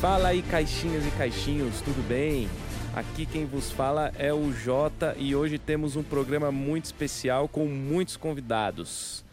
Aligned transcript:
Fala 0.00 0.28
aí, 0.28 0.42
caixinhas 0.42 1.06
e 1.06 1.10
caixinhos, 1.12 1.80
tudo 1.80 2.06
bem? 2.06 2.48
Aqui 2.94 3.26
quem 3.26 3.44
vos 3.46 3.70
fala 3.70 4.12
é 4.16 4.32
o 4.32 4.52
Jota 4.52 5.14
e 5.18 5.34
hoje 5.34 5.58
temos 5.58 5.96
um 5.96 6.02
programa 6.02 6.50
muito 6.52 6.84
especial 6.86 7.48
com 7.48 7.66
muitos 7.66 8.16
convidados. 8.16 9.24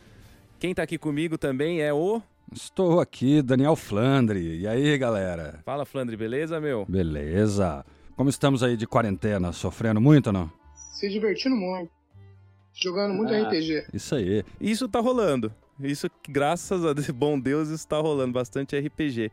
Quem 0.60 0.74
tá 0.74 0.84
aqui 0.84 0.98
comigo 0.98 1.38
também 1.38 1.82
é 1.82 1.94
o. 1.94 2.22
Estou 2.52 3.00
aqui, 3.00 3.42
Daniel 3.42 3.76
Flandre. 3.76 4.60
E 4.60 4.68
aí, 4.68 4.98
galera? 4.98 5.60
Fala, 5.66 5.86
Flandre, 5.86 6.16
beleza, 6.18 6.60
meu? 6.60 6.86
Beleza. 6.88 7.86
Como 8.16 8.30
estamos 8.30 8.64
aí 8.64 8.76
de 8.78 8.88
quarentena? 8.88 9.52
Sofrendo 9.52 10.02
muito 10.02 10.28
ou 10.28 10.34
não? 10.34 10.52
Se 10.94 11.10
divertindo 11.10 11.56
muito. 11.56 11.92
Jogando 12.74 13.14
muito 13.14 13.34
Ah, 13.34 13.48
RPG. 13.48 13.86
Isso 13.94 14.16
aí. 14.16 14.44
Isso 14.60 14.88
tá 14.88 15.00
rolando. 15.00 15.52
Isso, 15.80 16.08
graças 16.28 16.86
a 16.86 16.94
Deus, 16.94 17.10
bom 17.12 17.40
Deus, 17.40 17.70
isso 17.70 17.88
tá 17.88 17.98
rolando 18.00 18.32
bastante 18.34 18.78
RPG. 18.78 19.32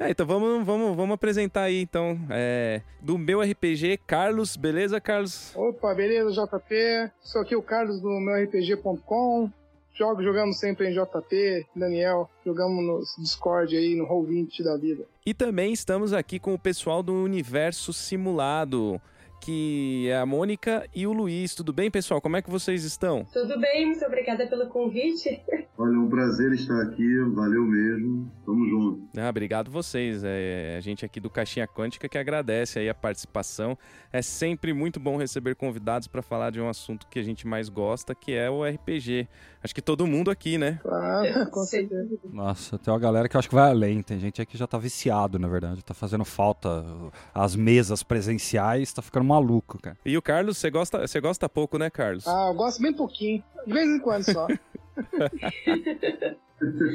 É, 0.00 0.08
então 0.08 0.24
vamos, 0.24 0.64
vamos, 0.64 0.96
vamos 0.96 1.14
apresentar 1.14 1.64
aí, 1.64 1.82
então, 1.82 2.18
é, 2.30 2.80
do 3.02 3.18
meu 3.18 3.42
RPG, 3.42 3.98
Carlos, 4.06 4.56
beleza, 4.56 4.98
Carlos? 4.98 5.54
Opa, 5.54 5.94
beleza, 5.94 6.30
JP? 6.30 7.12
Sou 7.22 7.42
aqui 7.42 7.54
o 7.54 7.60
Carlos 7.60 8.00
do 8.00 8.08
meu 8.08 8.42
RPG.com. 8.42 9.50
Jogo, 9.92 10.22
jogamos 10.22 10.58
sempre 10.58 10.88
em 10.88 10.94
JP, 10.94 11.66
Daniel. 11.76 12.30
Jogamos 12.46 12.82
no 12.82 13.22
Discord 13.22 13.76
aí, 13.76 13.94
no 13.94 14.06
Roll20 14.06 14.64
da 14.64 14.74
vida. 14.78 15.04
E 15.26 15.34
também 15.34 15.70
estamos 15.70 16.14
aqui 16.14 16.38
com 16.38 16.54
o 16.54 16.58
pessoal 16.58 17.02
do 17.02 17.12
Universo 17.12 17.92
Simulado, 17.92 18.98
que 19.40 20.06
é 20.08 20.18
a 20.18 20.26
Mônica 20.26 20.86
e 20.94 21.06
o 21.06 21.12
Luiz. 21.12 21.54
Tudo 21.54 21.72
bem, 21.72 21.90
pessoal? 21.90 22.20
Como 22.20 22.36
é 22.36 22.42
que 22.42 22.50
vocês 22.50 22.84
estão? 22.84 23.26
Tudo 23.32 23.58
bem, 23.58 23.86
muito 23.86 24.04
obrigada 24.04 24.46
pelo 24.46 24.66
convite. 24.68 25.42
Olha, 25.78 25.94
é 25.94 25.98
um 25.98 26.10
prazer 26.10 26.52
estar 26.52 26.78
aqui, 26.82 27.18
valeu 27.34 27.64
mesmo. 27.64 28.30
Tamo 28.44 28.68
junto. 28.68 29.08
Ah, 29.16 29.30
obrigado 29.30 29.70
vocês. 29.70 30.22
É, 30.22 30.74
a 30.76 30.80
gente 30.80 31.06
aqui 31.06 31.18
do 31.18 31.30
Caixinha 31.30 31.66
Quântica 31.66 32.06
que 32.06 32.18
agradece 32.18 32.78
aí 32.78 32.88
a 32.88 32.94
participação. 32.94 33.78
É 34.12 34.20
sempre 34.20 34.74
muito 34.74 35.00
bom 35.00 35.16
receber 35.16 35.54
convidados 35.54 36.06
para 36.06 36.20
falar 36.20 36.50
de 36.50 36.60
um 36.60 36.68
assunto 36.68 37.06
que 37.08 37.18
a 37.18 37.22
gente 37.22 37.46
mais 37.46 37.70
gosta, 37.70 38.14
que 38.14 38.32
é 38.32 38.50
o 38.50 38.62
RPG. 38.62 39.26
Acho 39.62 39.74
que 39.74 39.80
todo 39.80 40.06
mundo 40.06 40.30
aqui, 40.30 40.58
né? 40.58 40.78
Claro, 40.82 41.50
com 41.50 41.64
certeza. 41.64 42.18
Nossa, 42.30 42.78
tem 42.78 42.92
uma 42.92 43.00
galera 43.00 43.28
que 43.28 43.36
eu 43.36 43.38
acho 43.38 43.48
que 43.48 43.54
vai 43.54 43.70
além. 43.70 44.02
Tem 44.02 44.18
gente 44.18 44.40
aí 44.42 44.46
que 44.46 44.58
já 44.58 44.66
tá 44.66 44.76
viciado, 44.76 45.38
na 45.38 45.48
verdade. 45.48 45.82
Tá 45.82 45.94
fazendo 45.94 46.24
falta 46.26 46.84
as 47.32 47.56
mesas 47.56 48.02
presenciais, 48.02 48.92
tá 48.92 49.00
ficando 49.00 49.24
maluco, 49.30 49.80
cara. 49.80 49.96
E 50.04 50.16
o 50.16 50.22
Carlos, 50.22 50.58
você 50.58 50.70
gosta, 50.70 51.06
você 51.06 51.20
gosta 51.20 51.48
pouco, 51.48 51.78
né, 51.78 51.88
Carlos? 51.90 52.26
Ah, 52.28 52.48
eu 52.50 52.54
gosto 52.54 52.82
bem 52.82 52.92
pouquinho. 52.92 53.42
De 53.66 53.72
vez 53.72 53.88
em 53.88 53.98
quando 53.98 54.24
só. 54.24 54.46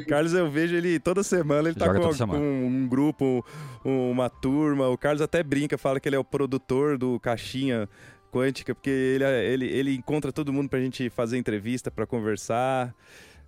Carlos, 0.08 0.32
eu 0.32 0.48
vejo 0.48 0.76
ele 0.76 1.00
toda 1.00 1.22
semana, 1.24 1.68
ele 1.68 1.76
tá 1.78 1.86
Joga 1.86 2.00
com, 2.00 2.12
semana. 2.12 2.38
com 2.38 2.66
um 2.66 2.86
grupo, 2.86 3.44
um- 3.84 4.10
uma 4.10 4.30
turma. 4.30 4.88
O 4.88 4.96
Carlos 4.96 5.20
até 5.20 5.42
brinca, 5.42 5.76
fala 5.76 5.98
que 5.98 6.08
ele 6.08 6.14
é 6.16 6.18
o 6.18 6.24
produtor 6.24 6.96
do 6.96 7.18
Caixinha 7.18 7.88
Quântica, 8.30 8.74
porque 8.74 8.90
ele, 8.90 9.24
ele, 9.24 9.66
ele 9.66 9.94
encontra 9.96 10.30
todo 10.32 10.52
mundo 10.52 10.68
pra 10.68 10.78
gente 10.78 11.10
fazer 11.10 11.36
entrevista, 11.36 11.90
pra 11.90 12.06
conversar. 12.06 12.94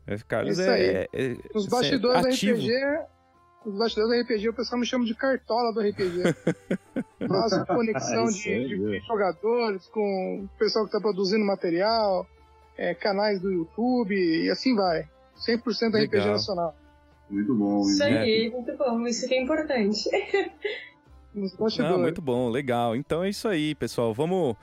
É, 0.06 0.16
Carlos 0.27 0.59
Isso 0.59 0.69
é, 0.69 0.75
aí. 0.75 0.83
é- 0.83 1.09
é- 1.12 1.36
Nos 1.55 1.66
é 1.66 1.70
bastidores 1.70 2.22
do 2.22 2.28
ativo. 2.28 2.59
RPG, 2.59 2.98
nos 3.64 3.78
bastidores 3.78 4.11
do 4.11 4.23
RPG, 4.23 4.48
o 4.48 4.55
pessoal 4.55 4.81
me 4.81 4.87
chama 4.87 5.05
de 5.05 5.14
cartola 5.14 5.73
do 5.73 5.81
RPG. 5.81 6.23
Faço 7.28 7.67
conexão 7.67 8.25
Isso 8.25 8.42
de, 8.42 8.48
aí, 8.50 8.69
de 8.69 8.97
é. 8.97 9.00
jogadores 9.00 9.87
com 9.87 10.45
o 10.45 10.59
pessoal 10.59 10.87
que 10.87 10.92
tá 10.92 11.00
produzindo 11.00 11.45
material, 11.45 12.27
é, 12.77 12.95
canais 12.95 13.41
do 13.41 13.50
YouTube 13.50 14.15
e 14.15 14.50
assim 14.50 14.75
vai. 14.75 15.09
100% 15.47 15.88
RPG 15.88 16.16
Legal. 16.16 16.33
nacional. 16.33 16.77
Muito 17.28 17.55
bom. 17.55 17.83
Isso 17.83 18.03
aí, 18.03 18.50
muito 18.50 18.77
bom, 18.77 19.06
isso 19.06 19.28
que 19.28 19.34
é 19.34 19.43
importante. 19.43 20.09
Não, 21.78 21.99
muito 21.99 22.21
bom, 22.21 22.49
legal. 22.49 22.97
Então 22.97 23.22
é 23.22 23.28
isso 23.28 23.47
aí, 23.47 23.75
pessoal. 23.75 24.12
Vamos 24.12 24.56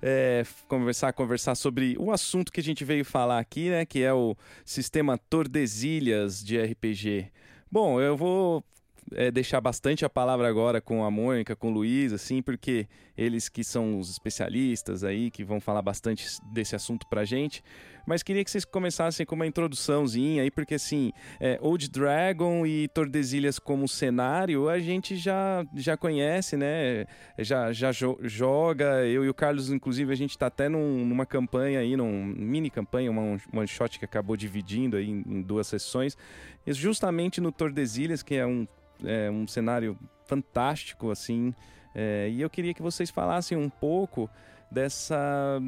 é, 0.00 0.44
conversar, 0.68 1.12
conversar 1.12 1.54
sobre 1.54 1.96
o 1.98 2.10
assunto 2.10 2.52
que 2.52 2.60
a 2.60 2.62
gente 2.62 2.84
veio 2.84 3.04
falar 3.04 3.38
aqui, 3.38 3.68
né? 3.68 3.84
Que 3.84 4.02
é 4.02 4.12
o 4.12 4.36
sistema 4.64 5.18
Tordesilhas 5.18 6.42
de 6.42 6.58
RPG. 6.58 7.30
Bom, 7.74 8.00
eu 8.00 8.16
vou 8.16 8.62
é, 9.12 9.30
deixar 9.30 9.60
bastante 9.60 10.04
a 10.04 10.10
palavra 10.10 10.48
agora 10.48 10.80
com 10.80 11.04
a 11.04 11.10
Mônica, 11.10 11.54
com 11.56 11.68
o 11.68 11.72
Luiz, 11.72 12.12
assim, 12.12 12.40
porque 12.42 12.86
eles 13.16 13.48
que 13.48 13.62
são 13.62 13.98
os 13.98 14.10
especialistas 14.10 15.04
aí, 15.04 15.30
que 15.30 15.44
vão 15.44 15.60
falar 15.60 15.82
bastante 15.82 16.26
desse 16.52 16.74
assunto 16.74 17.06
pra 17.06 17.24
gente. 17.24 17.62
Mas 18.06 18.22
queria 18.22 18.44
que 18.44 18.50
vocês 18.50 18.64
começassem 18.64 19.24
com 19.24 19.34
uma 19.34 19.46
introduçãozinha 19.46 20.42
aí, 20.42 20.50
porque 20.50 20.74
assim, 20.74 21.12
é, 21.40 21.58
Old 21.62 21.88
Dragon 21.90 22.66
e 22.66 22.88
Tordesilhas 22.88 23.58
como 23.58 23.88
cenário, 23.88 24.68
a 24.68 24.78
gente 24.78 25.16
já, 25.16 25.64
já 25.74 25.96
conhece, 25.96 26.56
né? 26.56 27.06
Já, 27.38 27.72
já 27.72 27.92
jo- 27.92 28.18
joga. 28.22 29.06
Eu 29.06 29.24
e 29.24 29.28
o 29.28 29.34
Carlos, 29.34 29.70
inclusive, 29.70 30.12
a 30.12 30.16
gente 30.16 30.36
tá 30.36 30.46
até 30.46 30.68
num- 30.68 31.04
numa 31.06 31.24
campanha 31.24 31.80
aí, 31.80 31.96
numa 31.96 32.10
mini 32.34 32.68
campanha, 32.68 33.10
uma 33.10 33.38
one- 33.52 33.66
shot 33.68 33.98
que 33.98 34.04
acabou 34.04 34.36
dividindo 34.36 34.96
aí 34.96 35.08
em, 35.08 35.22
em 35.26 35.40
duas 35.42 35.66
sessões. 35.66 36.16
Justamente 36.66 37.40
no 37.40 37.52
Tordesilhas, 37.52 38.22
que 38.22 38.34
é 38.34 38.46
um, 38.46 38.66
é, 39.06 39.30
um 39.30 39.46
cenário 39.46 39.96
fantástico, 40.26 41.10
assim. 41.10 41.54
é, 41.94 42.28
e 42.30 42.40
eu 42.40 42.48
queria 42.50 42.72
que 42.74 42.82
vocês 42.82 43.10
falassem 43.10 43.56
um 43.56 43.68
pouco 43.68 44.28
dessa 44.70 45.60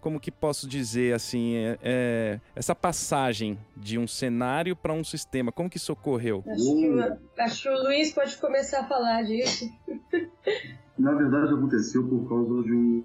como 0.00 0.20
que 0.20 0.30
posso 0.30 0.68
dizer 0.68 1.14
assim, 1.14 1.54
é, 1.56 1.78
é, 1.82 2.40
essa 2.54 2.74
passagem 2.74 3.58
de 3.74 3.98
um 3.98 4.06
cenário 4.06 4.76
para 4.76 4.92
um 4.92 5.02
sistema, 5.02 5.50
como 5.50 5.70
que 5.70 5.78
isso 5.78 5.92
ocorreu? 5.94 6.44
Acho 6.46 6.62
que, 6.76 6.90
o- 6.90 7.18
acho 7.42 7.62
que 7.62 7.68
o 7.70 7.82
Luiz 7.84 8.12
pode 8.12 8.36
começar 8.36 8.80
a 8.80 8.84
falar 8.86 9.22
disso. 9.22 9.66
Na 10.98 11.12
verdade, 11.14 11.54
aconteceu 11.54 12.06
por 12.06 12.28
causa 12.28 12.62
de 12.64 12.72
um, 12.72 13.02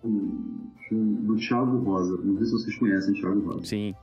de 0.89 0.95
um- 0.95 1.13
do 1.23 1.37
Thiago 1.37 1.77
Rosa. 1.83 2.17
Não 2.23 2.35
sei 2.37 2.45
se 2.45 2.51
vocês 2.51 2.77
conhecem 2.77 3.13
o 3.13 3.21
Thiago 3.21 3.39
Rosa. 3.47 3.65
Sim, 3.65 3.95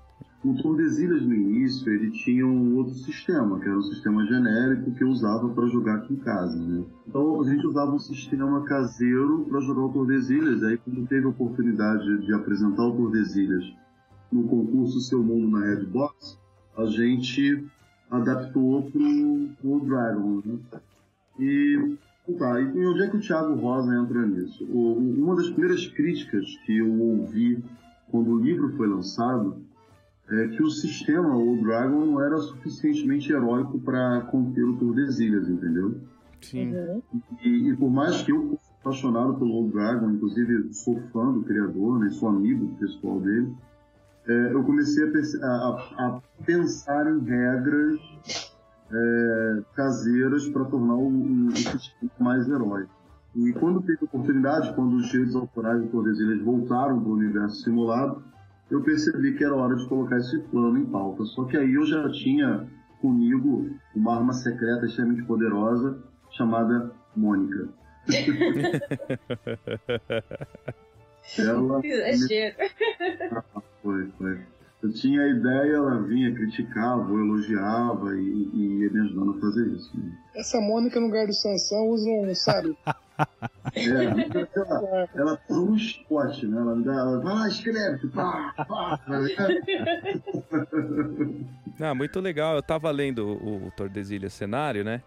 O 0.46 0.54
Tordesilhas, 0.62 1.22
no 1.22 1.34
início, 1.34 1.92
ele 1.92 2.08
tinha 2.12 2.46
um 2.46 2.76
outro 2.76 2.94
sistema, 2.94 3.58
que 3.58 3.66
era 3.66 3.76
um 3.76 3.82
sistema 3.82 4.24
genérico 4.26 4.92
que 4.92 5.02
eu 5.02 5.08
usava 5.08 5.48
para 5.48 5.66
jogar 5.66 5.96
aqui 5.96 6.14
em 6.14 6.18
casa, 6.18 6.56
né? 6.56 6.84
Então, 7.08 7.40
a 7.40 7.44
gente 7.50 7.66
usava 7.66 7.90
um 7.92 7.98
sistema 7.98 8.62
caseiro 8.62 9.44
para 9.48 9.60
jogar 9.60 9.86
o 9.86 9.92
Tordesilhas. 9.92 10.62
Aí, 10.62 10.78
quando 10.78 11.04
teve 11.08 11.26
a 11.26 11.30
oportunidade 11.30 12.24
de 12.24 12.32
apresentar 12.32 12.84
o 12.86 12.96
Tordesilhas 12.96 13.64
no 14.30 14.44
concurso 14.44 15.00
Seu 15.00 15.20
Mundo 15.20 15.48
na 15.58 15.64
Redbox, 15.66 16.38
a 16.78 16.86
gente 16.86 17.66
adaptou 18.08 18.82
pro, 18.84 19.48
pro 19.60 19.80
Dragon, 19.84 20.42
né? 20.44 20.58
E, 21.40 21.96
tá, 22.38 22.60
e 22.60 22.86
onde 22.86 23.02
é 23.02 23.08
que 23.08 23.16
o 23.16 23.20
Thiago 23.20 23.54
Rosa 23.56 23.92
entra 23.96 24.24
nisso? 24.24 24.64
O- 24.70 24.92
o- 24.92 25.24
uma 25.24 25.34
das 25.34 25.50
primeiras 25.50 25.88
críticas 25.88 26.44
que 26.64 26.78
eu 26.78 26.92
ouvi 27.00 27.64
quando 28.12 28.30
o 28.30 28.38
livro 28.40 28.76
foi 28.76 28.86
lançado 28.86 29.65
é 30.30 30.48
que 30.48 30.62
o 30.62 30.70
sistema, 30.70 31.36
o 31.36 31.60
Dragon, 31.62 32.04
não 32.06 32.20
era 32.20 32.36
suficientemente 32.38 33.32
heróico 33.32 33.78
para 33.80 34.22
conter 34.22 34.64
o 34.64 34.76
Tordesilhas, 34.76 35.48
entendeu? 35.48 36.00
sim. 36.40 36.74
E, 37.42 37.70
e 37.70 37.76
por 37.76 37.90
mais 37.90 38.22
que 38.22 38.32
eu 38.32 38.48
fosse 38.50 38.70
apaixonado 38.80 39.34
pelo 39.34 39.52
Old 39.52 39.72
Dragon, 39.72 40.10
inclusive 40.10 40.72
sou 40.72 41.00
fã 41.12 41.32
do 41.32 41.42
criador, 41.42 41.98
né, 42.00 42.10
sou 42.10 42.28
amigo 42.28 42.68
pessoal 42.78 43.20
dele, 43.20 43.52
é, 44.28 44.52
eu 44.52 44.62
comecei 44.64 45.04
a, 45.04 45.46
a- 45.46 45.94
a 46.06 46.20
pensar 46.44 47.06
em 47.12 47.20
regras 47.20 48.00
é, 48.92 49.62
caseiras 49.74 50.48
para 50.48 50.64
tornar 50.64 50.94
o, 50.94 51.08
o, 51.08 51.46
o 51.48 51.56
sistema 51.56 52.10
mais 52.20 52.48
heróico. 52.48 52.90
E 53.34 53.52
quando 53.52 53.82
teve 53.82 54.04
oportunidade, 54.04 54.74
quando 54.74 54.96
os 54.96 55.08
direitos 55.08 55.34
autorais 55.36 55.82
do 55.82 55.88
Tordesilhas 55.88 56.40
voltaram 56.42 57.00
para 57.00 57.08
o 57.10 57.14
universo 57.14 57.62
simulado, 57.62 58.22
eu 58.70 58.82
percebi 58.82 59.36
que 59.36 59.44
era 59.44 59.54
hora 59.54 59.76
de 59.76 59.86
colocar 59.88 60.16
esse 60.18 60.38
plano 60.50 60.78
em 60.78 60.86
pauta. 60.86 61.24
Só 61.24 61.44
que 61.44 61.56
aí 61.56 61.74
eu 61.74 61.86
já 61.86 62.10
tinha 62.10 62.66
comigo 63.00 63.70
uma 63.94 64.16
arma 64.16 64.32
secreta 64.32 64.86
extremamente 64.86 65.24
poderosa 65.24 66.02
chamada 66.30 66.90
Mônica. 67.14 67.68
Ela 71.38 71.80
Exagero. 71.84 72.56
foi, 73.82 74.08
foi. 74.18 74.38
Eu 74.82 74.92
tinha 74.92 75.22
a 75.22 75.28
ideia, 75.28 75.72
ela 75.72 76.02
vinha, 76.02 76.32
criticava, 76.34 77.10
ou 77.10 77.18
elogiava 77.18 78.14
e, 78.14 78.50
e 78.52 78.82
ia 78.82 78.90
me 78.90 79.00
ajudando 79.00 79.36
a 79.36 79.40
fazer 79.40 79.66
isso. 79.68 79.98
né? 79.98 80.12
Essa 80.36 80.60
Mônica 80.60 81.00
no 81.00 81.06
lugar 81.06 81.26
do 81.26 81.32
Sansão 81.32 81.88
usa 81.88 82.08
um, 82.08 82.32
sabe? 82.34 82.76
É, 83.76 83.84
ela, 83.84 85.08
ela 85.14 85.36
faz 85.36 85.60
um 85.60 85.76
spot, 85.76 86.42
né? 86.44 86.58
Ela, 86.58 86.72
ela 86.72 87.20
vai 87.20 87.34
lá, 87.34 87.48
escreve, 87.48 88.08
pá, 88.08 88.54
pá. 88.66 89.00
Ah, 91.78 91.94
muito 91.94 92.18
legal. 92.20 92.56
Eu 92.56 92.62
tava 92.62 92.90
lendo 92.90 93.26
o, 93.26 93.66
o 93.66 93.70
Tordesilhas 93.70 94.32
cenário, 94.32 94.82
né? 94.82 95.02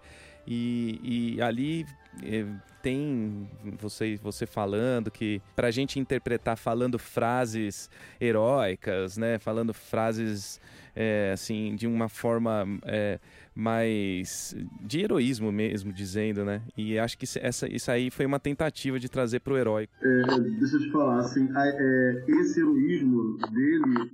E, 0.45 1.35
e 1.35 1.41
ali 1.41 1.85
eh, 2.23 2.45
tem 2.81 3.49
você, 3.79 4.19
você 4.21 4.45
falando 4.45 5.11
que 5.11 5.41
pra 5.55 5.71
gente 5.71 5.99
interpretar 5.99 6.57
falando 6.57 6.99
frases 6.99 7.89
heróicas, 8.21 9.17
né? 9.17 9.39
Falando 9.39 9.73
frases 9.73 10.61
é, 10.95 11.31
assim 11.33 11.75
de 11.75 11.87
uma 11.87 12.09
forma 12.09 12.65
é, 12.85 13.19
mais 13.55 14.55
de 14.81 15.01
heroísmo 15.01 15.51
mesmo, 15.51 15.91
dizendo, 15.91 16.45
né? 16.45 16.61
E 16.77 16.97
acho 16.97 17.17
que 17.17 17.25
essa, 17.39 17.67
isso 17.67 17.91
aí 17.91 18.09
foi 18.09 18.25
uma 18.25 18.39
tentativa 18.39 18.99
de 18.99 19.09
trazer 19.09 19.39
pro 19.39 19.57
herói. 19.57 19.87
É, 20.01 20.39
deixa 20.59 20.75
eu 20.75 20.81
te 20.81 20.91
falar, 20.91 21.19
assim, 21.19 21.49
a, 21.55 21.67
é, 21.67 22.25
esse 22.27 22.59
heroísmo 22.59 23.37
dele, 23.51 24.11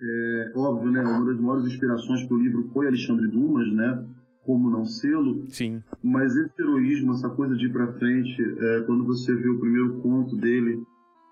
é, 0.00 0.52
óbvio, 0.56 0.90
né? 0.90 1.02
Uma 1.02 1.26
das 1.26 1.40
maiores 1.40 1.66
inspirações 1.66 2.26
pro 2.26 2.36
livro 2.36 2.68
foi 2.72 2.86
Alexandre 2.86 3.28
Dumas, 3.28 3.72
né? 3.72 4.06
como 4.44 4.68
não 4.68 4.84
sê-lo. 4.84 5.46
Sim. 5.48 5.82
Mas 6.02 6.34
esse 6.36 6.60
heroísmo, 6.60 7.12
essa 7.12 7.30
coisa 7.30 7.54
de 7.54 7.66
ir 7.66 7.72
para 7.72 7.92
frente, 7.94 8.42
é, 8.42 8.80
quando 8.80 9.04
você 9.04 9.34
vê 9.34 9.48
o 9.48 9.60
primeiro 9.60 10.00
conto 10.00 10.36
dele, 10.36 10.82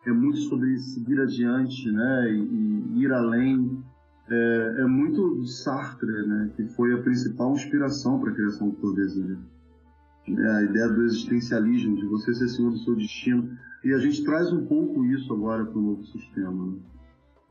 é 0.07 0.13
muito 0.13 0.39
sobre 0.39 0.79
seguir 0.79 1.21
adiante, 1.21 1.91
né, 1.91 2.33
e, 2.33 2.95
e 2.95 3.03
ir 3.03 3.13
além. 3.13 3.83
É, 4.31 4.83
é, 4.83 4.85
muito 4.85 5.45
Sartre, 5.45 6.07
né, 6.07 6.51
que 6.55 6.65
foi 6.69 6.95
a 6.95 7.03
principal 7.03 7.53
inspiração 7.53 8.21
para 8.21 8.31
a 8.31 8.35
criação 8.35 8.69
do 8.69 8.77
Tordesilhas. 8.77 9.39
É, 10.29 10.51
a 10.59 10.63
ideia 10.63 10.89
do 10.89 11.03
existencialismo, 11.03 11.97
de 11.97 12.07
você 12.07 12.33
ser 12.35 12.49
senhor 12.49 12.71
do 12.71 12.79
seu 12.79 12.95
destino. 12.95 13.59
E 13.83 13.93
a 13.93 13.99
gente 13.99 14.23
traz 14.25 14.53
um 14.53 14.67
pouco 14.67 15.05
isso 15.07 15.33
agora 15.33 15.65
para 15.65 15.79
o 15.79 15.83
novo 15.83 16.05
sistema. 16.05 16.67
Né? 16.67 16.79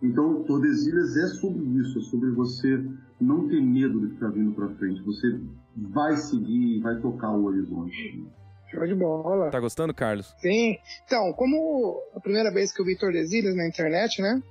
Então, 0.01 0.43
Tordesilhas 0.43 1.17
é 1.17 1.27
sobre 1.27 1.65
isso, 1.79 1.99
é 1.99 2.01
sobre 2.03 2.29
você 2.31 2.81
não 3.19 3.49
ter 3.49 3.61
medo 3.61 3.99
do 3.99 4.07
que 4.07 4.13
está 4.13 4.29
vindo 4.29 4.53
para 4.53 4.69
frente. 4.75 5.01
Você 5.01 5.37
vai 5.75 6.15
seguir 6.15 6.77
e 6.77 6.79
vai 6.79 6.97
tocar 7.01 7.31
o 7.31 7.43
horizonte. 7.43 8.25
Show 8.71 8.85
de 8.87 8.95
bola. 8.95 9.49
Tá 9.49 9.59
gostando, 9.59 9.93
Carlos? 9.93 10.33
Sim. 10.37 10.77
Então, 11.05 11.33
como 11.33 12.01
a 12.15 12.19
primeira 12.21 12.51
vez 12.53 12.71
que 12.71 12.81
eu 12.81 12.85
vi 12.85 12.97
Tordesilhas 12.97 13.55
na 13.55 13.67
internet, 13.67 14.21
né? 14.21 14.41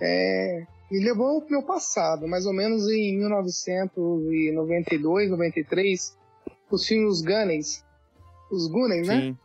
É, 0.00 0.66
me 0.92 1.02
levou 1.02 1.26
ao 1.26 1.42
meu 1.48 1.62
passado, 1.62 2.28
mais 2.28 2.44
ou 2.44 2.52
menos 2.52 2.86
em 2.86 3.16
1992, 3.16 5.30
93, 5.30 6.18
os 6.70 6.86
filmes 6.86 7.22
Gunnings. 7.22 7.82
Os 8.50 8.68
Gunnings, 8.68 9.08
né? 9.08 9.20
Sim. 9.20 9.38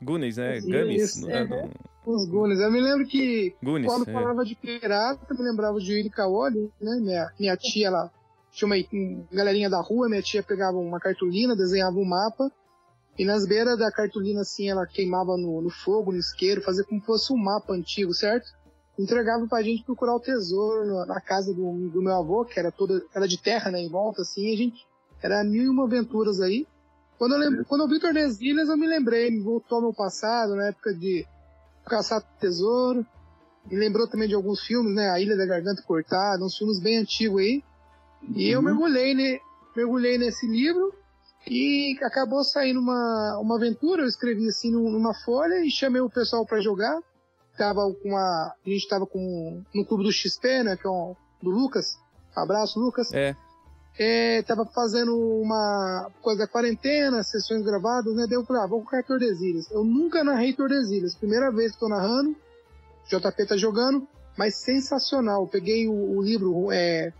Gunnings, 0.00 0.38
né? 0.38 0.58
Gunnings. 0.60 1.28
É, 1.28 1.42
é, 1.42 1.68
os 2.06 2.26
Goonies. 2.26 2.60
Eu 2.60 2.72
me 2.72 2.80
lembro 2.80 3.06
que 3.06 3.54
Goonies, 3.62 3.92
quando 3.92 4.08
é. 4.08 4.12
falava 4.14 4.46
de 4.46 4.54
pirata, 4.54 5.26
eu 5.28 5.36
me 5.36 5.42
lembrava 5.42 5.78
de 5.78 5.92
Yuri 5.92 6.08
Kaoli, 6.08 6.72
né? 6.80 6.96
Minha, 7.02 7.30
minha 7.38 7.54
tia 7.58 7.90
lá, 7.90 8.10
tinha 8.50 8.66
uma, 8.66 8.76
uma 8.90 9.26
galerinha 9.30 9.68
da 9.68 9.82
rua, 9.82 10.08
minha 10.08 10.22
tia 10.22 10.42
pegava 10.42 10.78
uma 10.78 10.98
cartolina, 10.98 11.54
desenhava 11.54 11.98
um 11.98 12.06
mapa, 12.06 12.50
e 13.18 13.26
nas 13.26 13.46
beiras 13.46 13.78
da 13.78 13.92
cartolina, 13.92 14.40
assim, 14.40 14.70
ela 14.70 14.86
queimava 14.86 15.36
no, 15.36 15.60
no 15.60 15.68
fogo, 15.68 16.12
no 16.12 16.18
isqueiro, 16.18 16.62
fazia 16.62 16.84
como 16.84 16.98
se 16.98 17.06
fosse 17.06 17.30
um 17.30 17.36
mapa 17.36 17.74
antigo, 17.74 18.14
certo? 18.14 18.56
Entregava 18.98 19.46
pra 19.46 19.62
gente 19.62 19.84
procurar 19.84 20.16
o 20.16 20.20
tesouro 20.20 21.06
na, 21.06 21.20
casa 21.20 21.54
do, 21.54 21.88
do, 21.88 22.02
meu 22.02 22.14
avô, 22.14 22.44
que 22.44 22.58
era 22.58 22.72
toda, 22.72 23.00
era 23.14 23.28
de 23.28 23.40
terra, 23.40 23.70
né, 23.70 23.80
em 23.80 23.88
volta, 23.88 24.22
assim, 24.22 24.52
a 24.52 24.56
gente, 24.56 24.84
era 25.22 25.44
mil 25.44 25.64
e 25.64 25.68
uma 25.68 25.84
aventuras 25.84 26.40
aí. 26.40 26.66
Quando 27.16 27.32
eu, 27.32 27.38
lembro, 27.38 27.64
quando 27.64 27.82
eu 27.82 27.88
vi 27.88 28.00
Tordesilhas, 28.00 28.68
eu 28.68 28.76
me 28.76 28.86
lembrei, 28.86 29.30
me 29.30 29.40
voltou 29.40 29.76
ao 29.76 29.82
meu 29.82 29.94
passado, 29.94 30.54
na 30.54 30.68
época 30.68 30.92
de 30.94 31.26
Caçar 31.84 32.22
Tesouro. 32.40 33.04
Me 33.66 33.76
lembrou 33.76 34.08
também 34.08 34.28
de 34.28 34.34
alguns 34.34 34.60
filmes, 34.60 34.94
né? 34.94 35.10
A 35.10 35.20
Ilha 35.20 35.36
da 35.36 35.44
Garganta 35.44 35.82
Cortada, 35.82 36.44
uns 36.44 36.56
filmes 36.56 36.80
bem 36.80 36.98
antigos 36.98 37.40
aí. 37.40 37.62
E 38.34 38.48
eu 38.48 38.62
mergulhei, 38.62 39.14
ne, 39.14 39.40
mergulhei 39.76 40.16
nesse 40.16 40.46
livro 40.46 40.92
e 41.46 41.96
acabou 42.02 42.42
saindo 42.44 42.80
uma, 42.80 43.38
uma 43.40 43.56
aventura. 43.56 44.02
Eu 44.02 44.08
escrevi 44.08 44.48
assim 44.48 44.70
numa 44.70 45.14
folha 45.24 45.64
e 45.64 45.70
chamei 45.70 46.00
o 46.00 46.10
pessoal 46.10 46.46
para 46.46 46.60
jogar. 46.60 46.98
Tava 47.58 47.92
com 47.92 48.10
uma, 48.10 48.54
a 48.64 48.70
gente 48.70 48.88
tava 48.88 49.04
com 49.04 49.62
no 49.74 49.84
clube 49.84 50.04
do 50.04 50.12
XP, 50.12 50.62
né? 50.62 50.76
Que 50.76 50.86
é 50.86 50.90
um, 50.90 51.16
do 51.42 51.50
Lucas. 51.50 51.98
Abraço, 52.34 52.78
Lucas. 52.78 53.12
É. 53.12 53.36
É, 53.98 54.42
tava 54.42 54.64
fazendo 54.64 55.18
uma 55.18 56.08
coisa 56.22 56.40
da 56.40 56.46
quarentena, 56.46 57.24
sessões 57.24 57.64
gravadas, 57.64 58.14
né? 58.14 58.28
Deu 58.28 58.44
pra, 58.44 58.62
ah, 58.62 58.66
vou 58.66 58.78
colocar 58.78 59.02
Tordesilhas. 59.02 59.68
Eu 59.72 59.82
nunca 59.82 60.22
narrei 60.22 60.52
Tordesilhas. 60.52 61.16
Primeira 61.16 61.50
vez 61.50 61.72
que 61.72 61.80
tô 61.80 61.88
narrando, 61.88 62.36
JP 63.08 63.46
tá 63.46 63.56
jogando, 63.56 64.06
mas 64.36 64.54
sensacional. 64.54 65.42
Eu 65.42 65.48
peguei 65.48 65.88
o, 65.88 66.16
o 66.16 66.22
livro, 66.22 66.70
é, 66.70 67.12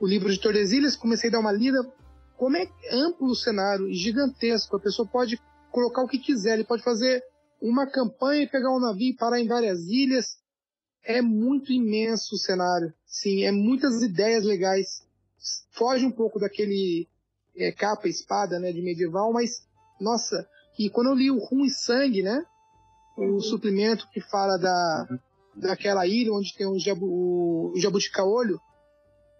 o 0.00 0.06
livro 0.06 0.32
de 0.32 0.40
Tordesilhas, 0.40 0.96
comecei 0.96 1.30
a 1.30 1.34
dar 1.34 1.38
uma 1.38 1.52
lida. 1.52 1.78
Como 2.36 2.56
é 2.56 2.66
amplo 2.90 3.28
o 3.28 3.36
cenário 3.36 3.88
e 3.88 3.94
gigantesco. 3.94 4.74
A 4.74 4.80
pessoa 4.80 5.06
pode 5.06 5.40
colocar 5.70 6.02
o 6.02 6.08
que 6.08 6.18
quiser. 6.18 6.54
Ele 6.54 6.64
pode 6.64 6.82
fazer 6.82 7.22
uma 7.62 7.86
campanha 7.86 8.42
e 8.42 8.48
pegar 8.48 8.74
um 8.74 8.80
navio 8.80 9.10
e 9.10 9.16
parar 9.16 9.40
em 9.40 9.46
várias 9.46 9.86
ilhas. 9.86 10.36
É 11.04 11.22
muito 11.22 11.72
imenso 11.72 12.34
o 12.34 12.38
cenário. 12.38 12.92
Sim, 13.06 13.44
é 13.44 13.52
muitas 13.52 14.02
ideias 14.02 14.44
legais 14.44 15.06
foge 15.70 16.04
um 16.04 16.10
pouco 16.10 16.38
daquele 16.38 17.08
é, 17.56 17.72
capa 17.72 18.08
espada, 18.08 18.58
né, 18.58 18.72
de 18.72 18.82
medieval, 18.82 19.32
mas 19.32 19.66
nossa, 20.00 20.46
e 20.78 20.88
quando 20.90 21.08
eu 21.08 21.14
li 21.14 21.30
o 21.30 21.38
Rum 21.38 21.64
e 21.64 21.70
Sangue, 21.70 22.22
né, 22.22 22.44
o 23.16 23.40
suplemento 23.40 24.08
que 24.10 24.20
fala 24.20 24.56
da 24.56 25.08
daquela 25.54 26.06
ilha 26.06 26.32
onde 26.32 26.54
tem 26.54 26.66
o, 26.66 26.78
jabu, 26.78 27.04
o, 27.04 27.72
o 27.74 27.78
jabuticaolho, 27.78 28.58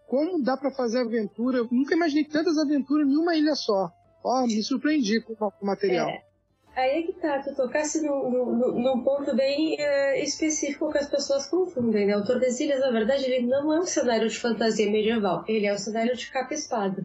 como 0.06 0.42
dá 0.42 0.58
para 0.58 0.70
fazer 0.70 0.98
aventura? 0.98 1.58
Eu 1.58 1.69
nunca 1.70 1.94
imaginei 1.94 2.24
tantas 2.24 2.58
aventuras 2.58 3.08
em 3.08 3.16
uma 3.16 3.34
ilha 3.34 3.54
só. 3.54 3.90
Ó, 4.22 4.46
me 4.46 4.62
surpreendi 4.62 5.22
com 5.22 5.32
o 5.32 5.66
material. 5.66 6.10
É. 6.10 6.31
Aí 6.74 7.00
é 7.00 7.02
que 7.02 7.12
tá, 7.12 7.38
tu 7.40 7.54
tocasse 7.54 8.00
num, 8.00 9.02
ponto 9.04 9.36
bem 9.36 9.74
uh, 9.74 10.14
específico 10.22 10.90
que 10.90 10.98
as 10.98 11.08
pessoas 11.08 11.46
confundem, 11.46 12.06
né? 12.06 12.16
O 12.16 12.24
Tordesilhas, 12.24 12.80
na 12.80 12.90
verdade, 12.90 13.24
ele 13.24 13.46
não 13.46 13.72
é 13.72 13.80
um 13.80 13.86
cenário 13.86 14.28
de 14.28 14.38
fantasia 14.38 14.90
medieval, 14.90 15.44
ele 15.46 15.66
é 15.66 15.74
um 15.74 15.78
cenário 15.78 16.16
de 16.16 16.30
capa 16.30 16.54
e 16.54 16.56
espada. 16.56 17.04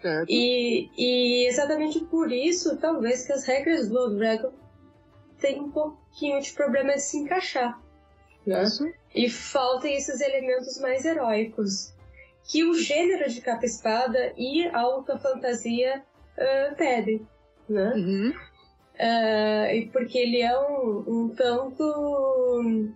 Certo. 0.00 0.26
E, 0.28 0.88
e 0.96 1.48
exatamente 1.48 1.98
por 2.04 2.30
isso, 2.30 2.76
talvez, 2.76 3.26
que 3.26 3.32
as 3.32 3.44
regras 3.44 3.88
do 3.88 4.16
Dragon 4.16 4.52
têm 5.40 5.60
um 5.60 5.70
pouquinho 5.70 6.40
de 6.40 6.52
problema 6.52 6.92
de 6.92 7.02
se 7.02 7.18
encaixar. 7.18 7.80
Né? 8.46 8.62
Isso. 8.62 8.88
E 9.12 9.28
faltem 9.28 9.96
esses 9.96 10.20
elementos 10.20 10.78
mais 10.78 11.04
heróicos. 11.04 11.92
Que 12.48 12.62
o 12.62 12.74
gênero 12.74 13.28
de 13.28 13.40
capa 13.40 13.66
e 13.66 14.62
e 14.62 14.68
alta 14.68 15.18
fantasia 15.18 16.04
uh, 16.38 16.76
pedem. 16.76 17.26
Né? 17.68 17.92
Uhum. 17.96 18.32
Uh, 18.96 19.90
porque 19.92 20.16
ele 20.16 20.40
é 20.40 20.58
um, 20.58 21.04
um 21.06 21.28
tanto 21.28 22.94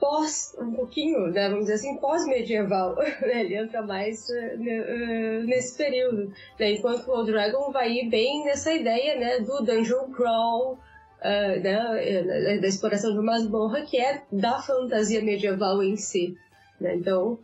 pós, 0.00 0.56
um 0.58 0.72
pouquinho, 0.72 1.28
né, 1.28 1.48
vamos 1.48 1.66
dizer 1.66 1.74
assim, 1.74 1.96
pós-medieval. 1.98 2.96
Né? 3.20 3.44
Ele 3.44 3.56
entra 3.56 3.82
mais 3.82 4.28
uh, 4.30 5.44
nesse 5.44 5.76
período. 5.76 6.32
Né? 6.58 6.72
Enquanto 6.72 7.08
o 7.08 7.24
Dragon 7.24 7.70
vai 7.70 7.92
ir 7.92 8.08
bem 8.08 8.44
nessa 8.44 8.72
ideia 8.72 9.18
né, 9.18 9.40
do 9.40 9.62
dungeon 9.62 10.10
crawl, 10.12 10.72
uh, 10.72 11.60
né, 11.60 12.58
da 12.58 12.66
exploração 12.66 13.12
de 13.12 13.20
masmorra, 13.20 13.82
que 13.82 13.98
é 13.98 14.22
da 14.32 14.60
fantasia 14.60 15.22
medieval 15.22 15.82
em 15.82 15.96
si. 15.96 16.36
Né? 16.80 16.96
Então, 16.96 17.38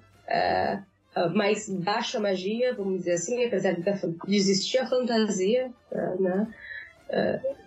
mais 1.34 1.68
baixa 1.68 2.18
magia, 2.18 2.74
vamos 2.74 2.98
dizer 2.98 3.12
assim, 3.12 3.44
apesar 3.44 3.72
de 3.72 4.36
existir 4.36 4.78
a 4.78 4.86
fantasia, 4.86 5.70
né? 6.18 6.46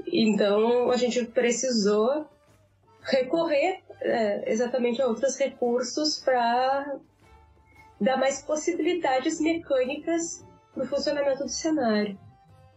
Então 0.07 0.91
a 0.91 0.98
gente 0.98 1.25
precisou 1.25 2.25
recorrer 3.01 3.79
uh, 3.89 4.43
exatamente 4.45 5.01
a 5.01 5.07
outros 5.07 5.38
recursos 5.38 6.19
para 6.19 6.95
dar 8.00 8.17
mais 8.17 8.41
possibilidades 8.41 9.39
mecânicas 9.39 10.45
no 10.75 10.86
funcionamento 10.86 11.43
do 11.43 11.50
cenário. 11.50 12.17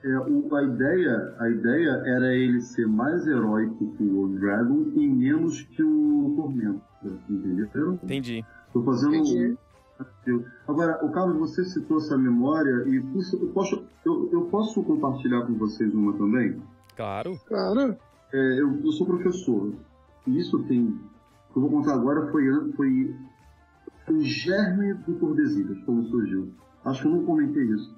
É, 0.04 0.18
o, 0.18 0.54
a, 0.54 0.62
ideia, 0.62 1.34
a 1.40 1.48
ideia 1.48 2.02
era 2.06 2.34
ele 2.34 2.60
ser 2.60 2.86
mais 2.86 3.26
heróico 3.26 3.90
que 3.96 4.02
o 4.02 4.28
Dragon 4.38 4.84
e 4.94 5.06
menos 5.08 5.62
que 5.62 5.82
o 5.82 6.34
Tormento. 6.36 6.82
Entendeu? 7.28 7.94
Entendi. 8.02 8.44
Tô 8.72 8.82
fazendo 8.82 9.16
Entendi. 9.16 9.56
Agora, 10.66 11.04
o 11.04 11.10
Carlos, 11.12 11.38
você 11.38 11.64
citou 11.64 11.98
essa 11.98 12.16
memória 12.16 12.84
e 12.86 12.96
eu 12.96 13.48
posso, 13.52 13.84
eu, 14.04 14.28
eu 14.32 14.42
posso 14.46 14.82
compartilhar 14.82 15.42
com 15.42 15.54
vocês 15.54 15.92
uma 15.94 16.12
também? 16.14 16.60
Claro. 16.96 17.38
Claro. 17.46 17.96
É, 18.32 18.60
eu, 18.60 18.80
eu, 18.82 18.92
sou 18.92 19.06
professor. 19.06 19.72
E 20.26 20.38
isso 20.38 20.62
tem. 20.64 20.86
O 20.86 21.52
que 21.52 21.58
eu 21.58 21.62
vou 21.62 21.70
contar 21.70 21.94
agora 21.94 22.26
foi, 22.32 22.44
foi 22.72 23.14
o 24.08 24.20
germe 24.20 24.94
do 24.94 25.14
Tordesilhas, 25.14 25.78
como 25.84 26.04
surgiu. 26.06 26.52
Acho 26.84 27.02
que 27.02 27.08
eu 27.08 27.12
não 27.12 27.24
comentei 27.24 27.64
isso. 27.64 27.94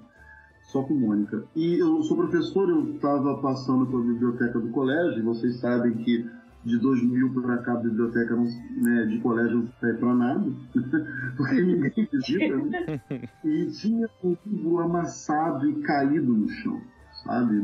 Só 0.63 0.83
com 0.83 0.93
Mônica. 0.93 1.45
E 1.55 1.79
eu 1.79 2.03
sou 2.03 2.17
professor, 2.17 2.69
eu 2.69 2.95
estava 2.95 3.37
passando 3.37 3.85
pela 3.87 4.03
biblioteca 4.03 4.59
do 4.59 4.69
colégio, 4.69 5.23
vocês 5.23 5.59
sabem 5.59 5.93
que 5.93 6.29
de 6.67 6.77
2000 6.79 7.41
para 7.41 7.57
cá 7.59 7.73
a 7.73 7.77
biblioteca 7.77 8.35
não, 8.35 8.43
né, 8.81 9.05
de 9.05 9.19
colégio 9.19 9.59
não 9.59 9.67
serve 9.79 9.99
para 9.99 10.13
nada, 10.13 10.51
porque 11.37 11.61
ninguém 11.61 12.09
visita, 12.11 12.57
né? 12.57 13.01
E 13.45 13.65
tinha 13.67 14.09
um 14.21 14.35
livro 14.45 14.79
amassado 14.79 15.69
e 15.69 15.81
caído 15.81 16.33
no 16.33 16.49
chão, 16.49 16.81
sabe? 17.23 17.55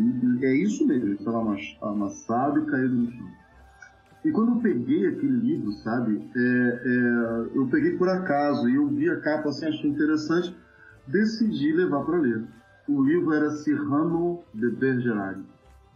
É 0.42 0.56
isso 0.56 0.88
mesmo, 0.88 1.14
estava 1.14 1.44
amassado 1.82 2.60
e 2.60 2.66
caído 2.66 2.96
no 2.96 3.12
chão. 3.12 3.28
E 4.24 4.32
quando 4.32 4.54
eu 4.54 4.62
peguei 4.62 5.06
aquele 5.06 5.38
livro, 5.38 5.74
sabe, 5.74 6.26
é, 6.34 6.82
é, 6.86 7.58
eu 7.58 7.68
peguei 7.70 7.98
por 7.98 8.08
acaso 8.08 8.70
e 8.70 8.76
eu 8.76 8.88
vi 8.88 9.10
a 9.10 9.20
capa 9.20 9.50
assim, 9.50 9.66
achei 9.66 9.90
interessante, 9.90 10.56
decidi 11.06 11.74
levar 11.74 12.06
para 12.06 12.20
ler. 12.20 12.42
O 12.88 13.04
livro 13.04 13.34
era 13.34 13.52
Cyrano 13.52 14.40
de 14.54 14.70
Bergerac. 14.72 15.42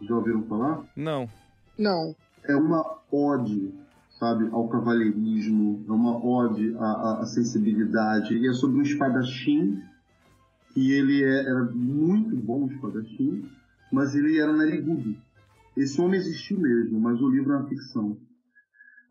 Já 0.02 0.14
ouviram 0.14 0.42
falar? 0.42 0.84
Não. 0.94 1.26
Não. 1.78 2.14
É 2.48 2.56
uma 2.56 2.98
ode, 3.12 3.74
sabe, 4.18 4.48
ao 4.50 4.68
cavalheirismo, 4.68 5.84
é 5.86 5.92
uma 5.92 6.24
ode 6.24 6.74
à, 6.78 7.20
à 7.20 7.26
sensibilidade. 7.26 8.34
E 8.34 8.48
é 8.48 8.52
sobre 8.52 8.78
um 8.78 8.82
espadachim, 8.82 9.82
que 10.72 10.92
ele 10.92 11.22
é, 11.22 11.40
era 11.46 11.64
muito 11.64 12.34
bom 12.36 12.66
espadachim, 12.66 13.44
mas 13.92 14.14
ele 14.14 14.38
era 14.38 14.52
narigudo. 14.52 15.14
Esse 15.76 16.00
homem 16.00 16.18
existiu 16.18 16.58
mesmo, 16.58 16.98
mas 16.98 17.20
o 17.20 17.28
livro 17.28 17.52
é 17.52 17.56
uma 17.56 17.68
ficção. 17.68 18.16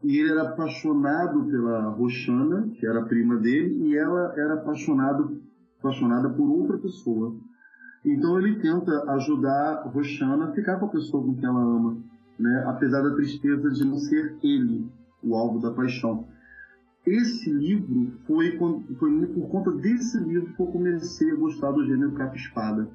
E 0.03 0.17
ele 0.17 0.31
era 0.31 0.49
apaixonado 0.49 1.45
pela 1.45 1.89
Roxana, 1.89 2.69
que 2.73 2.85
era 2.85 3.05
prima 3.05 3.37
dele, 3.37 3.87
e 3.87 3.97
ela 3.97 4.33
era 4.35 4.55
apaixonado, 4.55 5.41
apaixonada 5.79 6.29
por 6.29 6.49
outra 6.49 6.77
pessoa. 6.77 7.35
Então 8.03 8.37
ele 8.39 8.59
tenta 8.59 9.11
ajudar 9.13 9.83
Roxana 9.87 10.45
a 10.45 10.51
ficar 10.53 10.77
com 10.77 10.85
a 10.85 10.89
pessoa 10.89 11.23
com 11.23 11.35
quem 11.35 11.45
ela 11.45 11.61
ama, 11.61 11.97
né? 12.39 12.63
apesar 12.67 13.01
da 13.01 13.15
tristeza 13.15 13.69
de 13.69 13.85
não 13.85 13.97
ser 13.97 14.35
ele 14.43 14.89
o 15.23 15.35
alvo 15.35 15.59
da 15.59 15.71
paixão. 15.71 16.27
Esse 17.05 17.49
livro 17.49 18.13
foi, 18.25 18.57
foi 18.99 19.27
por 19.27 19.49
conta 19.49 19.71
desse 19.71 20.19
livro 20.19 20.53
que 20.53 20.61
eu 20.61 20.67
comecei 20.67 21.31
a 21.31 21.35
gostar 21.35 21.71
do 21.71 21.85
gênero 21.85 22.11
capa-espada. 22.11 22.89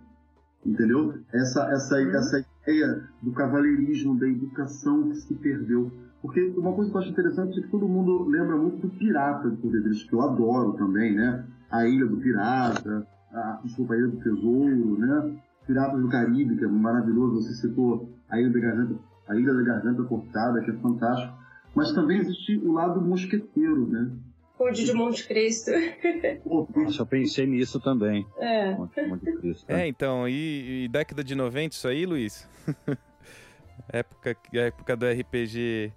Entendeu? 0.65 1.15
Essa, 1.33 1.65
essa, 1.73 1.97
uhum. 1.97 2.11
essa 2.11 2.47
ideia 2.63 3.09
do 3.21 3.33
cavalheirismo, 3.33 4.19
da 4.19 4.29
educação 4.29 5.09
que 5.09 5.17
se 5.17 5.35
perdeu. 5.35 5.91
Porque 6.21 6.41
uma 6.57 6.73
coisa 6.73 6.91
que 6.91 6.97
eu 6.97 7.01
acho 7.01 7.11
interessante 7.11 7.59
é 7.59 7.63
que 7.63 7.71
todo 7.71 7.89
mundo 7.89 8.25
lembra 8.29 8.57
muito 8.57 8.87
do 8.87 8.91
Pirata 8.91 9.51
do 9.51 9.57
Poderes, 9.57 10.05
que 10.05 10.15
eu 10.15 10.23
adoro 10.23 10.75
também, 10.75 11.17
né? 11.17 11.45
A 11.69 11.89
Ilha 11.89 12.07
do 12.07 12.19
Pirata, 12.19 13.07
a, 13.33 13.61
desculpa, 13.65 13.95
a 13.95 13.97
Ilha 13.97 14.09
do 14.09 14.19
Tesouro, 14.19 14.99
né? 14.99 15.37
Piratas 15.67 16.01
do 16.01 16.09
Caribe, 16.09 16.57
que 16.57 16.65
é 16.65 16.69
maravilhoso. 16.69 17.43
Você 17.43 17.55
citou 17.55 18.09
a 18.29 18.41
Ilha 18.41 18.51
da 18.51 18.61
Garganta, 18.61 18.95
a 19.33 19.37
Ilha 19.37 19.55
da 19.55 19.63
Garganta 19.63 20.03
Cortada, 20.05 20.61
que 20.63 20.71
é 20.71 20.75
fantástico. 20.75 21.33
Mas 21.75 21.93
também 21.93 22.19
existe 22.19 22.59
o 22.59 22.73
lado 22.73 23.01
mosqueteiro, 23.01 23.89
né? 23.89 24.11
Conde 24.59 24.85
de 24.85 24.93
Monte 24.93 25.27
Cristo. 25.27 25.71
Nossa, 26.77 27.03
eu 27.03 27.07
pensei 27.07 27.47
nisso 27.47 27.81
também. 27.81 28.27
É. 28.39 28.75
Monte 28.77 29.33
Cristo, 29.41 29.65
é, 29.67 29.89
então, 29.89 30.29
e, 30.29 30.85
e, 30.85 30.89
década 30.89 31.25
de 31.25 31.35
90 31.35 31.75
isso 31.75 31.89
aí, 31.89 32.07
Luiz? 32.07 32.49
época, 33.89 34.37
época 34.53 34.97
do 34.97 35.07
RPG 35.07 35.93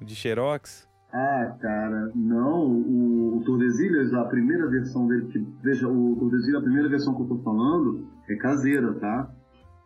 de 0.00 0.14
Xerox? 0.16 0.88
Ah, 1.12 1.56
cara, 1.60 2.10
não. 2.14 2.66
O, 2.66 3.38
o 3.38 3.44
Tordesilhas, 3.44 4.12
a 4.14 4.24
primeira 4.24 4.68
versão 4.68 5.06
dele, 5.06 5.26
que, 5.26 5.38
veja, 5.62 5.86
o 5.88 6.16
Tordesilhas, 6.18 6.60
a 6.60 6.64
primeira 6.64 6.88
versão 6.88 7.14
que 7.14 7.22
eu 7.22 7.26
tô 7.26 7.38
falando 7.42 8.08
é 8.28 8.36
caseira, 8.36 8.92
tá? 8.94 9.30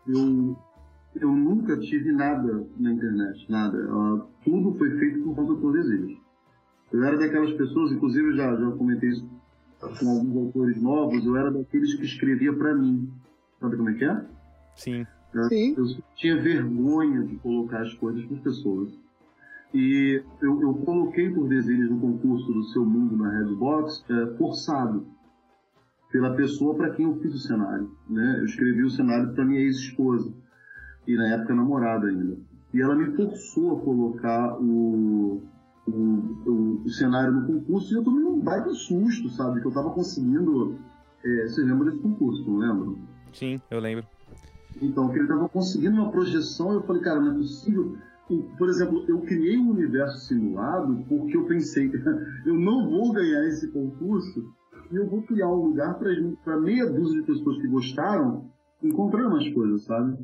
Eu, 0.07 0.57
eu 1.17 1.33
nunca 1.33 1.79
tive 1.79 2.13
nada 2.13 2.67
na 2.79 2.93
internet, 2.93 3.51
nada. 3.51 3.79
Uh, 3.79 4.27
tudo 4.45 4.77
foi 4.77 4.91
feito 4.99 5.23
por 5.23 5.35
conta 5.37 5.55
do 5.55 5.61
Tordesilhas. 5.61 6.19
Eu 6.93 7.03
era 7.05 7.17
daquelas 7.17 7.53
pessoas, 7.53 7.93
inclusive 7.93 8.37
já, 8.37 8.55
já 8.55 8.71
comentei 8.73 9.11
isso 9.11 9.29
com 9.99 10.11
alguns 10.11 10.37
autores 10.37 10.81
novos, 10.81 11.25
eu 11.25 11.37
era 11.37 11.51
daqueles 11.51 11.95
que 11.95 12.05
escrevia 12.05 12.53
para 12.53 12.75
mim. 12.75 13.11
Sabe 13.61 13.77
como 13.77 13.91
é 13.91 13.95
que 13.95 14.05
é? 14.05 14.25
Sim. 14.77 15.07
Eu, 15.33 15.45
Sim. 15.45 15.75
eu 15.77 15.85
tinha 16.15 16.41
vergonha 16.41 17.23
de 17.25 17.37
colocar 17.37 17.83
as 17.83 17.93
coisas 17.95 18.25
para 18.25 18.37
pessoas. 18.39 18.93
E 19.73 20.23
eu, 20.41 20.63
eu 20.63 20.75
coloquei 20.75 21.31
por 21.31 21.49
desígnios 21.49 21.91
no 21.91 22.01
concurso 22.01 22.53
do 22.53 22.63
Seu 22.65 22.85
Mundo 22.85 23.17
na 23.17 23.39
Redbox 23.39 24.05
é, 24.09 24.37
forçado 24.37 25.07
pela 26.13 26.35
pessoa 26.37 26.77
para 26.77 26.91
quem 26.91 27.07
eu 27.07 27.17
fiz 27.17 27.35
o 27.35 27.39
cenário. 27.39 27.91
Né? 28.09 28.37
Eu 28.39 28.45
escrevi 28.45 28.85
o 28.85 28.91
cenário 28.91 29.35
para 29.35 29.45
minha 29.45 29.61
ex-esposa 29.61 30.33
e 31.07 31.17
na 31.17 31.35
época 31.35 31.55
namorada 31.55 32.07
ainda. 32.07 32.37
E 32.73 32.81
ela 32.81 32.95
me 32.95 33.15
forçou 33.15 33.77
a 33.77 33.81
colocar 33.81 34.59
o, 34.61 35.43
o, 35.87 35.91
o, 35.93 36.83
o, 36.85 36.91
cenário 36.91 37.33
no 37.33 37.47
concurso 37.47 37.93
e 37.93 37.97
eu 37.97 38.03
tomei 38.03 38.25
um 38.25 38.41
baita 38.41 38.71
susto, 38.71 39.29
sabe? 39.31 39.61
Que 39.61 39.67
eu 39.67 39.73
tava 39.73 39.91
conseguindo. 39.91 40.77
É, 41.25 41.47
você 41.47 41.63
lembra 41.63 41.91
desse 41.91 42.03
concurso, 42.03 42.45
não 42.51 42.59
lembra? 42.59 42.99
Sim, 43.33 43.61
eu 43.71 43.81
lembro. 43.81 44.05
Então, 44.83 45.09
que 45.09 45.19
ele 45.19 45.29
tava 45.29 45.49
conseguindo 45.49 45.95
uma 45.95 46.11
projeção, 46.11 46.73
eu 46.73 46.83
falei, 46.83 47.01
cara, 47.03 47.21
não 47.21 47.33
é 47.33 47.35
possível. 47.35 47.97
Por 48.59 48.69
exemplo, 48.69 49.05
eu 49.07 49.21
criei 49.21 49.57
um 49.57 49.71
universo 49.71 50.27
simulado 50.27 51.05
porque 51.09 51.37
eu 51.37 51.45
pensei, 51.45 51.93
eu 52.45 52.55
não 52.55 52.89
vou 52.91 53.13
ganhar 53.13 53.45
esse 53.47 53.71
concurso 53.71 54.53
e 54.91 54.97
eu 54.97 55.07
vou 55.09 55.23
criar 55.23 55.49
um 55.49 55.67
lugar 55.67 55.99
para 55.99 56.61
meia 56.61 56.87
dúzia 56.87 57.21
de 57.21 57.27
pessoas 57.27 57.59
que 57.59 57.69
gostaram 57.69 58.51
encontrar 58.83 59.29
umas 59.29 59.49
coisas, 59.51 59.85
sabe? 59.85 60.17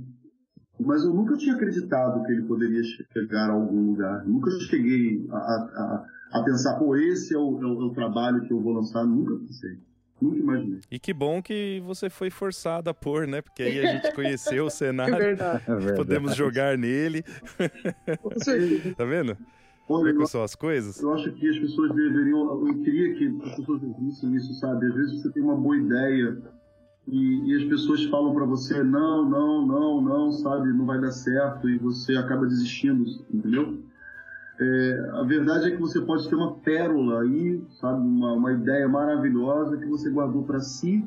Mas 0.80 1.04
eu 1.04 1.12
nunca 1.12 1.36
tinha 1.36 1.54
acreditado 1.54 2.24
que 2.24 2.32
ele 2.32 2.42
poderia 2.42 2.82
chegar 2.82 3.50
a 3.50 3.52
algum 3.52 3.90
lugar. 3.90 4.24
Nunca 4.26 4.50
cheguei 4.60 5.26
a, 5.30 5.36
a, 5.36 6.06
a 6.32 6.42
pensar, 6.44 6.78
pô, 6.78 6.96
esse 6.96 7.34
é 7.34 7.38
o, 7.38 7.60
é 7.62 7.66
o, 7.66 7.82
é 7.82 7.84
o, 7.86 7.90
trabalho 7.90 8.42
que 8.42 8.52
eu 8.52 8.60
vou 8.60 8.72
lançar. 8.72 9.04
Nunca 9.04 9.34
pensei. 9.36 9.78
Nunca 10.20 10.38
imaginei. 10.38 10.80
E 10.90 10.98
que 10.98 11.12
bom 11.14 11.42
que 11.42 11.82
você 11.84 12.10
foi 12.10 12.30
forçado 12.30 12.90
a 12.90 12.94
pôr, 12.94 13.26
né? 13.26 13.40
Porque 13.40 13.62
aí 13.62 13.80
a 13.80 13.92
gente 13.92 14.14
conheceu 14.14 14.66
o 14.66 14.70
cenário. 14.70 15.14
É 15.14 15.18
verdade. 15.18 15.64
É. 15.66 15.92
Podemos 15.92 16.34
jogar 16.34 16.76
nele. 16.76 17.22
tá 18.96 19.04
vendo? 19.04 19.36
Olha, 19.88 20.12
Como 20.12 20.26
são 20.26 20.44
as 20.44 20.54
coisas? 20.54 21.00
Eu 21.02 21.12
acho 21.14 21.32
que 21.32 21.48
as 21.48 21.58
pessoas 21.58 21.94
deveriam. 21.94 22.66
Eu 22.68 22.82
queria 22.82 23.14
que 23.14 23.26
as 23.44 23.56
pessoas 23.56 23.80
vissem 23.98 24.34
isso, 24.36 24.54
sabe? 24.54 24.86
Às 24.86 24.94
vezes 24.94 25.20
você 25.20 25.32
tem 25.32 25.42
uma 25.42 25.56
boa 25.56 25.76
ideia 25.76 26.59
e, 27.10 27.50
e 27.50 27.56
as 27.56 27.64
pessoas 27.64 28.04
falam 28.04 28.32
para 28.32 28.44
você 28.44 28.82
não, 28.82 29.28
não, 29.28 29.66
não, 29.66 30.00
não, 30.00 30.32
sabe, 30.32 30.72
não 30.72 30.86
vai 30.86 31.00
dar 31.00 31.10
certo 31.10 31.68
e 31.68 31.76
você 31.78 32.16
acaba 32.16 32.46
desistindo, 32.46 33.04
entendeu? 33.32 33.82
É, 34.60 35.10
a 35.14 35.22
verdade 35.22 35.68
é 35.68 35.70
que 35.72 35.80
você 35.80 36.00
pode 36.00 36.28
ter 36.28 36.34
uma 36.36 36.52
pérola 36.56 37.22
aí, 37.22 37.60
sabe, 37.80 38.00
uma, 38.00 38.34
uma 38.34 38.52
ideia 38.52 38.86
maravilhosa 38.88 39.76
que 39.76 39.86
você 39.86 40.10
guardou 40.10 40.44
para 40.44 40.60
si, 40.60 41.04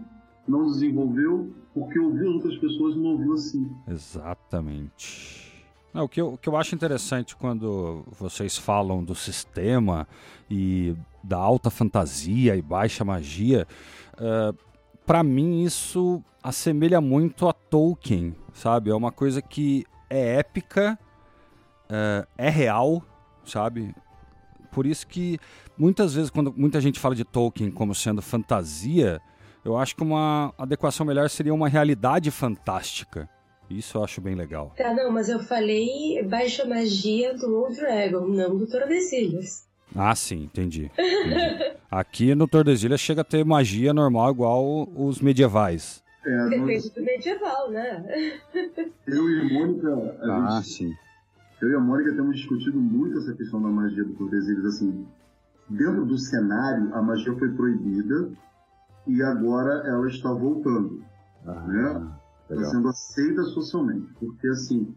não 0.48 0.66
desenvolveu, 0.66 1.54
porque 1.74 1.98
ouviu 2.00 2.34
outras 2.34 2.58
pessoas 2.58 2.96
e 2.96 3.00
não 3.00 3.12
ouviu 3.12 3.34
assim. 3.34 3.72
Exatamente. 3.88 5.54
Não, 5.94 6.06
o, 6.06 6.10
que 6.10 6.20
eu, 6.20 6.34
o 6.34 6.38
que 6.38 6.50
eu 6.50 6.58
acho 6.58 6.74
interessante 6.74 7.36
quando 7.36 8.04
vocês 8.20 8.58
falam 8.58 9.04
do 9.04 9.14
sistema 9.14 10.08
e 10.50 10.96
da 11.24 11.38
alta 11.38 11.70
fantasia 11.70 12.56
e 12.56 12.62
baixa 12.62 13.06
magia, 13.06 13.68
uh, 14.16 14.58
para 15.06 15.24
mim 15.24 15.64
isso 15.64 16.24
assemelha 16.42 17.00
muito 17.00 17.48
a 17.48 17.54
Tolkien, 17.54 18.36
sabe? 18.54 18.90
É 18.90 18.96
uma 18.96 19.12
coisa 19.12 19.42
que 19.42 19.86
é 20.10 20.36
épica, 20.36 20.98
é, 21.90 22.28
é 22.38 22.50
real, 22.50 23.04
sabe? 23.46 23.94
Por 24.72 24.86
isso 24.86 25.06
que 25.08 25.40
muitas 25.78 26.14
vezes 26.14 26.30
quando 26.30 26.54
muita 26.56 26.82
gente 26.82 27.00
fala 27.00 27.16
de 27.16 27.24
Tolkien 27.24 27.72
como 27.72 27.94
sendo 27.94 28.22
fantasia, 28.22 29.22
eu 29.64 29.78
acho 29.78 29.96
que 29.96 30.04
uma 30.04 30.54
adequação 30.58 31.06
melhor 31.06 31.30
seria 31.30 31.54
uma 31.54 31.70
realidade 31.70 32.30
fantástica. 32.32 33.30
Isso 33.70 33.98
eu 33.98 34.04
acho 34.04 34.20
bem 34.20 34.36
legal. 34.36 34.74
Tá, 34.76 34.94
não, 34.94 35.12
mas 35.12 35.30
eu 35.30 35.40
falei 35.40 36.22
baixa 36.24 36.66
magia 36.66 37.34
do 37.34 37.56
Old 37.56 37.76
Dragon, 37.76 38.28
não 38.28 38.58
do 38.58 38.68
Tordesilhas. 38.68 39.68
Ah, 39.96 40.16
sim, 40.16 40.44
entendi. 40.44 40.92
entendi. 40.94 41.74
Aqui 41.90 42.34
no 42.34 42.48
Tordesilhas 42.48 43.00
chega 43.00 43.22
a 43.22 43.24
ter 43.24 43.46
magia 43.46 43.94
normal 43.94 44.32
igual 44.32 44.90
os 44.96 45.22
medievais. 45.22 46.04
É, 46.26 46.50
Depende 46.50 46.90
do 46.90 47.04
medieval, 47.04 47.70
né? 47.70 48.40
Eu 49.06 49.30
e 49.30 49.42
a 49.42 49.54
Mônica. 49.54 50.18
A 50.22 50.58
ah, 50.58 50.62
gente, 50.62 50.68
sim. 50.70 50.94
Eu 51.62 51.72
e 51.72 51.76
a 51.76 51.80
Mônica 51.80 52.14
temos 52.14 52.38
discutido 52.38 52.80
muito 52.80 53.20
essa 53.20 53.34
questão 53.34 53.62
da 53.62 53.68
magia 53.68 54.04
do 54.04 54.14
Tordesilhas. 54.14 54.66
Assim, 54.66 55.06
dentro 55.70 56.06
do 56.06 56.18
cenário, 56.18 56.94
a 56.96 57.02
magia 57.02 57.34
foi 57.38 57.52
proibida 57.52 58.32
e 59.06 59.22
agora 59.22 59.84
ela 59.86 60.08
está 60.08 60.32
voltando. 60.34 61.04
Ah, 61.46 61.68
né? 61.68 62.08
Está 62.50 62.64
sendo 62.72 62.88
aceita 62.88 63.44
socialmente. 63.44 64.08
Porque, 64.20 64.48
assim, 64.48 64.96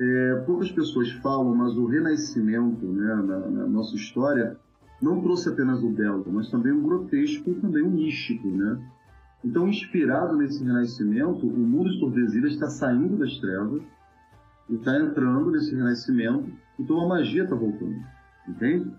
é, 0.00 0.42
poucas 0.46 0.72
pessoas 0.72 1.10
falam, 1.22 1.54
mas 1.54 1.76
o 1.76 1.84
Renascimento, 1.84 2.86
né, 2.86 3.14
na, 3.16 3.38
na, 3.38 3.66
nossa 3.66 3.94
história, 3.94 4.56
não 5.00 5.20
trouxe 5.20 5.50
apenas 5.50 5.82
o 5.82 5.90
belo, 5.90 6.24
mas 6.28 6.50
também 6.50 6.72
o 6.72 6.80
grotesco 6.80 7.50
e 7.50 7.54
também 7.56 7.82
o 7.82 7.90
místico, 7.90 8.48
né? 8.48 8.80
Então, 9.44 9.68
inspirado 9.68 10.36
nesse 10.36 10.64
Renascimento, 10.64 11.46
o 11.46 11.58
mundo 11.58 11.90
de 11.90 12.00
Tordesilhas 12.00 12.52
está 12.52 12.68
saindo 12.68 13.18
das 13.18 13.38
trevas 13.38 13.82
e 14.70 14.74
está 14.74 14.98
entrando 14.98 15.50
nesse 15.50 15.74
Renascimento, 15.74 16.50
então 16.78 17.00
a 17.02 17.08
magia 17.08 17.44
está 17.44 17.54
voltando, 17.54 18.00
entende? 18.48 18.90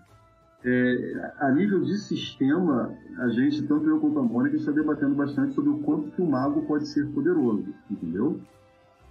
É, 0.63 1.31
a 1.39 1.51
nível 1.51 1.81
de 1.81 1.97
sistema, 1.97 2.93
a 3.17 3.29
gente, 3.29 3.63
tanto 3.63 3.89
eu 3.89 3.99
quanto 3.99 4.19
a 4.19 4.23
Mônica, 4.23 4.55
está 4.55 4.71
debatendo 4.71 5.15
bastante 5.15 5.55
sobre 5.55 5.71
o 5.71 5.79
quanto 5.79 6.11
que 6.11 6.21
o 6.21 6.29
mago 6.29 6.61
pode 6.67 6.87
ser 6.87 7.07
poderoso, 7.07 7.73
entendeu? 7.89 8.39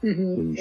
Uhum. 0.02 0.52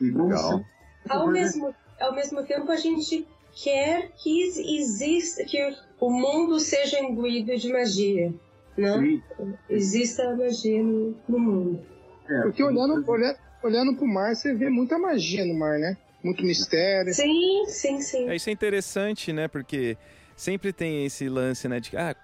Legal. 0.00 0.64
Ao 1.08 1.26
Mas- 1.26 1.32
mesmo, 1.34 1.74
ao 2.00 2.14
mesmo 2.14 2.42
tempo, 2.44 2.70
a 2.70 2.76
gente 2.76 3.26
quer 3.62 4.10
que 4.16 4.42
exista, 4.42 5.44
que 5.44 5.58
o 6.00 6.10
mundo 6.10 6.58
seja 6.58 6.98
imbuído 7.00 7.56
de 7.56 7.72
magia, 7.72 8.32
né? 8.76 8.98
Sim, 8.98 9.22
Exista 9.68 10.22
a 10.30 10.36
magia 10.36 10.82
no, 10.82 11.14
no 11.28 11.38
mundo. 11.38 11.80
é, 12.28 12.42
Porque 12.42 12.62
olhando, 12.62 13.04
olhando, 13.10 13.38
olhando 13.62 13.96
pro 13.96 14.06
mar, 14.06 14.34
você 14.34 14.54
vê 14.54 14.68
muita 14.70 14.98
magia 14.98 15.44
no 15.44 15.54
mar, 15.54 15.78
né? 15.78 15.96
Muito 16.24 16.42
mistério. 16.44 17.12
Sim, 17.12 17.64
sim, 17.66 18.00
sim. 18.00 18.28
É, 18.28 18.36
isso 18.36 18.48
é 18.48 18.52
interessante, 18.52 19.32
né? 19.32 19.48
Porque 19.48 19.96
sempre 20.36 20.72
tem 20.72 21.04
esse 21.04 21.28
lance, 21.28 21.68
né? 21.68 21.80
De 21.80 21.96
ah, 21.96 22.16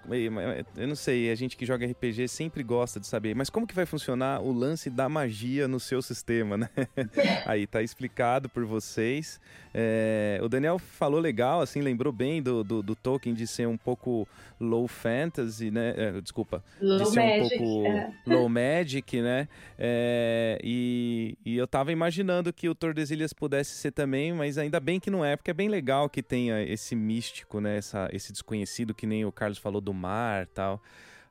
eu 0.75 0.87
não 0.87 0.95
sei, 0.95 1.31
a 1.31 1.35
gente 1.35 1.55
que 1.55 1.65
joga 1.65 1.85
RPG 1.85 2.27
sempre 2.27 2.63
gosta 2.63 2.99
de 2.99 3.07
saber, 3.07 3.35
mas 3.35 3.49
como 3.49 3.67
que 3.67 3.75
vai 3.75 3.85
funcionar 3.85 4.41
o 4.41 4.51
lance 4.51 4.89
da 4.89 5.07
magia 5.07 5.67
no 5.67 5.79
seu 5.79 6.01
sistema, 6.01 6.57
né? 6.57 6.69
Aí 7.45 7.67
tá 7.67 7.81
explicado 7.81 8.49
por 8.49 8.65
vocês. 8.65 9.39
É, 9.73 10.39
o 10.41 10.49
Daniel 10.49 10.79
falou 10.79 11.19
legal, 11.19 11.61
assim, 11.61 11.81
lembrou 11.81 12.11
bem 12.11 12.41
do, 12.41 12.63
do, 12.63 12.81
do 12.81 12.95
Tolkien 12.95 13.35
de 13.35 13.45
ser 13.45 13.67
um 13.67 13.77
pouco 13.77 14.27
low 14.59 14.87
fantasy, 14.87 15.71
né? 15.71 15.93
É, 15.95 16.21
desculpa, 16.21 16.63
de 16.79 16.85
Low 16.85 17.05
ser 17.05 17.19
Magic. 17.19 17.55
um 17.55 17.57
pouco 17.59 17.87
é. 17.87 18.13
low 18.25 18.49
magic, 18.49 19.21
né? 19.21 19.47
É, 19.77 20.59
e, 20.63 21.37
e 21.45 21.57
eu 21.57 21.67
tava 21.67 21.91
imaginando 21.91 22.51
que 22.51 22.67
o 22.67 22.75
Tordesilhas 22.75 23.31
pudesse 23.31 23.75
ser 23.75 23.91
também, 23.91 24.33
mas 24.33 24.57
ainda 24.57 24.79
bem 24.79 24.99
que 24.99 25.09
não 25.09 25.23
é, 25.23 25.35
porque 25.35 25.51
é 25.51 25.53
bem 25.53 25.69
legal 25.69 26.09
que 26.09 26.21
tenha 26.21 26.61
esse 26.63 26.95
místico, 26.95 27.59
né? 27.59 27.77
Essa, 27.77 27.98
esse 28.11 28.31
desconhecido, 28.31 28.93
que 28.93 29.05
nem 29.07 29.25
o 29.25 29.31
Carlos 29.31 29.57
falou 29.57 29.81
do 29.81 29.93
mar 29.93 30.47
tal. 30.47 30.81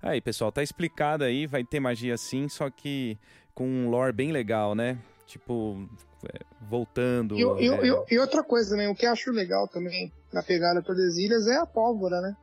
Aí, 0.02 0.20
pessoal, 0.20 0.52
tá 0.52 0.62
explicado 0.62 1.24
aí, 1.24 1.46
vai 1.46 1.64
ter 1.64 1.80
magia 1.80 2.16
sim, 2.16 2.48
só 2.48 2.70
que 2.70 3.18
com 3.54 3.66
um 3.66 3.88
lore 3.90 4.12
bem 4.12 4.30
legal, 4.30 4.74
né? 4.74 4.98
Tipo, 5.26 5.88
é, 6.32 6.40
voltando. 6.60 7.36
E, 7.36 7.42
é, 7.42 7.86
e- 7.86 8.14
e 8.14 8.18
outra 8.18 8.42
coisa 8.44 8.70
também, 8.70 8.88
o 8.88 8.94
que 8.94 9.06
eu 9.06 9.12
acho 9.12 9.30
legal 9.32 9.66
também 9.68 10.12
na 10.32 10.42
pegada 10.42 10.82
Tordesilhas 10.82 11.46
é 11.48 11.56
a 11.56 11.66
pólvora, 11.66 12.20
né? 12.20 12.36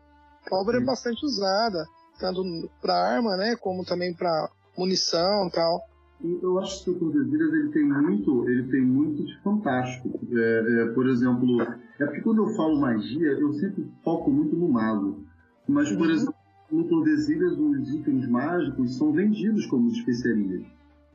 A 0.45 0.49
pólvora 0.49 0.77
é 0.77 0.79
Sim. 0.81 0.85
bastante 0.85 1.25
usada, 1.25 1.85
tanto 2.19 2.43
pra 2.81 2.93
arma, 2.93 3.37
né? 3.37 3.55
Como 3.55 3.85
também 3.85 4.13
pra 4.13 4.49
munição 4.77 5.47
e 5.47 5.51
tal. 5.51 5.81
Eu 6.23 6.57
acho 6.59 6.83
que 6.83 6.89
o 6.89 6.95
Tordesilhas 6.95 7.53
ele 7.53 7.69
tem 7.69 7.83
muito, 7.87 8.49
ele 8.49 8.63
tem 8.63 8.81
muito 8.81 9.23
de 9.23 9.37
fantástico. 9.41 10.19
É, 10.31 10.81
é, 10.81 10.85
por 10.93 11.07
exemplo, 11.07 11.61
é 11.61 12.05
porque 12.05 12.21
quando 12.21 12.39
eu 12.43 12.47
falo 12.55 12.79
magia, 12.79 13.27
eu 13.33 13.53
sempre 13.53 13.85
foco 14.03 14.31
muito 14.31 14.55
no 14.55 14.67
mago. 14.69 15.23
Mas, 15.67 15.91
por 15.91 16.07
Uhum. 16.07 16.13
exemplo, 16.13 16.35
no 16.71 16.83
Tordesilhas, 16.85 17.57
os 17.59 17.89
itens 17.93 18.27
mágicos 18.27 18.97
são 18.97 19.11
vendidos 19.11 19.65
como 19.67 19.89
especiarias. 19.89 20.63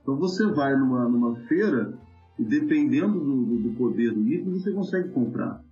Então 0.02 0.16
você 0.16 0.46
vai 0.46 0.76
numa, 0.78 1.08
numa 1.08 1.34
feira 1.46 1.94
e 2.38 2.44
dependendo 2.44 3.18
do, 3.18 3.44
do- 3.44 3.58
do 3.58 3.70
poder 3.70 4.12
do 4.12 4.26
item, 4.28 4.52
você 4.52 4.70
consegue 4.70 5.08
comprar. 5.08 5.62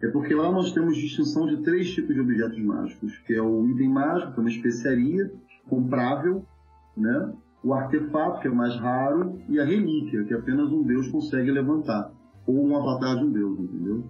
É 0.00 0.08
porque 0.08 0.34
lá 0.34 0.52
nós 0.52 0.72
temos 0.72 0.96
distinção 0.96 1.46
de 1.46 1.58
três 1.62 1.90
tipos 1.90 2.14
de 2.14 2.20
objetos 2.20 2.58
mágicos, 2.62 3.16
que 3.26 3.32
é 3.34 3.42
o 3.42 3.66
item 3.70 3.88
mágico, 3.88 4.32
que 4.32 4.38
é 4.38 4.42
uma 4.42 4.50
especiaria 4.50 5.32
comprável, 5.68 6.44
né? 6.96 7.32
O 7.64 7.72
artefato, 7.72 8.40
que 8.40 8.48
é 8.48 8.50
mais 8.50 8.76
raro, 8.76 9.40
e 9.48 9.58
a 9.58 9.64
relíquia, 9.64 10.24
que 10.24 10.34
apenas 10.34 10.70
um 10.70 10.82
deus 10.82 11.08
consegue 11.08 11.50
levantar. 11.50 12.12
Ou 12.46 12.66
um 12.66 12.76
avatar 12.76 13.16
de 13.16 13.24
um 13.24 13.32
deus, 13.32 13.58
entendeu? 13.58 14.04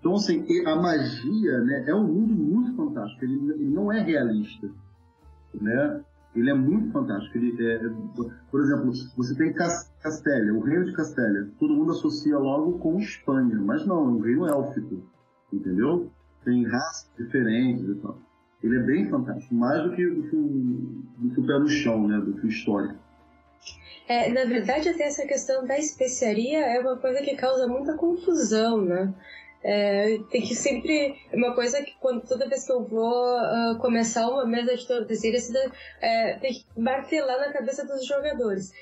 Então, 0.00 0.14
assim, 0.14 0.44
a 0.66 0.76
magia 0.76 1.58
né, 1.60 1.84
é 1.88 1.94
um 1.94 2.06
mundo 2.06 2.34
muito 2.34 2.74
fantástico. 2.74 3.24
Ele, 3.24 3.52
ele 3.52 3.70
não 3.70 3.92
é 3.92 4.00
realista. 4.00 4.68
Né? 5.54 6.00
Ele 6.34 6.50
é 6.50 6.54
muito 6.54 6.90
fantástico. 6.92 7.38
Ele 7.38 7.54
é, 7.64 7.76
é- 7.76 7.90
por 8.50 8.60
exemplo, 8.60 8.92
você 9.16 9.34
tem 9.36 9.52
Cas- 9.52 9.92
Castélia, 10.02 10.52
o 10.54 10.60
reino 10.60 10.84
de 10.84 10.92
Castélia. 10.92 11.48
Todo 11.58 11.74
mundo 11.74 11.92
associa 11.92 12.36
logo 12.36 12.78
com 12.78 12.98
Espanha, 12.98 13.56
mas 13.60 13.86
não, 13.86 14.04
é 14.04 14.08
um 14.08 14.20
reino 14.20 14.46
élfico. 14.46 15.02
Entendeu? 15.52 16.10
Tem 16.44 16.64
raças 16.66 17.10
diferentes 17.16 17.88
e 17.88 17.94
tal. 17.96 18.18
Ele 18.62 18.76
é 18.76 18.80
bem 18.80 19.08
fantástico, 19.08 19.54
mais 19.54 19.82
do 19.84 19.94
que, 19.94 20.04
do 20.04 20.28
que, 20.28 20.36
o, 20.36 20.42
do 21.18 21.34
que 21.34 21.40
o 21.40 21.46
pé 21.46 21.58
no 21.58 21.68
chão, 21.68 22.08
né? 22.08 22.18
Do 22.18 22.34
que 22.34 22.46
o 22.46 22.48
histórico. 22.48 22.96
É, 24.08 24.30
na 24.30 24.44
verdade, 24.44 24.88
até 24.88 25.04
essa 25.04 25.26
questão 25.26 25.66
da 25.66 25.78
especiaria 25.78 26.60
é 26.60 26.80
uma 26.80 26.96
coisa 26.96 27.20
que 27.22 27.36
causa 27.36 27.68
muita 27.68 27.94
confusão, 27.94 28.80
né? 28.80 29.14
É, 29.62 30.18
tem 30.30 30.40
que 30.40 30.54
sempre. 30.54 31.16
É 31.30 31.36
uma 31.36 31.54
coisa 31.54 31.82
que 31.82 31.94
quando, 32.00 32.22
toda 32.26 32.48
vez 32.48 32.64
que 32.64 32.72
eu 32.72 32.84
vou 32.84 33.36
ah, 33.36 33.76
começar 33.80 34.28
uma 34.28 34.46
mesa 34.46 34.76
de 34.76 34.86
tordesilhas, 34.86 35.52
é, 36.00 36.34
tem 36.38 36.52
que 36.54 36.64
martelar 36.76 37.38
na 37.38 37.52
cabeça 37.52 37.84
dos 37.84 38.06
jogadores. 38.06 38.72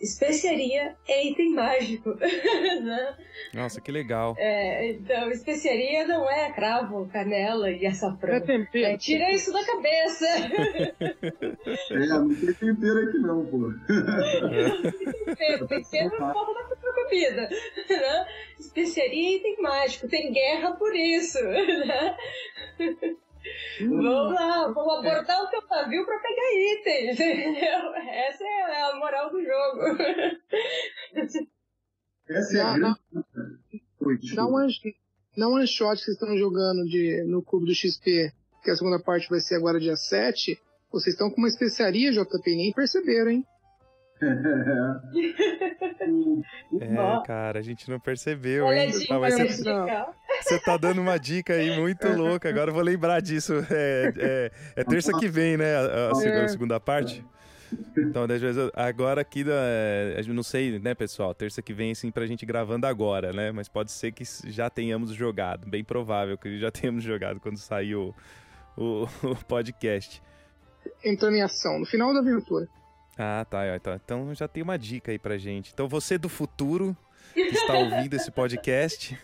Especiaria 0.00 0.96
é 1.08 1.26
item 1.26 1.54
mágico, 1.54 2.14
né? 2.14 3.16
Nossa, 3.52 3.80
que 3.80 3.90
legal. 3.90 4.36
É, 4.38 4.90
então, 4.90 5.28
especiaria 5.30 6.06
não 6.06 6.30
é 6.30 6.52
cravo, 6.52 7.08
canela 7.08 7.68
e 7.68 7.84
açafrão. 7.84 8.34
É 8.34 8.40
tempero. 8.40 8.86
É, 8.86 8.96
tira 8.96 9.30
isso 9.32 9.52
da 9.52 9.64
cabeça! 9.64 10.26
É, 11.90 12.06
não 12.06 12.28
tem 12.28 12.52
tempero 12.52 13.08
aqui 13.08 13.18
não, 13.18 13.46
pô. 13.46 13.72
Tempero, 15.24 15.66
tempero 15.66 16.10
não 16.18 16.32
falta 16.32 16.52
na 16.52 16.76
tua 16.76 16.94
comida. 16.94 17.48
Né? 17.88 18.26
Especiaria 18.58 19.32
e 19.32 19.36
item 19.36 19.62
mágico. 19.62 20.08
Tem 20.08 20.32
guerra 20.32 20.72
por 20.72 20.94
isso. 20.94 21.38
Né? 21.48 22.16
Vamos 23.80 24.34
lá, 24.34 24.68
vamos 24.72 24.98
abordar 24.98 25.42
o 25.42 25.46
teu 25.48 25.62
navio 25.68 26.04
pra 26.04 26.18
pegar 26.18 26.54
itens. 26.54 27.18
Entendeu? 27.20 27.94
Essa 27.94 28.44
é 28.44 28.82
a 28.82 28.96
moral 28.96 29.30
do 29.30 29.42
jogo. 29.42 29.82
Essa 32.28 32.58
é 32.58 32.60
a 32.60 32.76
Não, 32.76 32.96
grande... 33.10 34.34
Dá 34.34 34.46
um, 34.46 34.54
one- 34.54 34.72
um 35.38 35.52
one 35.54 35.66
shot 35.66 35.96
que 35.98 36.04
vocês 36.04 36.16
estão 36.16 36.36
jogando 36.36 36.84
de, 36.84 37.22
no 37.24 37.42
Clube 37.42 37.66
do 37.66 37.74
XP, 37.74 38.32
que 38.62 38.70
a 38.70 38.76
segunda 38.76 38.98
parte 38.98 39.28
vai 39.28 39.40
ser 39.40 39.56
agora 39.56 39.80
dia 39.80 39.96
7. 39.96 40.58
Vocês 40.90 41.14
estão 41.14 41.30
com 41.30 41.36
uma 41.38 41.48
especiaria, 41.48 42.10
JP, 42.12 42.56
nem 42.56 42.72
perceberam, 42.72 43.30
hein? 43.30 43.44
É, 46.80 47.26
cara, 47.26 47.58
a 47.60 47.62
gente 47.62 47.88
não 47.90 48.00
percebeu, 48.00 48.70
hein? 48.72 48.90
Ah, 49.10 49.18
olha 49.18 49.34
a 49.36 49.46
você, 50.42 50.58
tá 50.58 50.76
dando 50.76 51.00
uma 51.00 51.18
dica 51.18 51.54
aí 51.54 51.78
muito 51.78 52.08
louca. 52.08 52.48
Agora 52.48 52.70
eu 52.70 52.74
vou 52.74 52.82
lembrar 52.82 53.20
disso. 53.20 53.54
É, 53.70 54.12
é- 54.16 54.50
é 54.76 54.84
terça 54.84 55.12
que 55.12 55.28
vem, 55.28 55.56
né? 55.56 55.76
A, 55.76 56.10
a 56.10 56.14
segunda, 56.14 56.44
a 56.44 56.48
segunda 56.48 56.80
parte. 56.80 57.24
Então, 57.96 58.26
agora 58.74 59.20
aqui, 59.20 59.44
é, 59.46 60.22
não 60.28 60.42
sei, 60.42 60.78
né, 60.78 60.94
pessoal? 60.94 61.34
Terça 61.34 61.60
que 61.60 61.72
vem, 61.74 61.92
assim, 61.92 62.10
pra 62.10 62.26
gente 62.26 62.46
gravando 62.46 62.86
agora, 62.86 63.32
né? 63.32 63.52
Mas 63.52 63.68
pode 63.68 63.92
ser 63.92 64.12
que 64.12 64.24
já 64.46 64.70
tenhamos 64.70 65.10
jogado. 65.10 65.68
Bem 65.68 65.84
provável 65.84 66.38
que 66.38 66.58
já 66.58 66.70
tenhamos 66.70 67.04
jogado 67.04 67.40
quando 67.40 67.58
sair 67.58 67.94
o, 67.94 68.14
o, 68.76 69.06
podcast. 69.46 70.22
Entrando 71.04 71.36
em 71.36 71.42
ação, 71.42 71.78
no 71.78 71.86
final 71.86 72.12
da 72.14 72.20
aventura. 72.20 72.66
Ah, 73.18 73.44
tá, 73.48 73.78
tá. 73.80 74.00
Então 74.02 74.34
já 74.34 74.46
tem 74.48 74.62
uma 74.62 74.78
dica 74.78 75.10
aí 75.10 75.18
pra 75.18 75.36
gente. 75.36 75.72
Então 75.72 75.88
você 75.88 76.16
do 76.16 76.28
futuro 76.28 76.96
que 77.34 77.40
está 77.40 77.74
ouvindo 77.74 78.14
esse 78.14 78.30
podcast, 78.30 79.18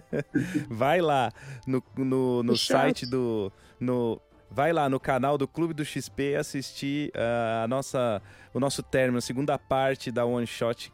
vai 0.68 1.00
lá 1.00 1.32
no, 1.66 1.82
no, 1.96 2.42
no 2.42 2.56
site 2.56 3.06
do. 3.06 3.52
No, 3.78 4.20
vai 4.50 4.72
lá 4.72 4.88
no 4.88 4.98
canal 5.00 5.36
do 5.36 5.46
Clube 5.46 5.74
do 5.74 5.84
XP 5.84 6.34
assistir 6.36 7.10
ah, 7.14 7.64
a 7.64 7.68
nossa, 7.68 8.22
o 8.54 8.60
nosso 8.60 8.82
término, 8.82 9.18
a 9.18 9.22
segunda 9.22 9.58
parte 9.58 10.10
da 10.10 10.24
One 10.24 10.46
Shot 10.46 10.92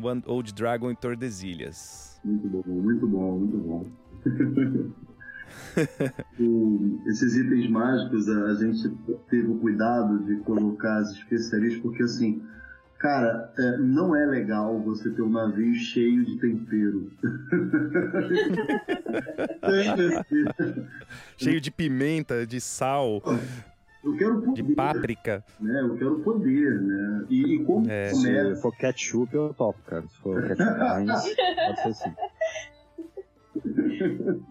One 0.00 0.22
Old 0.26 0.52
Dragon 0.52 0.90
em 0.90 0.94
Tordesilhas. 0.94 2.20
Muito 2.24 2.48
bom, 2.48 2.62
muito 2.66 3.06
bom, 3.06 3.38
muito 3.38 3.58
bom. 3.58 3.84
O- 6.38 7.00
esses 7.06 7.34
itens 7.36 7.70
mágicos, 7.70 8.28
a, 8.28 8.44
a 8.46 8.54
gente 8.54 8.90
teve 9.30 9.48
o 9.48 9.58
cuidado 9.58 10.18
de 10.24 10.36
colocar 10.40 10.98
as 10.98 11.10
especiarias, 11.12 11.76
porque 11.78 12.02
assim, 12.02 12.42
cara, 12.98 13.52
é, 13.58 13.76
não 13.78 14.14
é 14.16 14.24
legal 14.26 14.78
você 14.80 15.10
ter 15.10 15.22
um 15.22 15.30
navio 15.30 15.74
cheio 15.74 16.24
de 16.24 16.36
tempero. 16.38 17.10
Cheio 21.36 21.60
de 21.60 21.70
pimenta, 21.70 22.46
de 22.46 22.60
sal, 22.60 23.22
Eu 24.04 24.16
quero 24.16 24.40
poder, 24.42 24.62
de 24.62 24.74
páprica. 24.74 25.44
né? 25.60 25.80
Eu 25.82 25.96
quero 25.96 26.18
poder, 26.20 26.80
né? 26.80 27.24
E, 27.28 27.54
e 27.54 27.64
como 27.64 27.88
É. 27.90 28.10
começa 28.10 28.54
Se 28.56 28.62
for 28.62 28.74
ketchup, 28.76 29.34
eu 29.34 29.52
topo, 29.54 29.78
cara. 29.86 30.02
Se 30.08 30.16
for 30.18 30.42
ketchup 30.46 30.80
Heinz, 30.80 31.22
pode 31.66 31.82
ser 31.82 31.88
assim. 31.88 32.14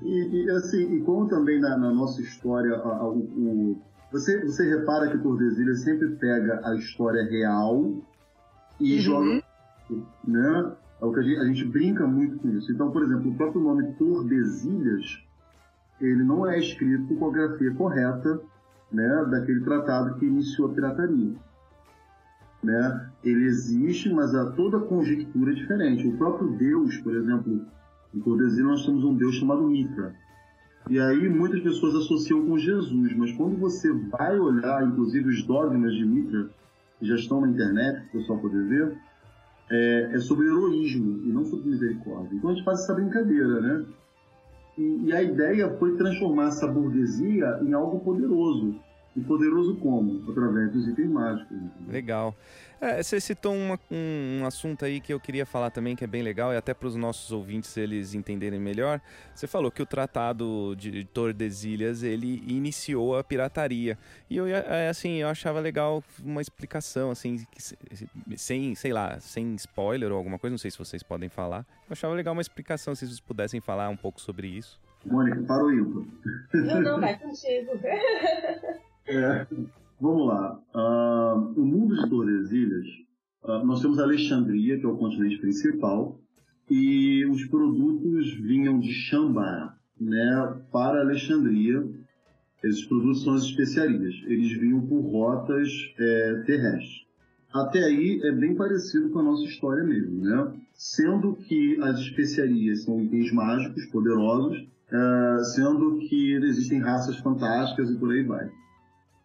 E, 0.00 0.44
e, 0.44 0.50
assim, 0.50 0.94
e 0.94 1.00
como 1.00 1.26
também 1.28 1.60
na, 1.60 1.76
na 1.76 1.92
nossa 1.92 2.22
história, 2.22 2.72
a- 2.76 2.98
a- 2.98 3.08
o- 3.08 3.82
você, 4.12 4.44
você 4.44 4.68
repara 4.68 5.08
que 5.10 5.18
Tordesilhas 5.18 5.80
sempre 5.80 6.08
pega 6.16 6.60
a 6.64 6.74
história 6.76 7.22
real 7.24 7.94
e 8.80 8.94
Uhum. 8.96 9.00
joga, 9.00 9.42
né? 10.26 10.72
É 11.00 11.04
o 11.04 11.12
que 11.12 11.20
a 11.20 11.22
gente, 11.22 11.40
a 11.40 11.44
gente 11.46 11.64
brinca 11.64 12.06
muito 12.06 12.38
com 12.38 12.48
isso. 12.50 12.70
Então, 12.72 12.90
por 12.92 13.02
exemplo, 13.02 13.30
o 13.30 13.34
próprio 13.34 13.60
nome 13.62 13.92
Tordesilhas, 13.94 15.24
ele 16.00 16.22
não 16.22 16.46
é 16.46 16.58
escrito 16.58 17.14
com 17.16 17.28
a 17.28 17.32
grafia 17.32 17.74
correta, 17.74 18.40
né, 18.90 19.24
daquele 19.30 19.60
tratado 19.64 20.14
que 20.18 20.26
iniciou 20.26 20.70
a 20.70 20.74
pirataria. 20.74 21.32
né? 22.62 23.10
Ele 23.24 23.44
existe, 23.46 24.12
mas 24.12 24.34
a, 24.34 24.50
toda 24.52 24.78
conjectura 24.80 25.50
é 25.50 25.54
diferente. 25.54 26.06
O 26.06 26.16
próprio 26.16 26.50
Deus, 26.50 26.96
por 26.98 27.14
exemplo, 27.16 27.66
em 28.14 28.20
Tordesilhas 28.20 28.66
nós 28.68 28.86
temos 28.86 29.02
um 29.04 29.14
Deus 29.16 29.34
chamado 29.36 29.62
Mitra. 29.66 30.14
E 30.88 30.98
aí 30.98 31.28
muitas 31.28 31.60
pessoas 31.60 31.94
associam 31.94 32.44
com 32.46 32.58
Jesus, 32.58 33.16
mas 33.16 33.32
quando 33.32 33.56
você 33.56 33.92
vai 33.92 34.38
olhar, 34.38 34.86
inclusive 34.86 35.28
os 35.28 35.42
dogmas 35.44 35.94
de 35.94 36.04
Mitra, 36.04 36.48
que 36.98 37.06
já 37.06 37.14
estão 37.14 37.40
na 37.40 37.48
internet, 37.48 38.00
para 38.00 38.18
o 38.18 38.20
pessoal 38.20 38.38
poder 38.38 38.64
ver, 38.64 38.98
é, 39.70 40.10
é, 40.12 40.18
sobre 40.18 40.46
heroísmo 40.46 41.22
e 41.24 41.32
não 41.32 41.44
sobre 41.44 41.70
misericórdia. 41.70 42.36
Então 42.36 42.50
a 42.50 42.54
gente 42.54 42.64
faz 42.64 42.80
essa 42.80 42.94
brincadeira, 42.94 43.60
né? 43.60 43.84
E, 44.76 45.04
e 45.06 45.12
a 45.12 45.22
ideia 45.22 45.70
foi 45.78 45.96
transformar 45.96 46.48
essa 46.48 46.66
burguesia 46.66 47.60
em 47.62 47.72
algo 47.72 48.00
poderoso. 48.00 48.74
E 49.14 49.20
poderoso 49.20 49.76
como? 49.76 50.30
Através 50.30 50.72
dos 50.72 50.88
itens 50.88 51.10
mágicos. 51.10 51.58
Legal. 51.86 52.34
É, 52.80 53.00
você 53.00 53.20
citou 53.20 53.54
uma, 53.54 53.78
um, 53.90 54.40
um, 54.40 54.46
assunto 54.46 54.84
aí 54.84 55.00
que 55.00 55.12
eu 55.12 55.20
queria 55.20 55.46
falar 55.46 55.70
também, 55.70 55.94
que 55.94 56.02
é 56.02 56.06
bem 56.06 56.22
legal, 56.22 56.52
e 56.52 56.56
até 56.56 56.74
para 56.74 56.88
os 56.88 56.96
nossos 56.96 57.30
ouvintes 57.30 57.76
eles 57.76 58.14
entenderem 58.14 58.58
melhor. 58.58 59.00
Você 59.34 59.46
falou 59.46 59.70
que 59.70 59.80
o 59.80 59.86
Tratado 59.86 60.74
de 60.76 61.04
Tordesilhas, 61.04 62.02
ele 62.02 62.42
iniciou 62.46 63.16
a 63.16 63.22
pirataria. 63.22 63.96
E 64.28 64.36
eu, 64.36 64.46
é, 64.48 64.88
assim, 64.88 65.18
eu 65.18 65.28
achava 65.28 65.60
legal 65.60 66.02
uma 66.24 66.40
explicação, 66.40 67.10
assim, 67.10 67.46
sem, 68.34 68.74
sei 68.74 68.92
lá, 68.92 69.20
sem 69.20 69.54
spoiler 69.54 70.10
ou 70.10 70.16
alguma 70.16 70.38
coisa, 70.38 70.52
não 70.52 70.58
sei 70.58 70.70
se 70.70 70.78
vocês 70.78 71.02
podem 71.02 71.28
falar. 71.28 71.66
Eu 71.88 71.92
achava 71.92 72.14
legal 72.14 72.32
uma 72.32 72.42
explicação, 72.42 72.94
se 72.94 73.06
vocês 73.06 73.20
pudessem 73.20 73.60
falar 73.60 73.90
um 73.90 73.96
pouco 73.96 74.20
sobre 74.20 74.48
isso. 74.48 74.80
Mônica, 75.04 75.40
para 75.42 75.64
o 75.64 75.70
Ilva. 75.70 76.04
Não, 76.54 76.80
não, 76.80 77.00
vai 77.00 77.16
contigo. 77.16 77.72
é. 79.06 79.46
Vamos 80.00 80.26
lá. 80.26 80.60
Uh, 80.74 81.60
o 81.60 81.64
mundo 81.64 81.96
de 81.96 82.10
Tordesilhas, 82.10 82.86
uh, 83.44 83.64
nós 83.64 83.80
temos 83.80 83.98
Alexandria, 84.00 84.78
que 84.78 84.84
é 84.84 84.88
o 84.88 84.96
continente 84.96 85.38
principal, 85.38 86.18
e 86.68 87.24
os 87.26 87.44
produtos 87.46 88.34
vinham 88.34 88.80
de 88.80 88.92
Xambara 88.92 89.74
né, 90.00 90.60
para 90.72 91.00
Alexandria. 91.00 91.86
Esses 92.64 92.84
produtos 92.86 93.22
são 93.22 93.34
as 93.34 93.44
especiarias. 93.44 94.14
Eles 94.26 94.52
vinham 94.58 94.80
por 94.86 95.00
rotas 95.00 95.68
é, 95.98 96.42
terrestres. 96.46 97.02
Até 97.52 97.80
aí 97.80 98.20
é 98.24 98.32
bem 98.32 98.54
parecido 98.54 99.10
com 99.10 99.18
a 99.18 99.22
nossa 99.22 99.44
história 99.44 99.84
mesmo, 99.84 100.24
né? 100.24 100.52
Sendo 100.72 101.34
que 101.34 101.78
as 101.82 101.98
especiarias 102.00 102.84
são 102.84 103.00
itens 103.02 103.32
mágicos, 103.32 103.84
poderosos, 103.86 104.58
uh, 104.60 105.44
sendo 105.54 105.98
que 105.98 106.34
existem 106.34 106.80
raças 106.80 107.18
fantásticas 107.18 107.90
e 107.90 107.98
por 107.98 108.12
aí 108.12 108.22
vai. 108.22 108.48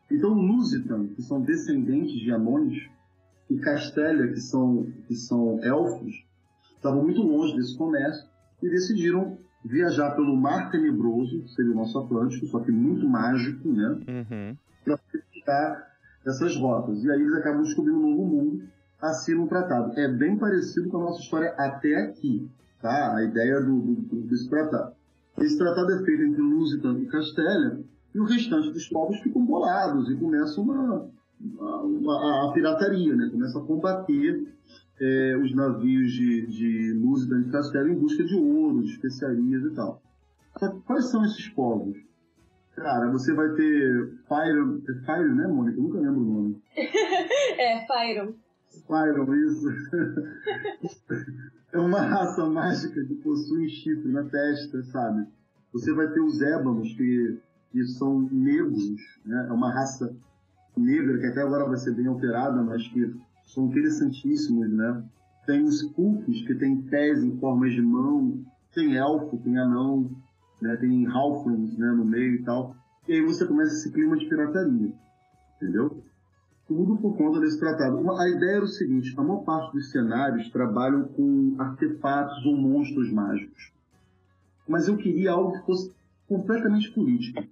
Então, 0.10 0.34
Lusitan, 0.34 1.08
que 1.08 1.22
são 1.22 1.42
descendentes 1.42 2.20
de 2.20 2.32
anões, 2.32 2.90
e 3.50 3.58
Castelia, 3.60 4.28
que 4.28 4.42
são, 4.42 4.88
que 5.08 5.16
são 5.16 5.60
elfos, 5.64 6.26
estavam 6.76 7.04
muito 7.04 7.22
longe 7.22 7.56
desse 7.56 7.78
comércio 7.78 8.28
e 8.62 8.70
decidiram 8.70 9.38
viajar 9.64 10.12
pelo 10.12 10.36
Mar 10.36 10.70
Tenebroso, 10.70 11.44
que 11.44 11.52
seria 11.52 11.72
o 11.72 11.76
nosso 11.76 11.98
Atlântico, 12.00 12.46
só 12.48 12.60
que 12.60 12.72
muito 12.72 13.08
mágico, 13.08 13.70
né? 13.70 13.90
Uhum. 14.08 14.58
Para 14.84 15.00
verificar 15.12 15.98
essas 16.26 16.56
rotas. 16.58 17.04
E 17.04 17.12
aí 17.12 17.22
eles 17.22 17.34
acabam 17.36 17.64
descobrindo 17.64 18.00
um 18.00 18.10
novo 18.12 18.26
mundo, 18.26 18.64
assinam 19.02 19.44
um 19.44 19.48
tratado. 19.48 19.98
É 20.00 20.08
bem 20.08 20.38
parecido 20.38 20.90
com 20.90 20.98
a 20.98 21.04
nossa 21.06 21.22
história 21.22 21.54
até 21.58 21.96
aqui, 21.96 22.50
tá? 22.82 23.16
A 23.16 23.24
ideia 23.24 23.62
do, 23.62 23.80
do, 23.80 24.22
desse 24.24 24.50
tratado. 24.50 24.94
Esse 25.40 25.58
tratado 25.58 25.92
é 25.94 26.04
feito 26.04 26.24
entre 26.24 26.42
Lusitan 26.42 27.00
e 27.00 27.06
Castelia, 27.06 27.80
e 28.18 28.20
o 28.20 28.24
restante 28.24 28.72
dos 28.72 28.88
povos 28.88 29.20
ficam 29.20 29.46
bolados 29.46 30.10
e 30.10 30.16
começam 30.16 30.64
uma, 30.64 32.48
a 32.48 32.52
pirataria, 32.52 33.16
né? 33.16 33.30
começa 33.32 33.60
a 33.60 33.64
combater 33.64 34.52
é, 35.00 35.38
os 35.38 35.54
navios 35.54 36.12
de, 36.12 36.48
de 36.48 36.94
luz 36.94 37.26
e 37.26 37.44
de 37.44 37.52
castelo 37.52 37.90
em 37.90 37.96
busca 37.96 38.24
de 38.24 38.36
ouro, 38.36 38.82
de 38.82 38.90
especiarias 38.90 39.64
e 39.66 39.76
tal. 39.76 40.02
Quais 40.88 41.06
são 41.12 41.24
esses 41.24 41.48
povos? 41.50 41.96
Cara, 42.76 43.12
você 43.12 43.32
vai 43.36 43.50
ter 43.50 44.14
Fyron, 44.28 44.82
é 44.90 44.94
Fyron, 45.06 45.36
né, 45.36 45.48
Mônica? 45.48 45.78
Eu 45.78 45.84
nunca 45.84 46.00
lembro 46.00 46.22
o 46.22 46.34
nome. 46.34 46.62
é, 46.76 47.86
Fyron. 47.86 48.34
Fyron, 48.88 49.36
isso. 49.36 49.68
é 51.72 51.80
uma 51.80 52.02
raça 52.02 52.50
mágica 52.50 53.06
que 53.06 53.14
possui 53.16 53.70
chifre 53.70 54.12
na 54.12 54.24
testa, 54.24 54.82
sabe? 54.86 55.28
Você 55.72 55.94
vai 55.94 56.08
ter 56.08 56.22
os 56.22 56.42
ébanos, 56.42 56.92
que 56.96 57.40
que 57.72 57.84
são 57.86 58.22
negros, 58.32 59.20
né? 59.26 59.48
é 59.50 59.54
uma 59.54 59.72
raça 59.72 60.16
negra 60.76 61.18
que 61.18 61.26
até 61.26 61.42
agora 61.42 61.66
vai 61.66 61.78
ser 61.78 61.94
bem 61.94 62.08
alterada, 62.08 62.62
mas 62.64 62.88
que 62.88 63.14
são 63.46 63.66
interessantíssimos, 63.66 64.70
né? 64.70 65.04
Tem 65.46 65.64
os 65.64 65.82
cultos 65.82 66.42
que 66.42 66.56
tem 66.56 66.82
pés 66.82 67.24
em 67.24 67.38
formas 67.40 67.72
de 67.72 67.82
mão, 67.82 68.44
tem 68.74 68.96
elfo, 68.96 69.38
tem 69.38 69.58
anão, 69.58 70.12
né? 70.62 70.76
tem 70.78 71.08
halflings 71.08 71.78
né? 71.78 71.88
no 71.92 72.06
meio 72.06 72.36
e 72.36 72.44
tal. 72.44 72.76
E 73.08 73.14
aí 73.14 73.22
você 73.22 73.46
começa 73.46 73.74
esse 73.74 73.92
clima 73.92 74.18
de 74.18 74.28
pirataria, 74.28 74.94
entendeu? 75.56 76.04
Tudo 76.68 76.98
por 76.98 77.16
conta 77.16 77.40
desse 77.40 77.58
tratado. 77.58 78.12
A 78.12 78.30
ideia 78.30 78.58
era 78.58 78.66
o 78.66 78.68
seguinte, 78.68 79.14
a 79.18 79.24
maior 79.24 79.44
parte 79.46 79.72
dos 79.72 79.90
cenários 79.90 80.50
trabalham 80.50 81.06
com 81.06 81.56
artefatos 81.58 82.46
ou 82.46 82.58
monstros 82.58 83.10
mágicos. 83.10 83.72
Mas 84.68 84.90
eu 84.90 84.98
queria 84.98 85.32
algo 85.32 85.54
que 85.54 85.66
fosse 85.66 85.94
completamente 86.28 86.92
político. 86.92 87.44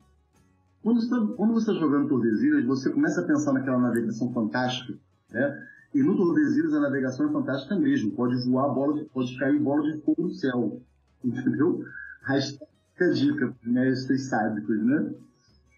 Quando 0.84 1.02
você, 1.02 1.06
está, 1.06 1.20
você 1.20 1.72
está 1.72 1.74
jogando 1.74 2.10
Tordesilhas, 2.10 2.66
você 2.66 2.92
começa 2.92 3.22
a 3.22 3.26
pensar 3.26 3.54
naquela 3.54 3.80
navegação 3.80 4.32
fantástica, 4.32 4.94
né? 5.32 5.68
E 5.94 6.04
no 6.04 6.16
Tordesilhas 6.16 6.74
a 6.74 6.82
navegação 6.82 7.28
é 7.28 7.32
fantástica 7.32 7.76
mesmo. 7.76 8.12
Pode 8.12 8.36
voar 8.48 8.74
bola, 8.74 8.94
de, 8.94 9.06
pode 9.06 9.38
cair 9.40 9.60
bola 9.60 9.82
de 9.82 10.00
fogo 10.02 10.24
no 10.24 10.32
céu, 10.32 10.82
entendeu? 11.24 11.84
Hashtag 12.24 12.68
a 13.02 13.10
dica 13.10 13.54
mestres 13.64 14.28
sádicos, 14.30 14.84
né? 14.84 15.14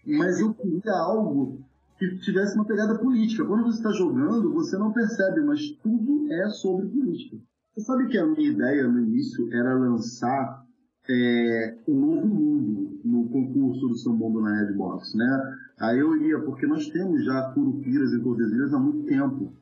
Mas 0.06 0.40
eu 0.40 0.54
queria 0.54 0.92
algo 0.92 1.60
que 1.98 2.18
tivesse 2.18 2.54
uma 2.54 2.64
pegada 2.64 2.96
política. 2.98 3.44
Quando 3.44 3.64
você 3.64 3.78
está 3.78 3.92
jogando, 3.92 4.52
você 4.52 4.78
não 4.78 4.92
percebe, 4.92 5.40
mas 5.40 5.70
tudo 5.82 6.32
é 6.32 6.48
sobre 6.48 6.86
política. 6.86 7.36
Você 7.74 7.84
sabe 7.84 8.08
que 8.08 8.18
a 8.18 8.26
minha 8.26 8.50
ideia 8.50 8.86
no 8.86 9.00
início 9.00 9.52
era 9.52 9.74
lançar 9.74 10.64
é, 11.08 11.74
um 11.88 11.94
novo 11.94 12.26
mundo 12.26 13.00
no 13.04 13.28
concurso 13.28 13.88
do 13.88 13.96
São 13.96 14.14
Mundo 14.14 14.40
na 14.40 14.60
Redbox, 14.60 15.14
né? 15.14 15.56
Aí 15.80 15.98
eu 15.98 16.14
iria, 16.16 16.38
porque 16.40 16.66
nós 16.66 16.86
temos 16.88 17.24
já 17.24 17.50
curupiras 17.54 18.12
e 18.12 18.20
tordesilhas 18.20 18.74
há 18.74 18.78
muito 18.78 19.06
tempo. 19.06 19.52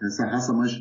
Essa 0.00 0.26
raça 0.26 0.52
mais 0.52 0.72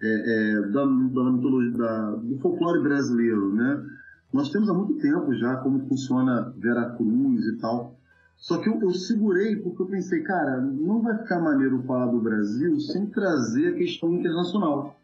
é, 0.00 0.06
é, 0.06 0.60
da, 0.68 0.84
da 0.84 1.30
mitologia, 1.32 1.76
da, 1.76 2.10
do 2.16 2.38
folclore 2.38 2.82
brasileiro, 2.82 3.52
né? 3.54 3.84
Nós 4.32 4.50
temos 4.50 4.68
há 4.68 4.74
muito 4.74 4.94
tempo 4.98 5.34
já 5.34 5.56
como 5.56 5.86
funciona 5.88 6.52
Vera 6.58 6.90
Cruz 6.96 7.46
e 7.46 7.58
tal. 7.58 7.96
Só 8.36 8.58
que 8.58 8.68
eu, 8.68 8.80
eu 8.82 8.90
segurei 8.92 9.56
porque 9.56 9.82
eu 9.82 9.86
pensei, 9.86 10.22
cara, 10.22 10.60
não 10.60 11.00
vai 11.00 11.16
ficar 11.18 11.40
maneiro 11.40 11.82
falar 11.84 12.06
do 12.06 12.20
Brasil 12.20 12.78
sem 12.80 13.06
trazer 13.06 13.68
a 13.68 13.76
questão 13.76 14.12
internacional. 14.12 14.96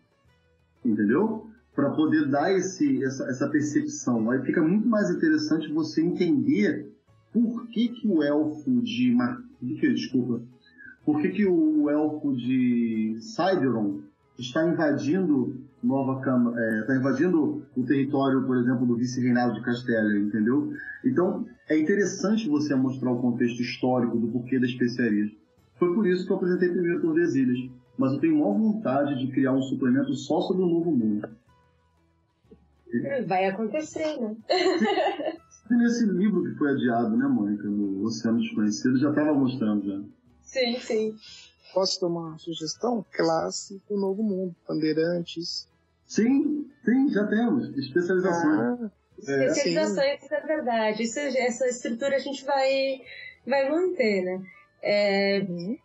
Entendeu? 0.85 1.47
Para 1.75 1.91
poder 1.91 2.29
dar 2.29 2.53
esse, 2.53 3.03
essa, 3.03 3.25
essa 3.25 3.49
percepção. 3.49 4.31
Aí 4.31 4.43
fica 4.43 4.63
muito 4.63 4.87
mais 4.87 5.11
interessante 5.11 5.73
você 5.73 6.03
entender 6.03 6.91
por 7.33 7.67
que, 7.69 7.89
que 7.89 8.09
o 8.09 8.23
elfo 8.23 8.83
de 8.83 9.15
Mar... 9.15 9.39
desculpa, 9.61 10.43
por 11.05 11.21
que, 11.21 11.31
que 11.31 11.47
o 11.47 11.89
elfo 11.89 12.37
de 12.37 13.17
Cyberon 13.21 14.01
está 14.39 14.69
invadindo 14.69 15.57
Nova 15.83 16.21
Cama, 16.21 16.55
está 16.81 16.95
é, 16.95 16.99
invadindo 16.99 17.67
o 17.77 17.85
território, 17.85 18.45
por 18.45 18.57
exemplo, 18.57 18.87
do 18.87 18.97
vice-reinado 18.97 19.55
de 19.55 19.63
Castela, 19.63 20.17
entendeu? 20.17 20.73
Então, 21.05 21.45
é 21.69 21.77
interessante 21.79 22.49
você 22.49 22.75
mostrar 22.75 23.11
o 23.11 23.21
contexto 23.21 23.61
histórico 23.61 24.17
do 24.19 24.29
porquê 24.29 24.61
das 24.61 24.71
especiarias. 24.71 25.31
Foi 25.79 25.93
por 25.93 26.07
isso 26.07 26.25
que 26.25 26.33
eu 26.33 26.37
apresentei 26.37 26.69
primeiro 26.69 27.01
Tordesilhas, 27.01 27.59
mas 27.99 28.13
eu 28.13 28.21
tenho 28.21 28.39
maior 28.39 28.57
vontade 28.57 29.19
de 29.19 29.33
criar 29.33 29.53
um 29.53 29.63
suplemento 29.63 30.15
só 30.15 30.41
sobre 30.43 30.63
o 30.63 30.69
Novo 30.69 30.93
Mundo. 30.93 31.29
Vai 33.27 33.47
acontecer, 33.47 34.21
né? 34.21 34.37
Nesse 35.71 36.05
livro 36.07 36.43
que 36.45 36.55
foi 36.59 36.73
adiado, 36.73 37.17
né, 37.17 37.27
Mônica? 37.27 37.65
No 37.65 38.05
Oceano 38.05 38.41
Desconhecido, 38.41 38.99
já 38.99 39.11
estava 39.11 39.33
mostrando 39.33 39.87
já. 39.87 40.03
Sim, 40.43 40.79
sim. 40.81 41.17
Posso 41.73 42.01
dar 42.01 42.09
uma 42.09 42.37
sugestão? 42.39 43.05
Classe 43.11 43.81
do 43.89 43.97
Novo 43.97 44.23
Mundo, 44.23 44.55
Bandeirantes. 44.69 45.67
Sim, 46.07 46.67
sim, 46.85 47.09
já 47.11 47.27
temos. 47.27 47.75
Especializações. 47.79 48.61
Ah, 48.61 48.91
é. 49.27 49.47
Especializações, 49.47 50.31
é 50.31 50.41
verdade. 50.47 51.03
Isso, 51.05 51.19
essa 51.19 51.67
estrutura 51.67 52.17
a 52.17 52.19
gente 52.19 52.45
vai, 52.45 53.01
vai 53.47 53.71
manter, 53.71 54.23
né? 54.23 54.43
É, 54.83 55.47
uhum. 55.49 55.79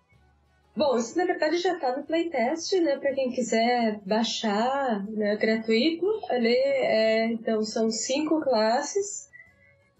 Bom, 0.78 0.96
isso 0.96 1.18
na 1.18 1.26
verdade 1.26 1.58
já 1.58 1.74
está 1.74 1.98
no 1.98 2.04
playtest, 2.04 2.72
né? 2.82 2.98
Para 2.98 3.12
quem 3.12 3.32
quiser 3.32 4.00
baixar, 4.06 5.04
né? 5.10 5.36
Gratuito. 5.36 6.06
Ali, 6.30 6.54
é, 6.54 7.34
então, 7.34 7.63
são 7.63 7.90
cinco 7.90 8.40
classes 8.42 9.28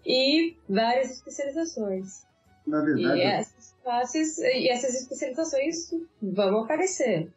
e 0.06 0.56
várias 0.68 1.10
especializações. 1.10 2.24
Na 2.64 2.80
verdade. 2.80 3.18
E 3.18 3.22
essas 3.22 3.74
classes 3.82 4.38
e 4.38 4.68
essas 4.68 4.94
especializações 4.94 5.90
vão 6.22 6.62
aparecer. 6.62 7.28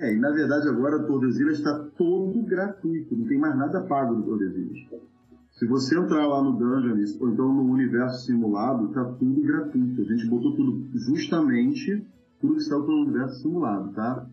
É, 0.00 0.12
e 0.12 0.16
na 0.16 0.32
verdade 0.32 0.68
agora 0.68 0.96
o 0.96 1.06
Tordesilhas 1.06 1.58
está 1.58 1.86
todo 1.96 2.42
gratuito, 2.42 3.16
não 3.16 3.28
tem 3.28 3.38
mais 3.38 3.56
nada 3.56 3.80
pago 3.82 4.16
do 4.16 4.24
Tordesilhas. 4.24 4.88
Se 5.52 5.66
você 5.66 5.96
entrar 5.96 6.26
lá 6.26 6.42
no 6.42 6.52
Dungeons 6.52 7.18
ou 7.20 7.30
então 7.30 7.50
no 7.52 7.72
universo 7.72 8.26
simulado, 8.26 8.92
tá 8.92 9.04
tudo 9.04 9.40
gratuito. 9.40 10.02
A 10.02 10.04
gente 10.04 10.26
botou 10.26 10.54
tudo 10.56 10.90
justamente 10.98 12.04
tudo 12.46 12.54
que 12.56 12.62
saiu 12.62 12.84
pelo 12.84 13.02
universo 13.02 13.42
simulado, 13.42 13.92
tá? 13.92 14.26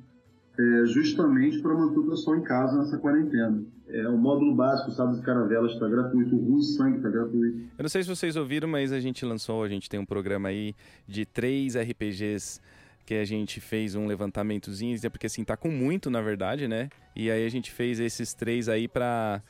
É, 0.58 0.86
justamente 0.86 1.60
para 1.62 1.74
manter 1.74 2.00
o 2.00 2.10
pessoal 2.10 2.38
em 2.38 2.44
casa 2.44 2.78
nessa 2.78 2.98
quarentena. 3.00 3.64
É, 3.88 4.08
o 4.08 4.18
módulo 4.18 4.56
básico, 4.56 4.92
Sábios 4.92 5.20
e 5.20 5.22
Caravelas, 5.24 5.74
está 5.74 5.88
gratuito, 5.88 6.36
o 6.36 6.40
Ruim 6.40 6.62
Sangue 6.62 6.98
está 6.98 7.10
gratuito. 7.10 7.58
Eu 7.78 7.82
não 7.82 7.90
sei 7.90 8.04
se 8.04 8.10
vocês 8.10 8.36
ouviram, 8.36 8.68
mas 8.68 8.92
a 8.92 9.00
gente 9.00 9.26
lançou, 9.26 9.64
a 9.64 9.68
gente 9.68 9.90
tem 9.90 10.00
um 10.00 10.06
programa 10.06 10.50
aí 10.50 10.76
de 11.08 11.26
três 11.26 11.76
RPGs 11.76 12.62
que 13.06 13.16
a 13.16 13.26
gente 13.26 13.60
fez 13.60 13.96
um 13.96 14.06
levantamentozinho, 14.06 14.98
porque 15.12 15.26
assim, 15.26 15.44
tá 15.44 15.58
com 15.58 15.70
muito, 15.70 16.10
na 16.10 16.22
verdade, 16.22 16.68
né? 16.68 16.90
E 17.16 17.30
aí 17.30 17.46
a 17.46 17.50
gente 17.50 17.72
fez 17.72 18.00
esses 18.00 18.34
três 18.34 18.70
aí 18.70 18.88
para 18.88 19.42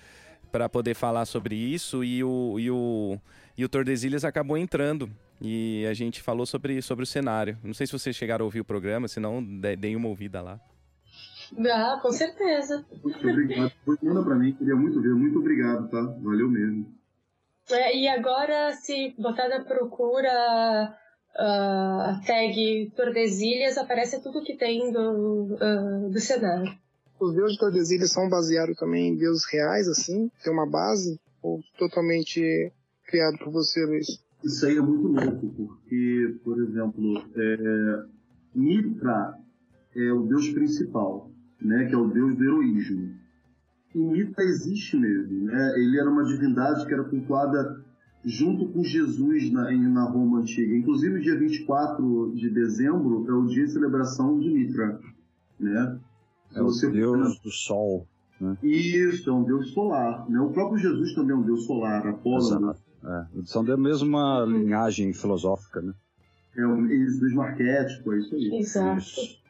para 0.52 0.70
poder 0.70 0.94
falar 0.94 1.26
sobre 1.26 1.56
isso 1.56 2.04
e 2.04 2.24
o, 2.24 2.60
e 2.60 2.70
o, 2.70 3.18
e 3.58 3.66
o 3.66 3.70
Tordesilhas 3.70 4.24
acabou 4.24 4.56
entrando 4.56 5.10
e 5.44 5.86
a 5.86 5.94
gente 5.94 6.22
falou 6.22 6.46
sobre, 6.46 6.82
sobre 6.82 7.04
o 7.04 7.06
cenário. 7.06 7.58
Não 7.62 7.74
sei 7.74 7.86
se 7.86 7.92
vocês 7.92 8.16
chegaram 8.16 8.44
a 8.44 8.46
ouvir 8.46 8.62
o 8.62 8.66
programa, 8.66 9.10
senão 9.10 9.44
deem 9.78 9.94
uma 9.94 10.08
ouvida 10.08 10.42
lá. 10.42 10.58
Ah, 11.70 12.00
com 12.02 12.12
certeza. 12.14 12.86
Muito 13.04 13.30
obrigado. 13.30 13.74
Manda 14.02 14.24
pra 14.24 14.36
mim, 14.36 14.54
queria 14.54 14.76
muito 14.76 15.02
ver. 15.02 15.14
Muito 15.14 15.40
obrigado, 15.40 15.90
tá? 15.90 16.02
Valeu 16.22 16.48
mesmo. 16.48 16.88
É, 17.70 17.96
e 17.96 18.08
agora, 18.08 18.72
se 18.72 19.14
botar 19.20 19.50
na 19.50 19.66
procura 19.66 20.96
a 21.36 22.20
uh, 22.22 22.26
tag 22.26 22.92
Tordesilhas, 22.96 23.78
aparece 23.78 24.22
tudo 24.22 24.44
que 24.44 24.56
tem 24.56 24.94
do, 24.94 25.56
uh, 25.56 26.10
do 26.10 26.20
cenário. 26.20 26.74
Os 27.20 27.34
deuses 27.34 27.54
de 27.54 27.60
Tordesilhas 27.60 28.12
são 28.12 28.30
baseados 28.30 28.78
também 28.78 29.10
em 29.10 29.18
deuses 29.18 29.44
reais, 29.52 29.90
assim? 29.90 30.32
Tem 30.42 30.54
uma 30.54 30.70
base? 30.70 31.20
Ou 31.42 31.62
totalmente 31.78 32.72
criado 33.06 33.38
por 33.40 33.52
você, 33.52 33.86
Luiz? 33.86 34.24
Isso 34.44 34.66
aí 34.66 34.78
é 34.78 34.82
muito 34.82 35.08
louco, 35.08 35.54
porque, 35.56 36.36
por 36.44 36.62
exemplo, 36.62 37.24
é, 37.36 38.06
Mitra 38.54 39.38
é 39.96 40.12
o 40.12 40.24
deus 40.24 40.50
principal 40.50 41.34
né, 41.64 41.86
que 41.86 41.96
é 41.96 41.98
o 41.98 42.08
deus 42.08 42.36
do 42.36 42.44
heroísmo. 42.44 43.14
E 43.96 43.98
Mitra 43.98 44.44
existe 44.44 44.98
mesmo. 44.98 45.46
Né? 45.46 45.80
Ele 45.80 46.00
era 46.00 46.10
uma 46.10 46.24
divindade 46.24 46.86
que 46.86 46.94
era 46.94 47.04
cultuada 47.04 47.82
junto 48.26 48.68
com 48.70 48.84
Jesus 48.84 49.52
na, 49.52 49.72
na 49.72 50.04
Roma 50.06 50.40
Antiga. 50.40 50.76
Inclusive, 50.76 51.20
o 51.20 51.22
dia 51.22 51.38
24 51.38 52.34
de 52.36 52.50
dezembro 52.50 53.26
é 53.28 53.34
o 53.34 53.46
dia 53.46 53.66
de 53.66 53.72
celebração 53.72 54.40
de 54.40 54.50
Mitra. 54.50 55.00
Né? 55.60 56.00
É 56.56 56.62
o 56.62 56.72
deus 56.92 57.40
do 57.40 57.52
sol. 57.52 58.08
Né? 58.40 58.58
Isso, 58.64 59.30
é 59.30 59.34
um 59.34 59.44
deus 59.44 59.72
solar. 59.72 60.28
Né? 60.30 60.40
O 60.40 60.50
próprio 60.50 60.80
Jesus 60.80 61.14
também 61.14 61.32
é 61.32 61.40
um 61.40 61.44
deus 61.44 61.66
solar, 61.66 62.06
Apolo. 62.08 62.60
Né? 62.60 62.74
É, 63.06 63.26
são 63.46 63.64
da 63.64 63.76
mesma 63.76 64.46
linhagem 64.46 65.14
filosófica, 65.14 65.82
né? 65.82 65.94
É 66.56 66.66
o 66.66 66.78
mesmo 66.78 67.42
arquétipo, 67.42 68.14
é 68.14 68.20
isso 68.20 68.36
aí. 68.36 68.60
Exato. 68.60 69.00
Isso. 69.00 69.44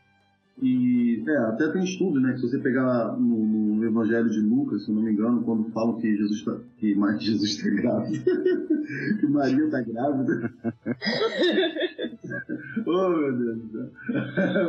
E 0.62 1.24
é, 1.28 1.38
até 1.38 1.68
tem 1.70 1.84
estudo, 1.84 2.20
né? 2.20 2.34
Que 2.34 2.40
se 2.40 2.50
você 2.50 2.60
pegar 2.60 3.18
no, 3.18 3.76
no, 3.76 3.86
Evangelho 3.86 4.30
de 4.30 4.40
Lucas, 4.40 4.86
se 4.86 4.92
não 4.92 5.02
me 5.02 5.12
engano, 5.12 5.44
quando 5.44 5.72
falam 5.72 6.00
que 6.00 6.16
Jesus 6.16 6.40
está 6.40 6.56
que 6.78 6.94
Jesus 7.20 7.58
está 7.58 7.70
grávida, 7.70 8.24
que 9.20 9.28
Maria 9.28 9.66
está 9.66 9.82
grávida. 9.82 10.54
oh 12.86 13.10
meu 13.10 13.38
Deus 13.38 13.58
do 13.58 13.72
céu. 13.72 13.90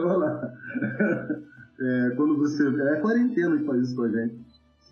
Vamos 0.02 0.20
lá. 0.20 0.52
É, 1.80 2.12
quando 2.16 2.38
você. 2.38 2.66
É 2.66 2.94
a 2.94 3.00
quarentena 3.00 3.58
que 3.58 3.64
faz 3.64 3.82
isso 3.82 3.96
com 3.96 4.02
a 4.02 4.08
gente. 4.08 4.36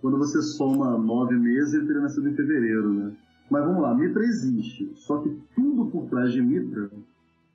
Quando 0.01 0.19
você 0.19 0.43
soma 0.43 0.99
nove 0.99 1.37
meses, 1.37 1.75
ele 1.75 1.87
teria 1.87 2.03
nascido 2.03 2.29
em 2.29 2.35
fevereiro, 2.35 2.93
né? 2.93 3.13
Mas 3.53 3.65
vamos 3.67 3.83
lá, 3.83 3.95
Mitra 3.95 4.25
existe. 4.25 4.91
Só 4.95 5.19
que 5.19 5.29
tudo 5.55 5.91
por 5.91 6.09
trás 6.09 6.33
de 6.33 6.41
Mitra 6.41 6.91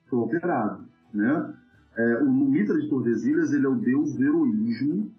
foi 0.06 0.20
operado, 0.20 0.86
né? 1.12 1.52
É, 1.96 2.18
o 2.18 2.30
Mitra 2.30 2.80
de 2.80 2.88
Tordesilhas 2.88 3.52
ele 3.52 3.66
é 3.66 3.68
o 3.68 3.74
deus 3.74 4.14
do 4.14 4.22
heroísmo, 4.22 5.10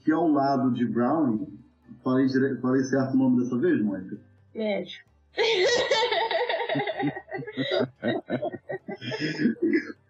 que 0.00 0.10
ao 0.10 0.28
lado 0.28 0.72
de 0.72 0.84
Brown, 0.84 1.46
falei, 2.02 2.26
falei 2.60 2.82
certo 2.82 3.14
o 3.14 3.16
nome 3.16 3.44
dessa 3.44 3.56
vez, 3.56 3.80
Mônica? 3.80 4.18
Médio. 4.52 5.04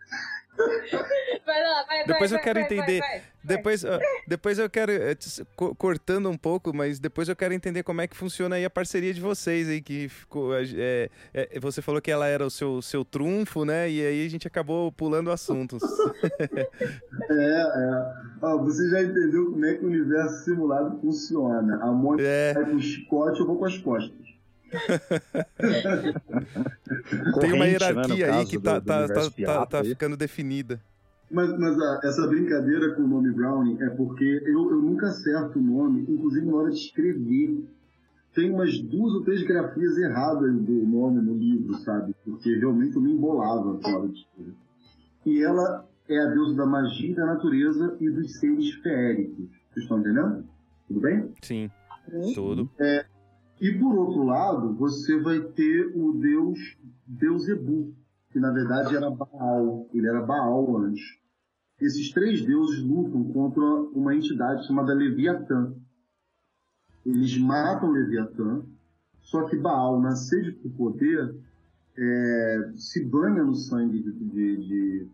Vai 1.45 1.63
lá, 1.63 1.85
vai, 1.85 2.05
Depois 2.07 2.31
vai, 2.31 2.39
eu 2.39 2.43
quero 2.45 2.61
vai, 2.61 2.65
entender. 2.65 3.01
Vai, 3.01 3.23
depois, 3.43 3.85
depois 4.27 4.59
eu 4.59 4.71
quero. 4.71 4.93
Uh, 4.93 5.75
cortando 5.75 6.31
um 6.31 6.37
pouco, 6.37 6.75
mas 6.75 6.99
depois 6.99 7.29
eu 7.29 7.35
quero 7.35 7.53
entender 7.53 7.83
como 7.83 8.01
é 8.01 8.07
que 8.07 8.17
funciona 8.17 8.57
aí 8.57 8.65
a 8.65 8.71
parceria 8.71 9.13
de 9.13 9.21
vocês 9.21 9.69
aí, 9.69 9.81
que 9.81 10.09
ficou. 10.09 10.55
É, 10.55 11.11
é, 11.35 11.61
você 11.61 11.83
falou 11.83 12.01
que 12.01 12.11
ela 12.11 12.27
era 12.27 12.47
o 12.47 12.51
seu, 12.51 12.81
seu 12.81 13.05
trunfo, 13.05 13.65
né? 13.65 13.91
E 13.91 14.05
aí 14.05 14.27
a 14.27 14.31
gente 14.31 14.47
acabou 14.47 14.93
pulando 14.93 15.31
assuntos. 15.31 15.83
é, 16.23 17.35
é. 17.35 17.63
Ah, 18.43 18.57
você 18.57 18.89
já 18.91 19.03
entendeu 19.03 19.51
como 19.51 19.65
é 19.65 19.75
que 19.75 19.85
o 19.85 19.89
universo 19.89 20.45
simulado 20.45 21.01
funciona. 21.01 21.83
A 21.83 21.87
Mônica 21.87 22.29
é. 22.29 22.55
vai 22.55 22.65
com 22.67 22.77
o 22.77 22.81
chicote, 22.81 23.41
eu 23.41 23.47
vou 23.47 23.59
com 23.59 23.65
as 23.65 23.79
costas. 23.79 24.32
Tem 27.41 27.53
uma 27.53 27.65
né, 27.65 27.73
hierarquia 27.73 28.27
né, 28.27 28.33
aí 28.33 28.47
que 28.47 28.59
tá, 28.59 28.79
do, 28.79 28.87
tá, 28.87 29.07
do 29.07 29.15
tá, 29.15 29.31
tá, 29.31 29.67
tá 29.67 29.85
ficando 29.85 30.17
definida. 30.17 30.81
Mas, 31.31 31.51
mas 31.59 31.79
a, 31.81 32.01
essa 32.05 32.27
brincadeira 32.27 32.95
com 32.95 33.03
o 33.03 33.09
nome 33.09 33.33
Browning 33.33 33.83
é 33.83 33.91
porque 33.91 34.43
eu, 34.45 34.71
eu 34.71 34.83
nunca 34.83 35.09
acerto 35.09 35.59
o 35.59 35.63
nome, 35.63 36.03
inclusive 36.03 36.47
na 36.47 36.55
hora 36.55 36.71
de 36.71 36.77
escrever. 36.77 37.65
Tem 38.35 38.51
umas 38.51 38.81
duas 38.81 39.13
ou 39.15 39.23
três 39.23 39.43
grafias 39.43 39.99
erradas 39.99 40.55
do 40.55 40.87
nome 40.87 41.21
no 41.21 41.35
livro, 41.35 41.75
sabe? 41.79 42.15
Porque 42.25 42.55
realmente 42.57 42.97
eu 42.97 43.03
me 43.03 43.13
embolava 43.13 43.79
na 43.83 43.97
hora 43.97 44.09
de 44.09 44.21
escrever. 44.21 44.55
E 45.25 45.43
ela 45.43 45.87
é 46.09 46.19
a 46.19 46.27
deusa 46.27 46.55
da 46.55 46.67
magia, 46.67 47.15
da 47.15 47.27
natureza 47.27 47.97
e 48.01 48.11
dos 48.11 48.39
seres 48.39 48.71
feéricos. 48.77 49.49
Vocês 49.71 49.85
estão 49.85 50.01
entendendo? 50.01 50.45
Tudo 50.89 51.01
bem? 51.01 51.31
Sim, 51.43 51.71
tudo. 52.35 52.71
É, 52.79 53.05
e 53.63 53.79
por 53.79 53.95
outro 53.95 54.25
lado, 54.25 54.75
você 54.75 55.21
vai 55.21 55.41
ter 55.41 55.93
o 55.95 56.15
deus 56.15 56.59
Beuzebu, 57.07 57.95
que 58.33 58.41
na 58.41 58.51
verdade 58.51 58.97
era 58.97 59.09
Baal. 59.09 59.89
Ele 59.95 60.09
era 60.09 60.21
Baal 60.21 60.79
antes. 60.79 61.01
Esses 61.81 62.11
três 62.11 62.45
deuses 62.45 62.83
lutam 62.83 63.23
contra 63.33 63.63
uma 63.63 64.17
entidade 64.17 64.67
chamada 64.67 64.93
Leviatã. 64.93 65.73
Eles 67.07 67.39
matam 67.39 67.93
Leviatã, 67.93 68.65
só 69.21 69.45
que 69.45 69.57
Baal, 69.57 70.01
na 70.01 70.17
sede 70.17 70.51
por 70.51 70.73
poder, 70.73 71.33
é, 71.97 72.73
se 72.75 73.05
banha 73.05 73.45
no 73.45 73.55
sangue 73.55 74.03
de, 74.03 74.11
de, 74.11 74.57
de, 74.57 75.09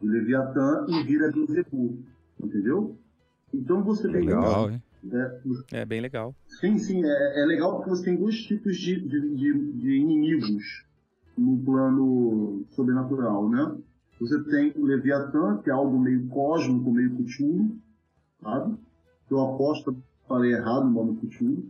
de 0.00 0.08
Leviatã 0.08 0.84
e 0.88 1.04
vira 1.04 1.30
Beuzebu. 1.30 2.02
Entendeu? 2.42 2.98
Então 3.52 3.84
você. 3.84 4.08
Legal? 4.08 4.68
É, 5.12 5.80
é 5.80 5.84
bem 5.84 6.00
legal. 6.00 6.34
Sim, 6.60 6.78
sim, 6.78 7.04
é, 7.04 7.42
é 7.42 7.46
legal 7.46 7.76
porque 7.76 7.90
você 7.90 8.04
tem 8.04 8.16
dois 8.16 8.36
tipos 8.36 8.76
de, 8.76 9.00
de, 9.00 9.36
de, 9.36 9.72
de 9.72 9.96
inimigos 9.96 10.84
no 11.36 11.58
plano 11.58 12.64
sobrenatural, 12.70 13.48
né? 13.48 13.76
Você 14.20 14.42
tem 14.44 14.72
o 14.76 14.84
Leviatã, 14.84 15.60
que 15.62 15.68
é 15.68 15.72
algo 15.72 15.98
meio 15.98 16.26
cósmico, 16.28 16.90
meio 16.90 17.10
Cthulhu, 17.16 17.76
sabe? 18.42 18.76
Eu 19.30 19.40
aposto 19.40 19.96
falei 20.28 20.52
errado 20.52 20.86
o 20.86 20.90
nome 20.90 21.16
Cthulhu. 21.16 21.68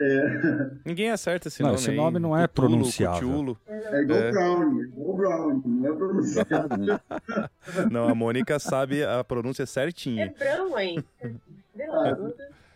É... 0.00 0.70
Ninguém 0.84 1.10
acerta 1.10 1.48
esse 1.48 1.62
não, 1.62 1.70
nome. 1.70 1.80
Esse 1.80 1.90
aí. 1.90 1.96
nome 1.96 2.18
não 2.18 2.36
é 2.36 2.48
Cthulhu, 2.48 2.68
pronunciável. 2.68 3.28
Cthulhu. 3.28 3.58
É 3.66 4.02
igual 4.02 4.18
é. 4.18 4.30
Brown, 4.30 4.80
é 4.80 4.82
igual 4.84 5.16
Brown, 5.16 5.62
não 5.64 5.86
é 5.86 5.96
pronunciável. 5.96 7.00
não, 7.90 8.08
a 8.08 8.14
Mônica 8.14 8.58
sabe 8.58 9.04
a 9.04 9.22
pronúncia 9.22 9.66
certinha. 9.66 10.24
É 10.24 10.28
Brown, 10.28 10.78
hein? 10.78 11.04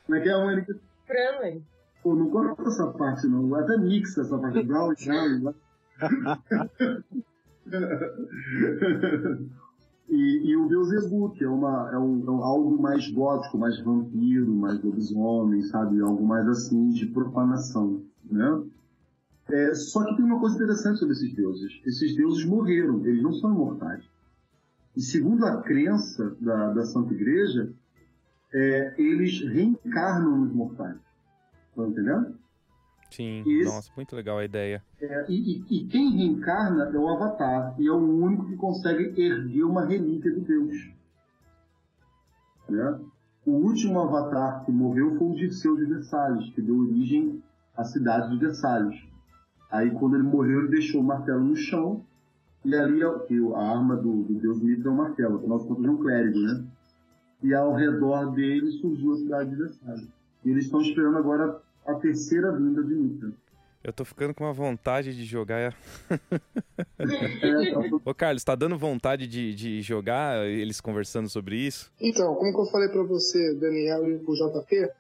Como 0.05 0.17
é 0.17 0.21
que 0.21 0.29
é, 0.29 0.37
Mônica? 0.37 0.79
Brown, 1.09 1.63
Pô, 2.03 2.15
não 2.15 2.31
coloca 2.31 2.63
essa 2.63 2.87
parte, 2.89 3.27
não. 3.27 3.55
Até 3.55 3.77
mixa 3.79 4.21
essa 4.21 4.39
parte. 4.39 4.63
Brown, 4.63 4.95
Brown. 5.05 5.55
e, 10.09 10.51
e 10.51 10.57
o 10.57 10.69
Beelzebub, 10.69 11.35
que 11.37 11.45
é, 11.45 11.49
uma, 11.49 11.91
é, 11.93 11.99
um, 11.99 12.23
é 12.25 12.45
algo 12.45 12.81
mais 12.81 13.11
gótico, 13.11 13.59
mais 13.59 13.81
vampiro, 13.81 14.55
mais 14.55 14.83
lobisomem, 14.83 15.63
sabe? 15.63 16.01
Algo 16.01 16.25
mais 16.25 16.47
assim 16.47 16.91
de 16.91 17.07
profanação, 17.07 18.03
né? 18.31 18.63
É, 19.49 19.75
só 19.75 20.05
que 20.05 20.17
tem 20.17 20.25
uma 20.25 20.41
coisa 20.41 20.57
interessante 20.57 20.99
sobre 20.99 21.15
esses 21.15 21.33
deuses. 21.35 21.81
Esses 21.87 22.15
deuses 22.15 22.45
morreram, 22.45 23.05
eles 23.07 23.23
não 23.23 23.33
são 23.33 23.53
imortais. 23.53 24.05
E 24.97 25.01
segundo 25.01 25.45
a 25.45 25.63
crença 25.63 26.37
da, 26.41 26.73
da 26.73 26.85
Santa 26.85 27.13
Igreja, 27.15 27.73
é, 28.53 28.95
eles 28.99 29.41
reencarnam 29.41 30.39
nos 30.39 30.53
mortais. 30.53 30.97
Estão 31.69 31.89
entendendo? 31.89 32.39
Sim, 33.11 33.43
Esse, 33.47 33.65
nossa, 33.65 33.91
muito 33.97 34.17
legal 34.17 34.39
a 34.39 34.45
ideia. 34.45 34.83
É, 35.01 35.27
e, 35.29 35.35
e, 35.35 35.65
e, 35.71 35.87
quem 35.87 36.17
reencarna 36.17 36.91
é 36.93 36.99
o 36.99 37.09
Avatar, 37.09 37.75
e 37.79 37.87
é 37.87 37.93
o 37.93 37.97
único 37.97 38.47
que 38.47 38.57
consegue 38.57 39.21
erguer 39.21 39.65
uma 39.65 39.85
relíquia 39.85 40.33
de 40.33 40.41
Deus. 40.41 40.91
Né? 42.69 42.99
O 43.47 43.53
último 43.53 44.01
avatar 44.01 44.65
que 44.65 44.73
morreu 44.73 45.17
foi 45.17 45.29
o 45.29 45.35
Dirceu 45.35 45.77
de 45.77 45.85
Versalhes, 45.85 46.51
que 46.51 46.61
deu 46.61 46.77
origem 46.77 47.41
à 47.77 47.85
cidade 47.85 48.31
de 48.31 48.39
Versalhes. 48.39 49.01
Aí, 49.71 49.91
quando 49.93 50.17
ele 50.17 50.25
morreu, 50.25 50.61
ele 50.61 50.69
deixou 50.69 51.01
o 51.01 51.05
martelo 51.05 51.45
no 51.45 51.55
chão, 51.55 52.05
e 52.65 52.75
ali 52.75 53.05
a 53.05 53.59
arma 53.61 53.95
do, 53.97 54.25
do 54.25 54.35
deus 54.35 54.61
Mitra 54.61 54.91
é 54.91 54.93
o 54.93 54.97
martelo, 54.97 55.37
afinal 55.37 55.59
de 55.61 55.69
contas 55.69 55.85
é 55.85 55.91
um 55.91 55.97
clérigo, 55.97 56.41
né? 56.41 56.65
E 57.43 57.55
ao 57.55 57.75
redor 57.75 58.35
dele 58.35 58.71
surgiu 58.81 59.13
a 59.13 59.17
cidade 59.17 59.51
de 59.51 59.57
Versalhes. 59.57 60.09
E 60.45 60.51
eles 60.51 60.65
estão 60.65 60.81
esperando 60.81 61.19
agora 61.19 61.61
a 61.87 61.95
terceira 61.95 62.53
vinda 62.53 62.83
de 62.83 62.95
Mitra. 62.95 63.33
Eu 63.85 63.93
tô 63.93 64.05
ficando 64.05 64.35
com 64.35 64.43
uma 64.43 64.53
vontade 64.53 65.15
de 65.15 65.25
jogar. 65.25 65.77
Ô, 68.05 68.13
Carlos, 68.13 68.43
tá 68.43 68.57
dando 68.57 68.77
vontade 68.77 69.29
de, 69.29 69.55
de 69.55 69.81
jogar 69.81 70.45
eles 70.45 70.81
conversando 70.81 71.29
sobre 71.29 71.57
isso? 71.57 71.93
Então, 72.01 72.35
como 72.35 72.53
que 72.53 72.61
eu 72.61 72.73
falei 72.73 72.89
para 72.89 73.05
você, 73.05 73.55
Daniel 73.55 74.09
e 74.09 74.15
o 74.17 74.35
JP, 74.35 74.91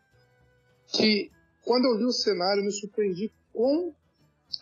que 0.92 1.32
quando 1.64 1.86
eu 1.86 1.98
vi 1.98 2.04
o 2.04 2.12
cenário, 2.12 2.62
me 2.62 2.70
surpreendi 2.70 3.32
com 3.52 3.92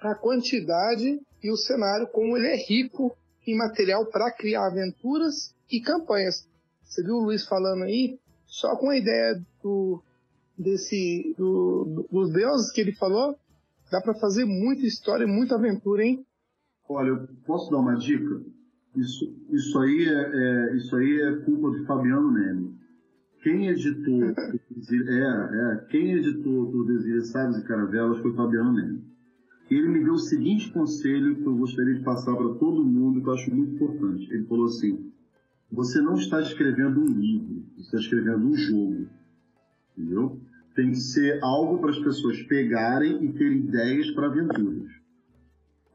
a 0.01 0.15
quantidade 0.15 1.21
e 1.43 1.51
o 1.51 1.57
cenário, 1.57 2.07
como 2.07 2.35
ele 2.39 2.47
é 2.47 2.57
rico 2.57 3.15
em 3.47 3.55
material 3.59 4.07
para 4.07 4.33
criar 4.33 4.69
aventuras 4.69 5.55
e 5.71 5.83
campanhas. 5.83 6.49
Você 6.85 7.03
viu 7.03 7.17
o 7.17 7.25
Luiz 7.25 7.47
falando 7.47 7.83
aí? 7.85 8.19
Só 8.47 8.77
com 8.77 8.91
a 8.91 8.97
ideia 8.97 9.41
do, 9.63 10.03
desse, 10.57 11.35
do, 11.37 12.07
dos 12.11 12.33
deuses 12.33 12.71
que 12.71 12.81
ele 12.81 12.93
falou, 12.93 13.37
Dá 13.91 14.01
para 14.01 14.15
fazer 14.15 14.45
muita 14.45 14.85
história 14.87 15.25
e 15.25 15.27
muita 15.27 15.55
aventura, 15.55 16.05
hein? 16.05 16.25
Olha, 16.89 17.11
eu 17.11 17.29
posso 17.47 17.71
dar 17.71 17.79
uma 17.79 17.95
dica? 17.95 18.43
Isso, 18.97 19.37
isso, 19.51 19.79
aí, 19.79 20.09
é, 20.09 20.73
é 20.73 20.77
isso 20.77 20.97
aí 20.97 21.21
é 21.21 21.37
culpa 21.45 21.71
de 21.71 21.87
Fabiano 21.87 22.33
Neme. 22.33 22.75
Quem 23.43 23.69
editou 23.69 24.25
é, 24.27 24.33
é, 24.33 25.87
quem 25.91 26.13
editou 26.13 26.73
Tordesilhas, 26.73 27.29
Sábios 27.29 27.59
e 27.59 27.65
Caravelas 27.65 28.19
foi 28.19 28.35
Fabiano 28.35 28.73
Neme. 28.73 29.05
Ele 29.71 29.89
me 29.89 30.03
deu 30.03 30.15
o 30.15 30.19
seguinte 30.19 30.73
conselho 30.73 31.37
que 31.37 31.47
eu 31.47 31.57
gostaria 31.57 31.95
de 31.95 32.05
passar 32.05 32.37
para 32.37 32.55
todo 32.55 32.85
mundo, 32.85 33.23
que 33.23 33.29
eu 33.29 33.33
acho 33.33 33.55
muito 33.55 33.75
importante. 33.75 34.29
Ele 34.33 34.45
falou 34.47 34.67
assim: 34.67 35.13
você 35.75 36.01
não 36.01 36.15
está 36.15 36.41
escrevendo 36.41 37.01
um 37.01 37.07
livro, 37.07 37.65
você 37.77 37.83
está 37.83 37.99
escrevendo 37.99 38.47
um 38.47 38.55
jogo. 38.55 39.07
Entendeu? 39.97 40.41
tem 40.75 40.91
que 40.91 40.99
ser 40.99 41.43
algo 41.43 41.79
para 41.79 41.91
as 41.91 41.99
pessoas 41.99 42.43
pegarem 42.43 43.25
e 43.25 43.33
terem 43.33 43.59
ideias 43.59 44.11
para 44.11 44.27
aventuras. 44.27 44.93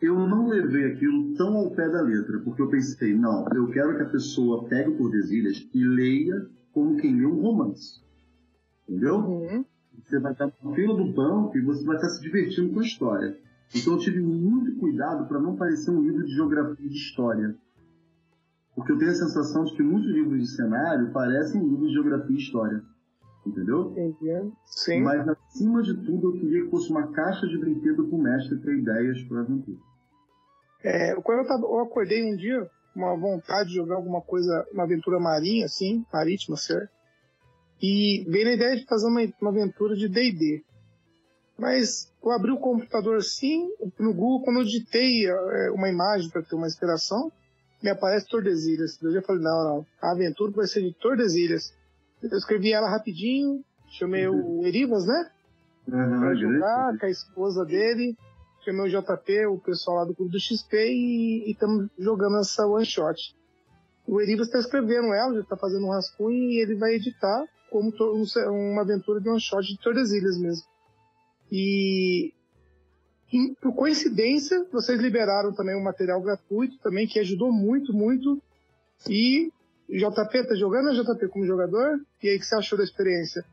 Eu 0.01 0.15
não 0.15 0.47
levei 0.47 0.93
aquilo 0.93 1.35
tão 1.35 1.57
ao 1.57 1.71
pé 1.71 1.89
da 1.89 2.01
letra, 2.01 2.39
porque 2.39 2.61
eu 2.61 2.69
pensei, 2.69 3.13
não, 3.13 3.45
eu 3.53 3.67
quero 3.67 3.97
que 3.97 4.03
a 4.03 4.09
pessoa 4.09 4.63
pegue 4.69 4.91
o 4.91 4.97
Tordesilhas 4.97 5.67
e 5.73 5.83
leia 5.83 6.47
como 6.71 6.95
quem 6.95 7.19
lê 7.19 7.25
um 7.25 7.41
romance. 7.41 8.01
Entendeu? 8.87 9.17
Uhum. 9.17 9.65
Você 10.05 10.19
vai 10.19 10.31
estar 10.31 10.45
na 10.63 10.73
fila 10.73 10.95
do 10.95 11.11
banco 11.11 11.57
e 11.57 11.61
você 11.61 11.83
vai 11.83 11.97
estar 11.97 12.09
se 12.09 12.21
divertindo 12.21 12.73
com 12.73 12.79
a 12.79 12.83
história. 12.83 13.37
Então 13.75 13.93
eu 13.93 13.99
tive 13.99 14.21
muito 14.21 14.79
cuidado 14.79 15.27
para 15.27 15.41
não 15.41 15.57
parecer 15.57 15.91
um 15.91 16.01
livro 16.01 16.25
de 16.25 16.33
geografia 16.33 16.85
e 16.85 16.89
de 16.89 16.95
história. 16.95 17.55
Porque 18.79 18.93
eu 18.93 18.97
tenho 18.97 19.11
a 19.11 19.15
sensação 19.15 19.63
de 19.65 19.75
que 19.75 19.83
muitos 19.83 20.09
livros 20.09 20.39
de 20.39 20.55
cenário 20.55 21.11
parecem 21.11 21.61
livros 21.61 21.89
de 21.89 21.93
geografia 21.93 22.35
e 22.35 22.39
história 22.39 22.83
entendeu? 23.45 23.91
Entendi. 23.91 24.53
Sim. 24.65 25.01
Mas 25.01 25.27
acima 25.27 25.81
de 25.81 25.93
tudo, 26.05 26.29
eu 26.29 26.39
queria 26.39 26.63
que 26.63 26.69
fosse 26.69 26.89
uma 26.89 27.11
caixa 27.11 27.47
de 27.47 27.57
brinquedo 27.57 28.07
para 28.07 28.15
o 28.15 28.21
mestre 28.21 28.61
ter 28.61 28.77
ideias 28.77 29.21
para 29.23 29.41
aventura. 29.41 29.77
É, 30.83 31.15
quando 31.15 31.39
eu, 31.39 31.47
tava, 31.47 31.63
eu 31.63 31.79
acordei 31.79 32.23
um 32.23 32.35
dia, 32.35 32.69
uma 32.95 33.15
vontade 33.17 33.69
de 33.69 33.75
jogar 33.75 33.95
alguma 33.95 34.21
coisa, 34.21 34.65
uma 34.71 34.83
aventura 34.83 35.19
marinha, 35.19 35.65
assim, 35.65 36.05
marítima, 36.11 36.55
certo? 36.55 36.91
E 37.81 38.25
veio 38.29 38.49
a 38.49 38.53
ideia 38.53 38.75
de 38.75 38.85
fazer 38.85 39.07
uma, 39.07 39.21
uma 39.41 39.51
aventura 39.51 39.95
de 39.95 40.07
D&D. 40.07 40.63
Mas 41.57 42.11
eu 42.23 42.31
abri 42.31 42.51
o 42.51 42.59
computador 42.59 43.17
assim, 43.17 43.69
no 43.99 44.13
Google, 44.13 44.43
quando 44.43 44.59
eu 44.59 44.65
digitei 44.65 45.27
é, 45.27 45.71
uma 45.71 45.89
imagem 45.89 46.29
para 46.29 46.41
ter 46.41 46.55
uma 46.55 46.67
inspiração, 46.67 47.31
me 47.81 47.89
aparece 47.89 48.27
Tordesilhas. 48.27 49.01
Eu 49.01 49.13
já 49.13 49.21
falei, 49.21 49.41
não, 49.41 49.63
não, 49.63 49.85
a 50.01 50.11
aventura 50.11 50.51
vai 50.51 50.67
ser 50.67 50.81
de 50.81 50.93
Tordesilhas. 50.93 51.73
Eu 52.21 52.37
escrevi 52.37 52.73
ela 52.73 52.89
rapidinho, 52.89 53.63
chamei 53.87 54.27
o 54.27 54.65
Erivas, 54.65 55.05
né? 55.05 55.31
Uhum, 55.87 56.19
pra 56.19 56.35
jogar 56.35 56.97
com 56.97 57.05
a 57.05 57.09
esposa 57.09 57.65
dele. 57.65 58.15
Chamei 58.63 58.93
o 58.93 59.01
JP, 59.01 59.45
o 59.47 59.57
pessoal 59.57 59.97
lá 59.97 60.05
do 60.05 60.13
Clube 60.13 60.33
do 60.33 60.39
XP 60.39 60.75
e 60.75 61.51
estamos 61.51 61.87
jogando 61.97 62.37
essa 62.39 62.67
one 62.67 62.85
shot. 62.85 63.33
O 64.05 64.19
Erivas 64.19 64.47
está 64.47 64.59
escrevendo 64.59 65.13
ela, 65.13 65.33
já 65.33 65.41
está 65.41 65.55
fazendo 65.55 65.85
um 65.85 65.91
rascunho 65.91 66.49
e 66.49 66.59
ele 66.59 66.75
vai 66.75 66.95
editar 66.95 67.45
como 67.71 67.93
uma 68.49 68.81
aventura 68.81 69.21
de 69.21 69.29
one 69.29 69.39
shot 69.39 69.65
de 69.65 69.79
Tordesilhas 69.79 70.37
mesmo. 70.37 70.65
E, 71.51 72.33
e 73.31 73.55
por 73.61 73.73
coincidência, 73.73 74.65
vocês 74.71 74.99
liberaram 74.99 75.53
também 75.53 75.75
um 75.75 75.83
material 75.83 76.19
gratuito 76.21 76.77
também 76.79 77.07
que 77.07 77.19
ajudou 77.19 77.51
muito, 77.51 77.93
muito. 77.93 78.41
E 79.07 79.51
JP, 79.87 80.47
tá 80.47 80.55
jogando 80.55 80.89
a 80.89 80.93
JP 80.93 81.27
como 81.29 81.45
jogador? 81.45 81.99
E 82.21 82.29
aí, 82.29 82.37
o 82.37 82.39
que 82.39 82.45
você 82.45 82.55
achou 82.55 82.77
da 82.77 82.83
experiência? 82.83 83.45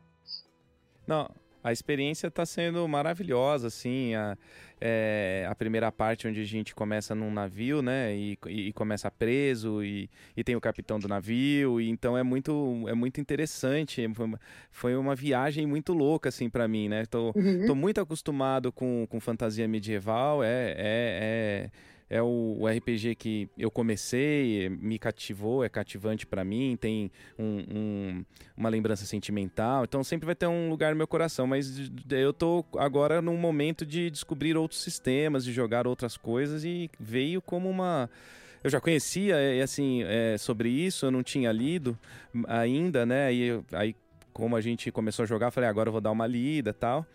Não, 1.07 1.29
a 1.67 1.73
experiência 1.73 2.27
está 2.27 2.45
sendo 2.45 2.87
maravilhosa, 2.87 3.67
assim, 3.67 4.15
a, 4.15 4.37
é, 4.79 5.45
a 5.49 5.53
primeira 5.53 5.91
parte 5.91 6.25
onde 6.25 6.39
a 6.39 6.45
gente 6.45 6.73
começa 6.73 7.13
num 7.13 7.29
navio, 7.29 7.81
né, 7.81 8.15
e, 8.15 8.37
e, 8.47 8.71
começa 8.71 9.11
preso, 9.11 9.83
e, 9.83 10.09
e, 10.35 10.43
tem 10.45 10.55
o 10.55 10.61
capitão 10.61 10.97
do 10.97 11.09
navio, 11.09 11.81
e 11.81 11.89
então 11.89 12.17
é 12.17 12.23
muito, 12.23 12.85
é 12.87 12.93
muito 12.93 13.19
interessante, 13.19 14.07
foi 14.13 14.25
uma, 14.25 14.39
foi 14.71 14.95
uma 14.95 15.13
viagem 15.13 15.65
muito 15.65 15.91
louca, 15.91 16.29
assim, 16.29 16.49
para 16.49 16.67
mim, 16.69 16.87
né, 16.87 17.05
tô, 17.05 17.33
uhum. 17.35 17.65
tô 17.67 17.75
muito 17.75 17.99
acostumado 17.99 18.71
com, 18.71 19.05
com 19.09 19.19
fantasia 19.19 19.67
medieval, 19.67 20.41
é, 20.41 20.71
é, 20.71 20.75
é 20.77 21.69
é 22.09 22.21
o, 22.21 22.57
o, 22.59 22.67
RPG 22.67 23.15
que 23.15 23.49
eu 23.57 23.69
comecei, 23.69 24.69
me 24.69 24.97
cativou, 24.97 25.63
é 25.63 25.69
cativante 25.69 26.25
para 26.25 26.43
mim, 26.43 26.77
tem 26.79 27.11
um, 27.37 27.63
um, 27.69 28.25
uma 28.55 28.69
lembrança 28.69 29.05
sentimental, 29.05 29.83
então 29.83 30.03
sempre 30.03 30.25
vai 30.25 30.35
ter 30.35 30.47
um 30.47 30.69
lugar 30.69 30.91
no 30.91 30.97
meu 30.97 31.07
coração, 31.07 31.45
mas 31.45 31.91
eu 32.09 32.31
tô 32.31 32.63
agora 32.77 33.21
num 33.21 33.37
momento 33.37 33.85
de 33.85 34.09
descobrir 34.09 34.55
outros 34.55 34.81
sistemas, 34.81 35.43
de 35.43 35.51
jogar 35.51 35.85
outras 35.85 36.15
coisas 36.15 36.63
e 36.63 36.89
veio 36.99 37.41
como 37.41 37.69
uma 37.69 38.09
eu 38.63 38.69
já 38.69 38.81
conhecia 38.81 39.39
e 39.53 39.61
assim 39.61 40.03
é, 40.03 40.37
sobre 40.37 40.69
isso, 40.69 41.05
eu 41.05 41.11
não 41.11 41.23
tinha 41.23 41.51
lido 41.51 41.97
ainda, 42.47 43.05
né? 43.05 43.31
E 43.33 43.63
aí 43.71 43.95
como 44.33 44.55
a 44.55 44.61
gente 44.61 44.91
começou 44.91 45.23
a 45.23 45.25
jogar, 45.25 45.49
falei 45.49 45.67
agora 45.67 45.89
eu 45.89 45.91
vou 45.91 46.01
dar 46.01 46.11
uma 46.11 46.27
lida, 46.27 46.71
tal. 46.71 47.05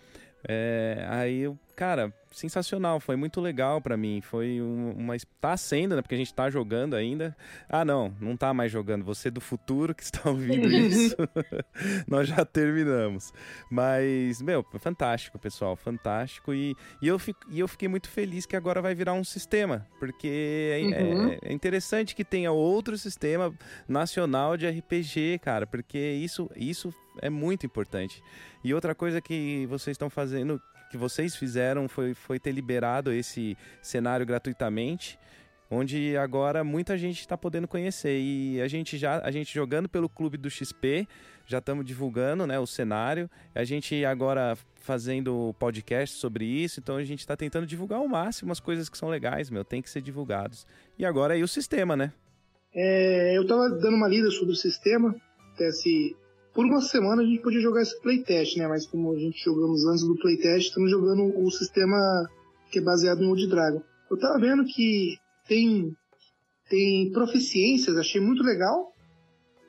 É, 0.47 1.07
aí 1.09 1.41
eu, 1.43 1.57
cara, 1.75 2.13
sensacional, 2.33 3.01
foi 3.01 3.17
muito 3.17 3.41
legal 3.41 3.81
para 3.81 3.97
mim. 3.97 4.21
Foi 4.21 4.61
uma. 4.61 5.15
Tá 5.41 5.57
sendo, 5.57 5.97
né? 5.97 6.03
Porque 6.03 6.15
a 6.15 6.19
gente 6.19 6.33
tá 6.33 6.51
jogando 6.51 6.95
ainda. 6.95 7.37
Ah, 7.69 7.85
não, 7.85 8.15
não 8.21 8.37
tá 8.37 8.53
mais 8.53 8.71
jogando. 8.71 9.05
Você 9.05 9.31
do 9.31 9.41
futuro 9.41 9.95
que 9.95 10.03
está 10.03 10.21
ouvindo 10.31 10.69
isso, 10.71 11.17
nós 12.07 12.29
já 12.29 12.45
terminamos. 12.45 13.33
Mas, 13.71 14.41
meu, 14.41 14.65
fantástico, 14.79 15.39
pessoal, 15.39 15.77
fantástico. 15.77 16.53
E, 16.55 16.75
e, 17.01 17.09
eu, 17.09 17.19
fico, 17.19 17.41
e 17.51 17.61
eu 17.61 17.69
fiquei 17.69 17.89
muito 17.89 18.09
feliz 18.09 18.47
que 18.47 18.57
agora 18.57 18.81
vai 18.81 18.95
virar 18.95 19.13
um 19.13 19.25
sistema, 19.25 19.87
porque 19.99 20.71
é, 20.73 21.03
uhum. 21.03 21.29
é, 21.29 21.39
é 21.43 21.53
interessante 21.53 22.15
que 22.15 22.25
tenha 22.25 22.53
outro 22.53 22.97
sistema 22.97 23.53
nacional 23.89 24.57
de 24.57 24.69
RPG, 24.69 25.41
cara, 25.43 25.67
porque 25.67 25.99
isso, 25.99 26.51
isso 26.57 26.95
é 27.21 27.29
muito 27.29 27.67
importante. 27.67 28.23
E 28.65 28.73
outra 28.73 28.95
coisa 28.95 29.21
que 29.21 29.67
vocês 29.67 29.95
estão 29.95 30.09
fazendo 30.09 30.61
que 30.93 30.99
vocês 30.99 31.35
fizeram 31.35 31.89
foi, 31.89 32.13
foi 32.13 32.39
ter 32.39 32.53
liberado 32.53 33.11
esse 33.11 33.57
cenário 33.81 34.27
gratuitamente 34.27 35.19
onde 35.71 36.15
agora 36.19 36.63
muita 36.63 36.99
gente 36.99 37.21
está 37.21 37.37
podendo 37.37 37.67
conhecer. 37.67 38.21
E 38.21 38.61
a 38.61 38.69
gente 38.69 38.99
já 38.99 39.21
a 39.25 39.31
gente 39.31 39.55
jogando 39.55 39.89
pelo 39.89 40.07
clube 40.07 40.37
do 40.37 40.51
XP 40.51 41.09
já 41.47 41.59
estamos 41.59 41.85
divulgando 41.87 42.47
né 42.47 42.59
o 42.59 42.67
cenário. 42.67 43.29
A 43.55 43.65
gente 43.65 44.05
agora 44.05 44.57
fazendo 44.77 45.55
podcast 45.59 46.19
sobre 46.19 46.45
isso 46.45 46.79
então 46.79 46.97
a 46.97 47.05
gente 47.05 47.21
está 47.21 47.35
tentando 47.37 47.67
divulgar 47.67 48.01
ao 48.01 48.09
máximo 48.09 48.53
as 48.53 48.61
coisas 48.61 48.91
que 48.91 48.99
são 48.99 49.09
legais 49.09 49.49
meu 49.49 49.65
tem 49.65 49.81
que 49.81 49.89
ser 49.89 50.03
divulgados. 50.03 50.67
E 50.99 51.07
agora 51.07 51.33
aí 51.33 51.43
o 51.43 51.49
sistema 51.49 51.97
né? 51.97 52.13
É, 52.75 53.37
eu 53.37 53.43
estava 53.43 53.71
dando 53.71 53.97
uma 53.97 54.09
lida 54.09 54.31
sobre 54.31 54.53
o 54.53 54.57
sistema 54.57 55.15
até 55.55 55.71
se 55.71 56.15
por 56.55 56.65
uma 56.65 56.81
semana 56.81 57.23
a 57.23 57.25
gente 57.25 57.43
podia 57.43 57.61
jogar 57.61 57.83
esse 57.83 58.01
playtest, 58.01 58.57
né? 58.57 58.69
Mas 58.69 58.87
como 58.87 59.13
a 59.13 59.19
gente 59.19 59.43
jogamos 59.43 59.85
antes 59.87 60.05
do 60.05 60.17
playtest, 60.17 60.69
estamos 60.69 60.91
jogando 60.91 61.39
o 61.39 61.51
sistema 61.51 61.97
que 62.71 62.79
é 62.79 62.83
baseado 62.83 63.23
em 63.23 63.29
Old 63.29 63.47
Dragon. 63.49 63.83
Eu 64.11 64.19
tava 64.19 64.39
vendo 64.39 64.65
que 64.65 65.17
tem, 65.49 65.97
tem 66.69 67.11
proficiências, 67.13 67.97
achei 67.97 68.21
muito 68.21 68.43
legal. 68.43 68.93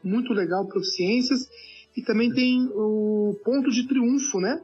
Muito 0.03 0.33
legal 0.33 0.67
proficiências. 0.67 1.47
E 1.95 2.01
também 2.01 2.31
tem 2.33 2.69
o 2.73 3.39
ponto 3.43 3.69
de 3.69 3.87
triunfo, 3.87 4.39
né? 4.39 4.61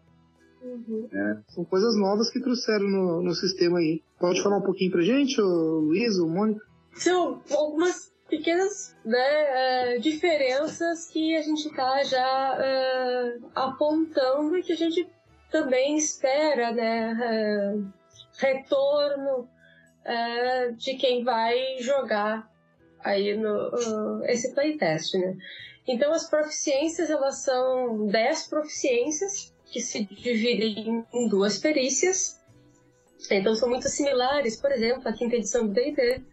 Uhum. 0.61 1.07
É. 1.11 1.41
São 1.49 1.63
coisas 1.63 1.95
novas 1.95 2.29
que 2.29 2.41
trouxeram 2.41 2.89
no, 2.89 3.23
no 3.23 3.33
sistema 3.33 3.79
aí. 3.79 4.01
Pode 4.19 4.41
falar 4.41 4.57
um 4.57 4.63
pouquinho 4.63 4.91
pra 4.91 5.01
gente, 5.01 5.39
o 5.39 5.79
Luiz, 5.79 6.17
o 6.17 6.27
Mônica? 6.27 6.61
São 6.93 7.41
algumas 7.51 8.11
pequenas 8.29 8.95
né, 9.03 9.95
uh, 9.95 9.99
diferenças 9.99 11.07
que 11.07 11.35
a 11.35 11.41
gente 11.41 11.67
está 11.67 12.03
já 12.03 12.57
uh, 12.57 13.51
apontando 13.55 14.57
e 14.57 14.63
que 14.63 14.73
a 14.73 14.77
gente 14.77 15.09
também 15.51 15.97
espera 15.97 16.71
né, 16.71 17.13
uh, 17.13 17.93
retorno 18.37 19.49
de 20.77 20.95
quem 20.95 21.23
vai 21.23 21.77
jogar 21.81 22.49
aí 23.03 23.37
no 23.37 24.23
esse 24.25 24.55
playtest, 24.55 25.13
né? 25.13 25.37
Então 25.87 26.11
as 26.11 26.27
proficiências 26.27 27.11
elas 27.11 27.43
são 27.43 28.07
10 28.07 28.47
proficiências 28.47 29.53
que 29.65 29.79
se 29.81 30.05
dividem 30.05 31.05
em 31.13 31.27
duas 31.27 31.59
perícias. 31.59 32.39
Então 33.29 33.53
são 33.53 33.69
muito 33.69 33.87
similares, 33.87 34.59
por 34.59 34.71
exemplo, 34.71 35.07
a 35.07 35.13
quinta 35.13 35.35
edição 35.35 35.67
do 35.67 35.73
D&D, 35.73 36.23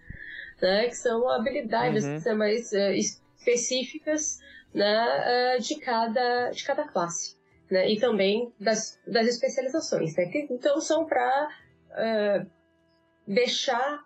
né, 0.61 0.89
que 0.89 0.97
são 0.97 1.29
habilidades 1.29 2.05
uhum. 2.05 2.37
mais 2.37 2.73
uh, 2.73 2.93
específicas 2.93 4.39
né, 4.75 5.57
uh, 5.57 5.63
de, 5.63 5.77
cada, 5.81 6.51
de 6.51 6.65
cada 6.65 6.87
classe. 6.87 7.37
Né, 7.71 7.91
e 7.91 7.99
também 7.99 8.53
das, 8.61 9.01
das 9.07 9.27
especializações. 9.27 10.15
Né, 10.17 10.27
que, 10.27 10.47
então 10.51 10.81
são 10.81 11.05
para 11.05 11.49
uh, 11.49 11.95
eh, 11.97 12.47
deixar 13.27 14.05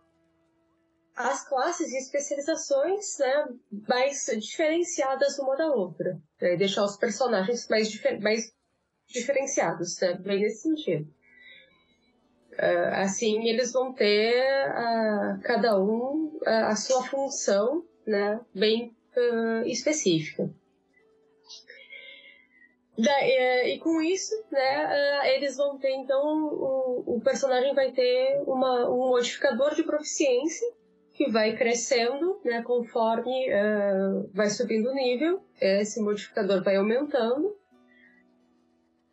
as 1.15 1.47
classes 1.47 1.93
e 1.93 1.99
especializações 1.99 3.19
né, 3.19 3.49
mais 3.87 4.25
diferenciadas 4.39 5.39
uma 5.39 5.57
da 5.57 5.67
outra. 5.67 6.19
Né, 6.41 6.57
deixar 6.57 6.85
os 6.85 6.97
personagens 6.97 7.69
mais, 7.69 7.91
difer 7.91 8.19
mais 8.21 8.51
diferenciados, 9.09 10.01
né, 10.01 10.15
bem 10.15 10.41
nesse 10.41 10.63
sentido. 10.63 11.13
Uh, 12.53 12.95
assim, 12.95 13.49
eles 13.49 13.73
vão 13.73 13.93
ter 13.93 14.35
uh, 14.71 15.41
cada 15.43 15.79
um 15.81 16.30
a 16.47 16.77
sua 16.77 17.03
função 17.05 17.85
né, 18.07 18.41
bem 18.55 18.95
específica. 19.67 20.51
Da, 22.99 23.23
e, 23.23 23.75
e, 23.75 23.79
com 23.79 24.01
isso, 24.03 24.35
né, 24.51 25.35
eles 25.35 25.57
vão 25.57 25.79
ter, 25.79 25.91
então, 25.93 26.23
o, 26.23 27.17
o 27.17 27.21
personagem 27.21 27.75
vai 27.75 27.93
ter 27.93 28.43
uma, 28.47 28.91
um 28.91 29.09
modificador 29.09 29.75
de 29.75 29.83
proficiência 29.83 30.71
que 31.15 31.31
vai 31.31 31.57
crescendo 31.57 32.41
né, 32.45 32.63
conforme 32.63 33.47
vai 34.33 34.49
subindo 34.49 34.91
o 34.91 34.95
nível, 34.95 35.43
esse 35.61 36.01
modificador 36.01 36.63
vai 36.63 36.77
aumentando. 36.77 37.57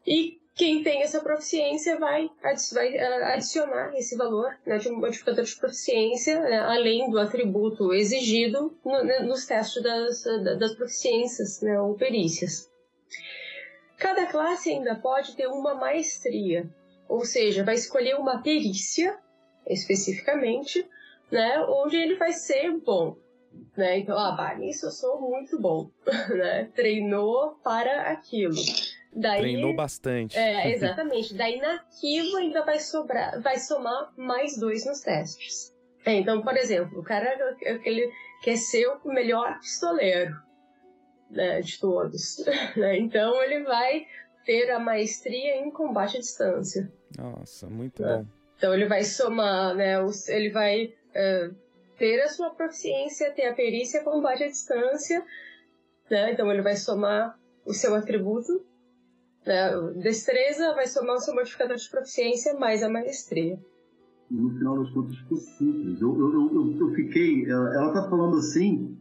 E 0.06 0.37
quem 0.58 0.84
tem 0.84 1.04
essa 1.04 1.22
proficiência 1.22 2.00
vai, 2.00 2.30
eh, 2.44 3.34
adicionar 3.34 3.96
esse 3.96 4.18
valor 4.18 4.58
né, 4.66 4.78
de 4.80 4.90
um 4.90 5.00
modificador 5.00 5.44
de 5.46 5.56
proficiência, 5.56 6.40
né, 6.42 6.60
além 6.60 7.12
do 7.12 7.20
atributo 7.20 7.94
exigido 7.94 8.76
no, 8.84 9.04
né, 9.04 9.20
nos 9.20 9.46
testes 9.46 9.84
das, 9.84 10.24
das 10.58 10.74
proficiências 10.74 11.62
né, 11.62 11.80
ou 11.80 11.94
perícias. 11.94 12.70
Cada 14.00 14.26
classe 14.26 14.72
ainda 14.72 14.96
pode 14.96 15.36
ter 15.36 15.48
uma 15.48 15.76
maestria, 15.76 16.68
ou 17.08 17.24
seja, 17.24 17.64
vai 17.64 17.76
escolher 17.76 18.16
uma 18.16 18.42
perícia, 18.42 19.16
especificamente, 19.68 20.88
né, 21.32 21.60
onde 21.70 21.98
ele 21.98 22.16
vai 22.16 22.34
ser 22.34 22.72
bom. 22.80 23.16
Né? 23.76 24.00
Então, 24.00 24.18
ah, 24.18 24.56
nisso 24.58 24.88
eu 24.88 24.92
sou 24.92 25.22
muito 25.22 25.60
bom. 25.60 25.90
Né? 26.36 26.70
Treinou 26.76 27.60
para 27.64 28.12
aquilo. 28.12 28.56
Daí, 29.18 29.42
Treinou 29.42 29.74
bastante. 29.74 30.38
É, 30.38 30.70
exatamente. 30.72 31.34
Daí 31.34 31.60
naquilo 31.60 32.38
ainda 32.38 32.64
vai 32.64 32.80
sobrar, 32.80 33.42
vai 33.42 33.58
somar 33.58 34.14
mais 34.16 34.58
dois 34.58 34.86
nos 34.86 35.02
testes. 35.02 35.74
É, 36.06 36.14
então, 36.14 36.42
por 36.42 36.56
exemplo, 36.56 37.00
o 37.00 37.04
cara 37.04 37.58
ele 37.84 38.12
quer 38.44 38.56
ser 38.56 38.88
o 38.88 39.10
melhor 39.10 39.60
pistoleiro 39.60 40.36
né, 41.32 41.62
de 41.62 41.80
todos. 41.80 42.46
Né? 42.78 43.00
Então 43.00 43.42
ele 43.42 43.64
vai 43.64 44.06
ter 44.46 44.70
a 44.70 44.80
maestria 44.80 45.58
em 45.58 45.72
combate 45.72 46.18
à 46.18 46.20
distância. 46.20 46.92
Nossa, 47.18 47.68
muito 47.68 48.06
é. 48.06 48.18
bom. 48.18 48.26
Então 48.56 48.74
ele 48.74 48.86
vai 48.86 49.04
somar, 49.04 49.76
né? 49.76 49.96
Ele 50.28 50.52
vai 50.52 50.94
é, 51.14 51.50
ter 51.98 52.22
a 52.22 52.28
sua 52.28 52.52
proficiência, 52.52 53.32
ter 53.32 53.48
a 53.48 53.54
perícia 53.54 54.00
em 54.00 54.04
combate 54.04 54.44
à 54.44 54.48
distância, 54.48 55.26
né? 56.10 56.32
Então 56.32 56.52
ele 56.52 56.62
vai 56.62 56.76
somar 56.76 57.38
o 57.66 57.74
seu 57.74 57.96
atributo 57.96 58.54
né? 58.54 58.67
Destreza 60.02 60.74
vai 60.74 60.88
somar 60.88 61.16
o 61.16 61.20
seu 61.20 61.34
modificador 61.34 61.78
de 61.78 61.90
proficiência 61.90 62.54
mais 62.56 62.84
a 62.84 62.90
maestria. 62.90 63.58
No 64.30 64.50
final 64.58 64.78
das 64.80 64.92
contas, 64.92 65.18
ficou 65.18 65.38
simples. 65.38 66.02
Eu, 66.02 66.20
eu, 66.20 66.54
eu, 66.54 66.78
eu 66.80 66.94
fiquei. 66.94 67.50
Ela, 67.50 67.76
ela 67.76 67.94
tá 67.94 68.10
falando 68.10 68.38
assim, 68.38 68.98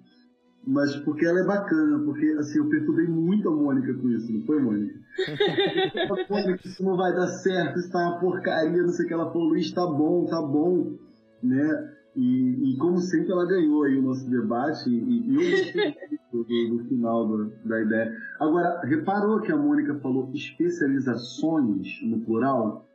mas 0.65 0.95
porque 0.97 1.27
ela 1.27 1.41
é 1.41 1.45
bacana, 1.45 2.05
porque 2.05 2.27
assim, 2.39 2.59
eu 2.59 2.69
perturbei 2.69 3.07
muito 3.07 3.49
a 3.49 3.53
Mônica 3.53 3.93
com 3.95 4.09
isso, 4.09 4.33
não 4.33 4.47
foi, 4.47 4.61
Mônica? 4.61 4.95
Mônica, 6.31 6.61
isso 6.67 6.85
não 6.85 6.97
vai 6.97 7.13
dar 7.13 7.27
certo, 7.27 7.79
isso 7.79 7.91
tá 7.91 7.99
uma 7.99 8.21
porcaria, 8.21 8.83
não 8.83 8.91
sei 8.91 9.05
o 9.05 9.09
que. 9.09 9.15
Ela 9.15 9.33
falou, 9.33 9.49
Luiz, 9.49 9.73
tá 9.73 9.87
bom, 9.87 10.27
tá 10.27 10.41
bom, 10.41 10.97
né? 11.43 11.96
E, 12.17 12.73
e, 12.73 12.79
como 12.79 12.97
sempre 12.97 13.31
ela 13.31 13.45
ganhou 13.45 13.85
aí 13.85 13.99
o 13.99 14.03
nosso 14.03 14.29
debate 14.31 14.89
e, 14.89 15.31
e 15.31 15.35
eu 15.35 15.51
gostei 15.51 16.17
do, 16.71 16.85
final 16.85 17.27
do, 17.27 17.51
da 17.63 17.83
ideia. 17.83 18.17
Agora, 18.41 18.81
reparou 18.85 19.43
que 19.43 19.53
a 19.53 19.57
Mônica 19.57 19.95
falou 19.97 20.31
especializações 20.33 22.01
no 22.03 22.21
plural? 22.25 22.87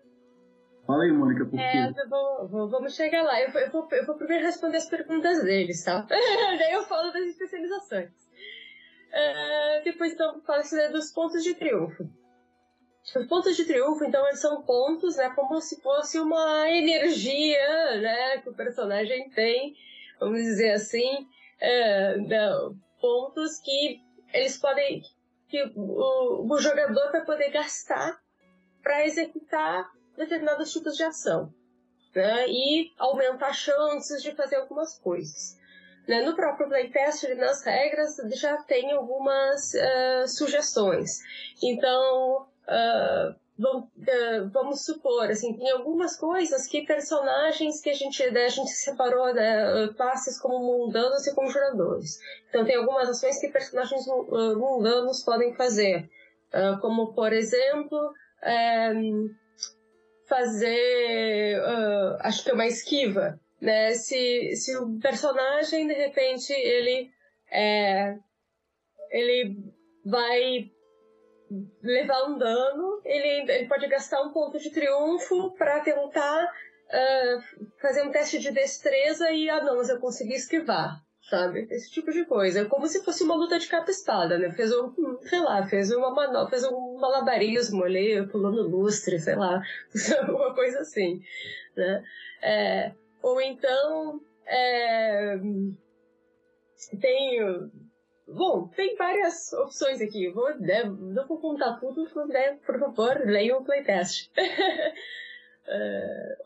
Fala 0.88 1.04
aí, 1.04 1.12
Mônica, 1.12 1.46
por 1.46 1.52
quê? 1.52 1.62
É, 1.62 1.94
vou, 2.10 2.48
vou, 2.48 2.70
vamos 2.70 2.96
chegar 2.96 3.22
lá. 3.22 3.40
Eu, 3.40 3.52
eu, 3.52 3.72
vou, 3.72 3.88
eu 3.92 4.06
vou 4.08 4.16
primeiro 4.16 4.44
responder 4.44 4.78
as 4.78 4.90
perguntas 4.90 5.44
deles, 5.44 5.84
tá? 5.84 6.02
Daí 6.10 6.74
eu 6.74 6.82
falo 6.84 7.14
das 7.14 7.28
especializações. 7.28 8.10
Uh, 8.10 9.84
depois, 9.84 10.14
então, 10.14 10.42
falo 10.42 10.64
dos 10.92 11.12
pontos 11.12 11.44
de 11.44 11.54
triunfo. 11.54 12.10
Os 13.16 13.28
pontos 13.28 13.58
de 13.58 13.66
triunfo, 13.66 14.06
então, 14.06 14.26
eles 14.28 14.40
são 14.40 14.62
pontos, 14.62 15.18
né, 15.18 15.30
como 15.36 15.60
se 15.60 15.82
fosse 15.82 16.18
uma 16.18 16.70
energia, 16.70 17.98
né, 18.00 18.38
que 18.38 18.50
o 18.50 18.56
personagem 18.56 19.30
tem, 19.32 19.76
vamos 20.20 20.42
dizer 20.42 20.72
assim, 20.72 21.28
é, 21.60 22.18
não, 22.18 22.76
pontos 23.02 23.60
que 23.60 24.00
eles 24.34 24.58
podem, 24.58 25.02
que 25.50 25.62
o, 25.76 26.48
o 26.50 26.58
jogador 26.58 27.12
vai 27.12 27.26
poder 27.26 27.50
gastar 27.50 28.18
para 28.82 29.06
executar 29.06 29.90
determinados 30.16 30.72
tipos 30.72 30.96
de 30.96 31.04
ação, 31.04 31.54
né, 32.16 32.48
e 32.48 32.94
aumentar 32.98 33.52
chances 33.52 34.24
de 34.24 34.32
fazer 34.34 34.56
algumas 34.56 34.98
coisas. 34.98 35.60
Né, 36.08 36.22
no 36.22 36.36
próprio 36.36 36.68
playtest, 36.68 37.24
nas 37.36 37.64
regras, 37.64 38.16
já 38.34 38.58
tem 38.64 38.92
algumas 38.92 39.74
uh, 39.74 40.28
sugestões. 40.28 41.20
Então, 41.62 42.48
Uh, 42.72 43.36
vamos, 43.58 43.84
uh, 43.84 44.50
vamos, 44.50 44.86
supor, 44.86 45.30
assim, 45.30 45.58
tem 45.58 45.70
algumas 45.72 46.16
coisas 46.16 46.66
que 46.68 46.86
personagens 46.86 47.82
que 47.82 47.90
a 47.90 47.94
gente, 47.94 48.32
né, 48.32 48.46
a 48.46 48.50
gente 48.50 48.72
separou, 48.72 49.34
né, 49.34 49.90
classes 49.98 50.40
como 50.40 50.58
mundanos 50.60 51.28
e 51.28 51.36
conjuradores. 51.36 52.18
Então 52.48 52.64
tem 52.64 52.78
algumas 52.78 53.10
ações 53.10 53.42
que 53.42 53.50
personagens 53.50 54.08
uh, 54.08 54.58
mundanos 54.58 55.22
podem 55.24 55.54
fazer, 55.54 56.10
como 56.82 57.14
por 57.14 57.34
exemplo, 57.34 58.14
um, 58.96 59.30
fazer, 60.28 61.62
acho 62.20 62.44
que 62.44 62.52
é 62.52 62.54
uma 62.54 62.68
esquiva, 62.68 63.40
né, 63.60 63.94
se, 63.94 64.56
se 64.56 64.78
o 64.78 64.98
personagem 65.00 65.88
de 65.88 65.94
repente 65.94 66.52
ele 66.52 67.12
é, 67.52 68.16
ele 69.12 69.58
vai 70.06 70.72
levar 71.82 72.24
um 72.26 72.38
dano, 72.38 73.02
ele, 73.04 73.52
ele 73.52 73.68
pode 73.68 73.88
gastar 73.88 74.22
um 74.22 74.32
ponto 74.32 74.58
de 74.58 74.72
triunfo 74.72 75.52
para 75.52 75.82
tentar 75.82 76.46
uh, 76.46 77.66
fazer 77.82 78.04
um 78.04 78.12
teste 78.12 78.40
de 78.40 78.52
destreza 78.52 79.30
e, 79.32 79.50
ah 79.50 79.64
não, 79.64 79.78
mas 79.78 79.90
eu 79.90 80.00
consegui 80.00 80.34
esquivar, 80.34 81.02
sabe? 81.30 81.68
Esse 81.70 81.92
tipo 81.92 82.12
de 82.12 82.26
coisa. 82.26 82.62
É 82.62 82.66
como 82.66 82.88
se 82.88 83.04
fosse 83.04 83.24
uma 83.24 83.36
luta 83.36 83.60
de 83.60 83.68
capa-espada, 83.68 84.38
né? 84.38 84.52
Fez 84.52 84.72
um, 84.72 85.20
sei 85.22 85.40
lá, 85.40 85.66
fez 85.68 85.92
uma 85.92 86.12
manobra, 86.12 86.50
fez 86.50 86.64
um 86.66 86.98
malabarismo 86.98 87.84
ali, 87.84 88.26
pulando 88.28 88.68
lustre, 88.68 89.20
sei 89.20 89.36
lá, 89.36 89.62
alguma 90.22 90.54
coisa 90.54 90.80
assim, 90.80 91.22
né? 91.76 92.04
É, 92.42 92.92
ou 93.22 93.42
então, 93.42 94.22
é, 94.48 95.38
tem 97.00 97.70
Bom, 98.34 98.68
tem 98.70 98.96
várias 98.96 99.52
opções 99.54 100.02
aqui. 100.02 100.30
Vou, 100.30 100.58
né, 100.58 100.84
não 100.84 101.28
vou 101.28 101.40
contar 101.40 101.80
tudo, 101.80 102.08
né, 102.28 102.58
por 102.66 102.80
favor, 102.80 103.22
leiam 103.26 103.60
o 103.60 103.66
playtest. 103.66 104.32
uh, 104.38 104.42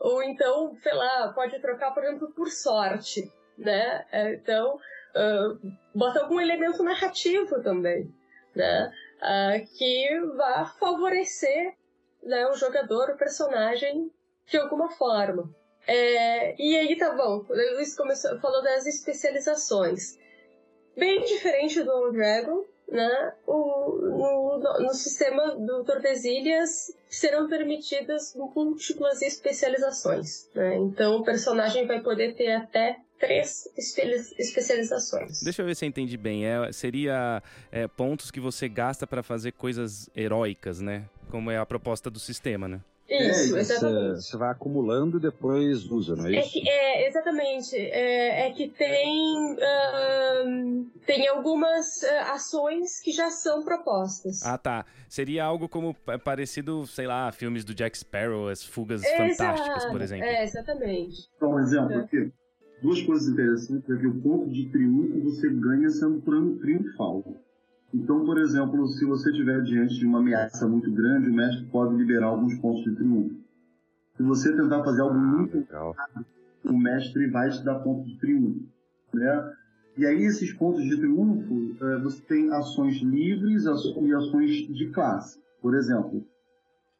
ou 0.00 0.22
então, 0.22 0.76
sei 0.82 0.94
lá, 0.94 1.32
pode 1.32 1.58
trocar, 1.60 1.92
por 1.92 2.02
exemplo, 2.02 2.32
por 2.32 2.48
sorte, 2.48 3.32
né? 3.56 4.04
É, 4.10 4.34
então, 4.34 4.76
uh, 4.76 5.72
bota 5.94 6.20
algum 6.20 6.40
elemento 6.40 6.82
narrativo 6.82 7.62
também, 7.62 8.12
né? 8.54 8.92
Uh, 9.16 9.78
que 9.78 10.20
vá 10.36 10.66
favorecer 10.78 11.74
né, 12.22 12.46
o 12.48 12.54
jogador, 12.54 13.10
o 13.10 13.16
personagem, 13.16 14.10
de 14.46 14.58
alguma 14.58 14.90
forma. 14.90 15.48
É, 15.86 16.60
e 16.60 16.76
aí 16.76 16.98
tá 16.98 17.14
bom, 17.14 17.44
o 17.48 17.76
Luiz 17.76 17.94
começou, 17.96 18.38
falou 18.40 18.62
das 18.62 18.86
especializações. 18.86 20.18
Bem 20.96 21.24
diferente 21.24 21.82
do 21.82 22.12
Dragon, 22.12 22.64
né? 22.88 23.32
O, 23.46 23.98
no, 24.00 24.80
no 24.80 24.94
sistema 24.94 25.54
do 25.56 25.84
Tordesilhas 25.84 26.92
serão 27.08 27.48
permitidas 27.48 28.34
múltiplas 28.34 29.22
especializações. 29.22 30.48
Né? 30.54 30.76
Então 30.76 31.16
o 31.16 31.24
personagem 31.24 31.86
vai 31.86 32.00
poder 32.00 32.34
ter 32.34 32.52
até 32.52 32.98
três 33.18 33.68
especializações. 34.38 35.42
Deixa 35.42 35.62
eu 35.62 35.66
ver 35.66 35.74
se 35.74 35.84
eu 35.84 35.88
entendi 35.88 36.16
bem. 36.16 36.46
É, 36.46 36.70
seria 36.72 37.42
é, 37.72 37.88
pontos 37.88 38.30
que 38.30 38.40
você 38.40 38.68
gasta 38.68 39.06
para 39.06 39.22
fazer 39.22 39.52
coisas 39.52 40.08
heróicas, 40.14 40.80
né? 40.80 41.08
Como 41.30 41.50
é 41.50 41.56
a 41.56 41.66
proposta 41.66 42.10
do 42.10 42.18
sistema, 42.18 42.68
né? 42.68 42.80
Isso, 43.08 43.56
é, 43.56 43.60
exatamente. 43.60 44.22
Você 44.22 44.36
vai 44.36 44.50
acumulando 44.50 45.18
e 45.18 45.20
depois 45.20 45.84
usa, 45.84 46.16
não 46.16 46.26
é, 46.26 46.34
é 46.34 46.40
isso? 46.40 46.48
É, 46.48 46.60
que, 46.60 46.68
é 46.68 47.08
exatamente. 47.08 47.76
É, 47.76 48.46
é, 48.46 48.50
que 48.50 48.68
tem, 48.68 49.52
uh, 49.54 50.86
tem 51.06 51.28
algumas 51.28 52.02
uh, 52.02 52.32
ações 52.32 53.00
que 53.00 53.12
já 53.12 53.30
são 53.30 53.64
propostas. 53.64 54.42
Ah, 54.42 54.58
tá. 54.58 54.84
Seria 55.08 55.44
algo 55.44 55.68
como 55.68 55.94
parecido, 56.24 56.84
sei 56.86 57.06
lá, 57.06 57.30
filmes 57.30 57.64
do 57.64 57.74
Jack 57.74 57.96
Sparrow, 57.96 58.48
as 58.48 58.64
fugas 58.64 59.04
Exato. 59.04 59.16
fantásticas, 59.16 59.84
por 59.86 60.02
exemplo. 60.02 60.26
É, 60.26 60.42
exatamente. 60.42 61.28
Então, 61.36 61.52
um 61.52 61.60
exemplo 61.60 61.98
aqui. 61.98 62.32
Duas 62.82 63.00
coisas 63.02 63.28
interessantes 63.28 63.88
é 63.88 63.96
que 63.96 64.06
o 64.06 64.20
ponto 64.20 64.50
de 64.50 64.68
triunfo 64.70 65.20
você 65.22 65.48
ganha 65.48 65.88
sendo 65.90 66.20
triunfal. 66.60 67.24
Então, 67.96 68.26
por 68.26 68.38
exemplo, 68.38 68.86
se 68.88 69.06
você 69.06 69.30
estiver 69.30 69.62
diante 69.62 69.94
de 69.94 70.04
uma 70.04 70.18
ameaça 70.18 70.68
muito 70.68 70.92
grande, 70.92 71.30
o 71.30 71.32
mestre 71.32 71.64
pode 71.64 71.96
liberar 71.96 72.26
alguns 72.26 72.54
pontos 72.58 72.84
de 72.84 72.94
triunfo. 72.94 73.34
Se 74.18 74.22
você 74.22 74.54
tentar 74.54 74.84
fazer 74.84 75.00
algo 75.00 75.18
muito 75.18 75.56
Legal. 75.56 75.96
o 76.62 76.76
mestre 76.76 77.26
vai 77.30 77.48
te 77.48 77.64
dar 77.64 77.76
pontos 77.76 78.06
de 78.06 78.18
triunfo. 78.18 78.60
Né? 79.14 79.52
E 79.96 80.04
aí, 80.04 80.24
esses 80.24 80.52
pontos 80.52 80.84
de 80.84 80.94
triunfo, 80.94 81.74
eh, 81.80 81.98
você 82.02 82.20
tem 82.22 82.52
ações 82.52 82.96
livres 82.96 83.64
e 83.64 84.14
ações 84.14 84.50
de 84.50 84.90
classe. 84.90 85.40
Por 85.62 85.74
exemplo, 85.74 86.22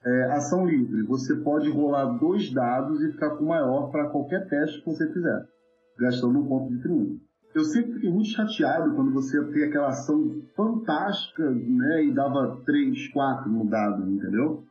é, 0.02 0.22
ação 0.32 0.66
livre, 0.66 1.02
você 1.02 1.36
pode 1.36 1.68
rolar 1.68 2.06
dois 2.18 2.50
dados 2.50 3.02
e 3.02 3.12
ficar 3.12 3.36
com 3.36 3.44
o 3.44 3.48
maior 3.48 3.90
para 3.90 4.08
qualquer 4.08 4.48
teste 4.48 4.80
que 4.80 4.86
você 4.86 5.12
fizer, 5.12 5.46
gastando 5.98 6.38
um 6.38 6.46
ponto 6.46 6.72
de 6.72 6.80
triunfo 6.80 7.25
eu 7.56 7.64
sempre 7.64 7.94
fiquei 7.94 8.10
muito 8.10 8.28
chateado 8.28 8.94
quando 8.94 9.14
você 9.14 9.42
tem 9.46 9.64
aquela 9.64 9.88
ação 9.88 10.42
fantástica, 10.54 11.50
né, 11.50 12.04
e 12.04 12.12
dava 12.12 12.60
3, 12.66 13.08
4 13.08 13.50
no 13.50 13.64
dado, 13.64 14.10
entendeu? 14.10 14.62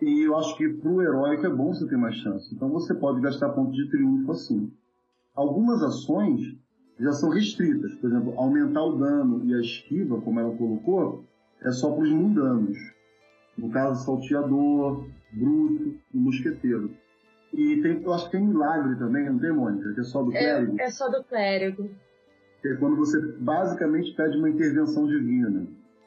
E 0.00 0.26
eu 0.26 0.34
acho 0.38 0.56
que 0.56 0.66
pro 0.66 1.02
heróico 1.02 1.44
é 1.44 1.50
bom 1.50 1.74
você 1.74 1.86
ter 1.86 1.98
mais 1.98 2.16
chance. 2.16 2.52
Então 2.54 2.70
você 2.70 2.94
pode 2.94 3.20
gastar 3.20 3.50
pontos 3.50 3.76
de 3.76 3.86
triunfo 3.90 4.32
assim. 4.32 4.72
Algumas 5.34 5.82
ações 5.82 6.40
já 6.98 7.12
são 7.12 7.28
restritas. 7.28 7.94
Por 7.96 8.08
exemplo, 8.08 8.32
aumentar 8.38 8.82
o 8.82 8.96
dano 8.96 9.44
e 9.44 9.54
a 9.54 9.60
esquiva, 9.60 10.18
como 10.22 10.40
ela 10.40 10.56
colocou, 10.56 11.24
é 11.60 11.70
só 11.70 11.92
para 11.92 12.02
os 12.02 12.10
mundanos. 12.10 12.78
No 13.58 13.70
caso, 13.70 14.06
salteador, 14.06 15.06
bruto 15.34 15.94
e 16.14 16.16
mosqueteiro. 16.16 16.90
E 17.52 17.82
tem, 17.82 18.02
eu 18.02 18.12
acho 18.14 18.24
que 18.24 18.32
tem 18.32 18.48
milagre 18.48 18.96
também, 18.96 19.26
não 19.26 19.38
tem, 19.38 19.52
Mônica? 19.52 19.92
Que 19.92 20.00
é 20.00 20.04
só 20.04 20.22
do 20.22 20.30
clérigo. 20.30 20.80
É, 20.80 20.84
é 20.84 20.90
só 20.90 21.10
do 21.10 21.22
clérigo 21.22 21.90
que 22.62 22.68
é 22.68 22.76
quando 22.76 22.96
você 22.96 23.20
basicamente 23.40 24.12
pede 24.12 24.38
uma 24.38 24.48
intervenção 24.48 25.06
divina, 25.06 25.66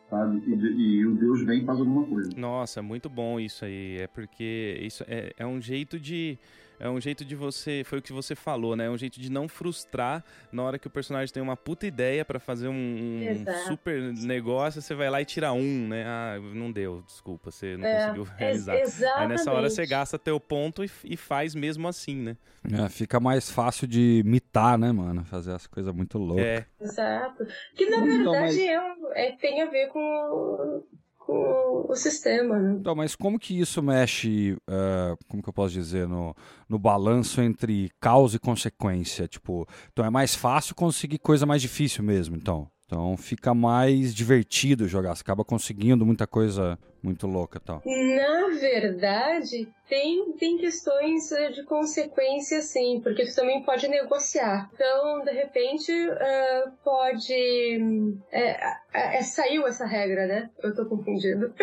sabe? 0.09 0.41
E, 0.47 0.53
e, 0.53 1.05
o 1.05 1.13
Deus 1.15 1.43
vem 1.43 1.61
e 1.61 1.65
faz 1.65 1.79
alguma 1.79 2.05
coisa. 2.05 2.29
Nossa, 2.37 2.81
muito 2.81 3.09
bom 3.09 3.37
isso 3.39 3.65
aí. 3.65 3.97
É 3.97 4.07
porque 4.07 4.79
isso 4.81 5.03
é, 5.05 5.33
é 5.37 5.45
um 5.45 5.59
jeito 5.59 5.99
de 5.99 6.39
é 6.80 6.89
um 6.89 6.99
jeito 6.99 7.23
de 7.23 7.36
você, 7.36 7.84
foi 7.86 7.99
o 7.99 8.01
que 8.01 8.13
você 8.13 8.36
falou, 8.36 8.76
né? 8.76 8.86
É 8.86 8.89
um 8.89 8.97
jeito 8.97 9.19
de 9.19 9.32
não 9.32 9.47
frustrar 9.47 10.23
na 10.51 10.63
hora 10.63 10.80
que 10.80 10.88
o 10.88 10.89
personagem 10.89 11.34
tem 11.34 11.41
uma 11.41 11.57
puta 11.57 11.88
ideia 11.88 12.23
para 12.26 12.39
fazer 12.39 12.67
um, 12.67 12.73
um 12.73 13.45
super 13.67 14.01
negócio, 14.13 14.82
você 14.82 14.93
vai 14.93 15.09
lá 15.09 15.21
e 15.21 15.26
tira 15.26 15.51
um, 15.53 15.88
né? 15.88 16.03
Ah, 16.05 16.39
não 16.53 16.71
deu, 16.71 17.03
desculpa, 17.05 17.51
você 17.51 17.78
não 17.78 17.86
é, 17.86 18.01
conseguiu 18.01 18.23
realizar. 18.38 18.76
Exatamente. 18.78 19.21
Aí 19.21 19.28
nessa 19.28 19.51
hora 19.51 19.69
você 19.69 19.86
gasta 19.86 20.19
teu 20.19 20.39
ponto 20.39 20.84
e, 20.84 20.91
e 21.03 21.17
faz 21.17 21.55
mesmo 21.55 21.88
assim, 21.88 22.15
né? 22.15 22.38
É, 22.71 22.89
fica 22.89 23.19
mais 23.19 23.49
fácil 23.49 23.88
de 23.88 24.23
mitar, 24.26 24.78
né, 24.78 24.91
mano? 24.91 25.23
Fazer 25.26 25.51
as 25.51 25.67
coisas 25.67 25.93
muito 25.93 26.17
loucas. 26.17 26.45
É. 26.45 26.65
Exato. 26.82 27.45
Que 27.76 27.89
na 27.89 27.97
verdade 27.97 28.21
então, 28.21 28.34
mas... 28.34 28.57
é, 28.57 29.28
é, 29.28 29.32
tem 29.34 29.61
a 29.61 29.65
ver 29.67 29.88
com 29.89 30.84
com 31.26 31.86
o 31.89 31.95
sistema. 31.95 32.59
Né? 32.59 32.78
Então, 32.80 32.95
mas 32.95 33.15
como 33.15 33.39
que 33.39 33.59
isso 33.59 33.82
mexe, 33.82 34.53
uh, 34.69 35.17
como 35.28 35.41
que 35.41 35.49
eu 35.49 35.53
posso 35.53 35.73
dizer, 35.73 36.07
no, 36.07 36.36
no 36.69 36.78
balanço 36.78 37.41
entre 37.41 37.89
causa 37.99 38.38
e 38.38 38.39
consequência? 38.39 39.28
Tipo, 39.28 39.67
então 39.91 40.05
é 40.05 40.09
mais 40.09 40.36
fácil 40.36 40.76
conseguir 40.76 41.17
coisa 41.19 41.45
mais 41.45 41.61
difícil 41.61 42.03
mesmo, 42.03 42.36
então. 42.36 42.69
Então 42.86 43.17
fica 43.17 43.53
mais 43.53 44.13
divertido 44.13 44.88
jogar, 44.88 45.15
você 45.15 45.21
acaba 45.21 45.43
conseguindo 45.43 46.05
muita 46.05 46.27
coisa 46.27 46.77
muito 47.01 47.25
louca 47.25 47.59
tal. 47.59 47.81
Na 47.86 48.49
verdade, 48.59 49.67
tem, 49.88 50.31
tem 50.33 50.57
questões 50.57 51.31
eh, 51.31 51.51
de 51.51 51.63
consequência 51.63 52.61
sim, 52.61 52.99
porque 53.01 53.25
tu 53.25 53.36
também 53.36 53.63
pode 53.63 53.88
negociar. 53.88 54.69
Então, 54.73 55.23
de 55.23 55.31
repente, 55.31 55.91
uh, 55.91 56.71
pode. 56.83 58.15
É, 58.31 58.57
é, 58.93 59.21
saiu 59.21 59.67
essa 59.67 59.86
regra, 59.86 60.25
né? 60.25 60.49
Eu 60.63 60.73
tô 60.73 60.86
confundindo. 60.86 61.53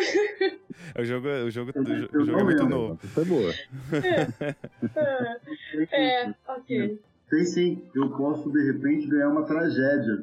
o 0.96 1.04
jogo, 1.04 1.28
o 1.28 1.50
jogo, 1.50 1.72
o, 1.74 2.22
o 2.22 2.24
jogo 2.24 2.40
é 2.40 2.44
muito 2.44 2.64
novo. 2.68 2.98
Foi 3.08 3.24
boa. 3.24 3.52
É, 4.94 5.32
é 6.26 6.34
ok. 6.48 7.00
Tem 7.32 7.44
sim, 7.46 7.82
eu 7.94 8.10
posso 8.10 8.52
de 8.52 8.62
repente 8.62 9.06
ganhar 9.06 9.30
uma 9.30 9.46
tragédia. 9.46 10.22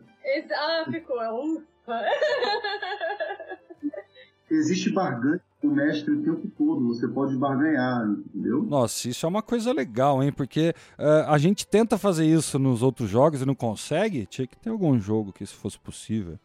Ah, 0.54 0.86
ficou, 0.92 1.20
é 1.20 1.34
um. 1.34 1.64
Existe 4.48 4.92
barganha 4.92 5.42
com 5.60 5.70
o 5.70 5.72
mestre 5.72 6.14
o 6.14 6.22
tempo 6.22 6.48
todo, 6.56 6.88
você 6.88 7.08
pode 7.08 7.36
barganhar, 7.36 8.08
entendeu? 8.08 8.62
Nossa, 8.62 9.10
isso 9.10 9.26
é 9.26 9.30
uma 9.30 9.42
coisa 9.42 9.74
legal, 9.74 10.22
hein? 10.22 10.32
Porque 10.32 10.76
uh, 11.00 11.26
a 11.28 11.40
gente 11.40 11.66
tenta 11.66 11.98
fazer 11.98 12.28
isso 12.28 12.60
nos 12.60 12.84
outros 12.84 13.10
jogos 13.10 13.42
e 13.42 13.46
não 13.46 13.56
consegue. 13.56 14.28
Tinha 14.28 14.46
que 14.46 14.56
ter 14.56 14.70
algum 14.70 15.00
jogo 15.00 15.34
que 15.34 15.44
isso 15.44 15.56
fosse 15.56 15.80
possível. 15.80 16.38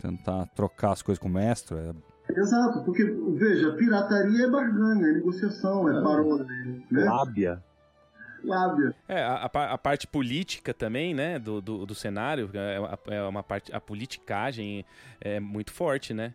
Tentar 0.00 0.46
trocar 0.54 0.92
as 0.92 1.02
coisas 1.02 1.20
com 1.20 1.26
o 1.26 1.32
mestre. 1.32 1.76
É... 1.76 1.92
Exato, 2.38 2.84
porque, 2.84 3.04
veja, 3.04 3.72
pirataria 3.72 4.44
é 4.44 4.50
barganha, 4.50 5.08
é 5.08 5.12
negociação, 5.14 5.88
é 5.88 6.00
paródia. 6.00 6.46
Né? 6.92 7.04
Lábia 7.04 7.60
lábia. 8.44 8.94
É, 9.08 9.22
a, 9.22 9.44
a, 9.44 9.78
parte 9.78 10.06
política 10.06 10.72
também, 10.72 11.14
né, 11.14 11.38
do, 11.38 11.60
do, 11.60 11.86
do 11.86 11.94
cenário, 11.94 12.50
é, 12.54 13.16
é 13.16 13.22
uma 13.22 13.42
parte, 13.42 13.74
a 13.74 13.80
politicagem 13.80 14.84
é 15.20 15.40
muito 15.40 15.72
forte, 15.72 16.14
né? 16.14 16.34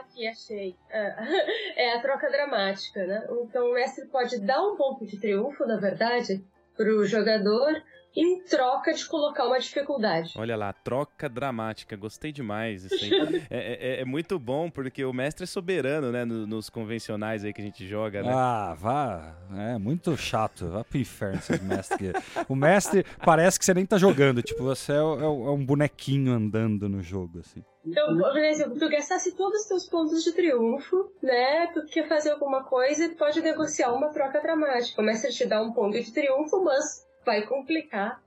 Aqui, 0.00 0.26
achei. 0.26 0.74
É 1.76 1.94
a 1.94 2.00
troca 2.00 2.30
dramática, 2.30 3.04
né? 3.04 3.26
Então 3.42 3.70
o 3.70 3.74
mestre 3.74 4.06
pode 4.06 4.40
dar 4.40 4.62
um 4.62 4.76
ponto 4.76 5.04
de 5.04 5.18
triunfo, 5.18 5.66
na 5.66 5.76
verdade, 5.76 6.42
pro 6.76 7.04
jogador 7.04 7.82
em 8.16 8.40
troca 8.44 8.92
de 8.92 9.04
colocar 9.06 9.46
uma 9.46 9.58
dificuldade. 9.58 10.32
Olha 10.36 10.56
lá, 10.56 10.72
troca 10.72 11.28
dramática, 11.28 11.96
gostei 11.96 12.30
demais. 12.30 12.84
Isso 12.84 12.94
é, 13.50 13.98
é, 13.98 14.00
é, 14.00 14.04
muito 14.04 14.38
bom 14.38 14.70
porque 14.70 15.04
o 15.04 15.12
mestre 15.12 15.44
é 15.44 15.46
soberano, 15.46 16.12
né? 16.12 16.24
Nos, 16.24 16.46
nos, 16.46 16.70
convencionais 16.70 17.44
aí 17.44 17.52
que 17.52 17.60
a 17.60 17.64
gente 17.64 17.86
joga, 17.86 18.22
né? 18.22 18.30
Ah, 18.32 18.74
vá. 18.78 19.36
É 19.56 19.78
muito 19.78 20.16
chato. 20.16 20.68
Vá 20.68 20.84
pro 20.84 20.98
inferno 20.98 21.38
esses 21.38 21.60
mestres. 21.60 22.12
o 22.48 22.54
mestre 22.54 23.04
parece 23.24 23.58
que 23.58 23.64
você 23.64 23.74
nem 23.74 23.84
tá 23.84 23.98
jogando. 23.98 24.42
Tipo, 24.42 24.62
você 24.62 24.92
é, 24.92 24.96
é, 24.96 24.98
é 24.98 25.28
um 25.28 25.64
bonequinho 25.64 26.32
andando 26.32 26.88
no 26.88 27.02
jogo, 27.02 27.40
assim. 27.40 27.64
Então, 27.86 28.16
por 28.16 28.38
exemplo, 28.38 28.78
tu 28.78 28.88
gastasse 28.88 29.36
todos 29.36 29.62
os 29.62 29.68
teus 29.68 29.88
pontos 29.88 30.24
de 30.24 30.32
triunfo, 30.32 31.12
né? 31.22 31.66
Tu 31.74 31.84
quer 31.86 32.08
fazer 32.08 32.30
alguma 32.30 32.64
coisa, 32.64 33.08
tu 33.08 33.16
pode 33.16 33.42
negociar 33.42 33.92
uma 33.92 34.08
troca 34.08 34.40
dramática. 34.40 35.02
O 35.02 35.04
mestre 35.04 35.32
te 35.32 35.44
dá 35.44 35.62
um 35.62 35.72
ponto 35.72 36.00
de 36.00 36.10
triunfo, 36.10 36.64
mas 36.64 37.04
vai 37.24 37.46
complicar 37.46 38.22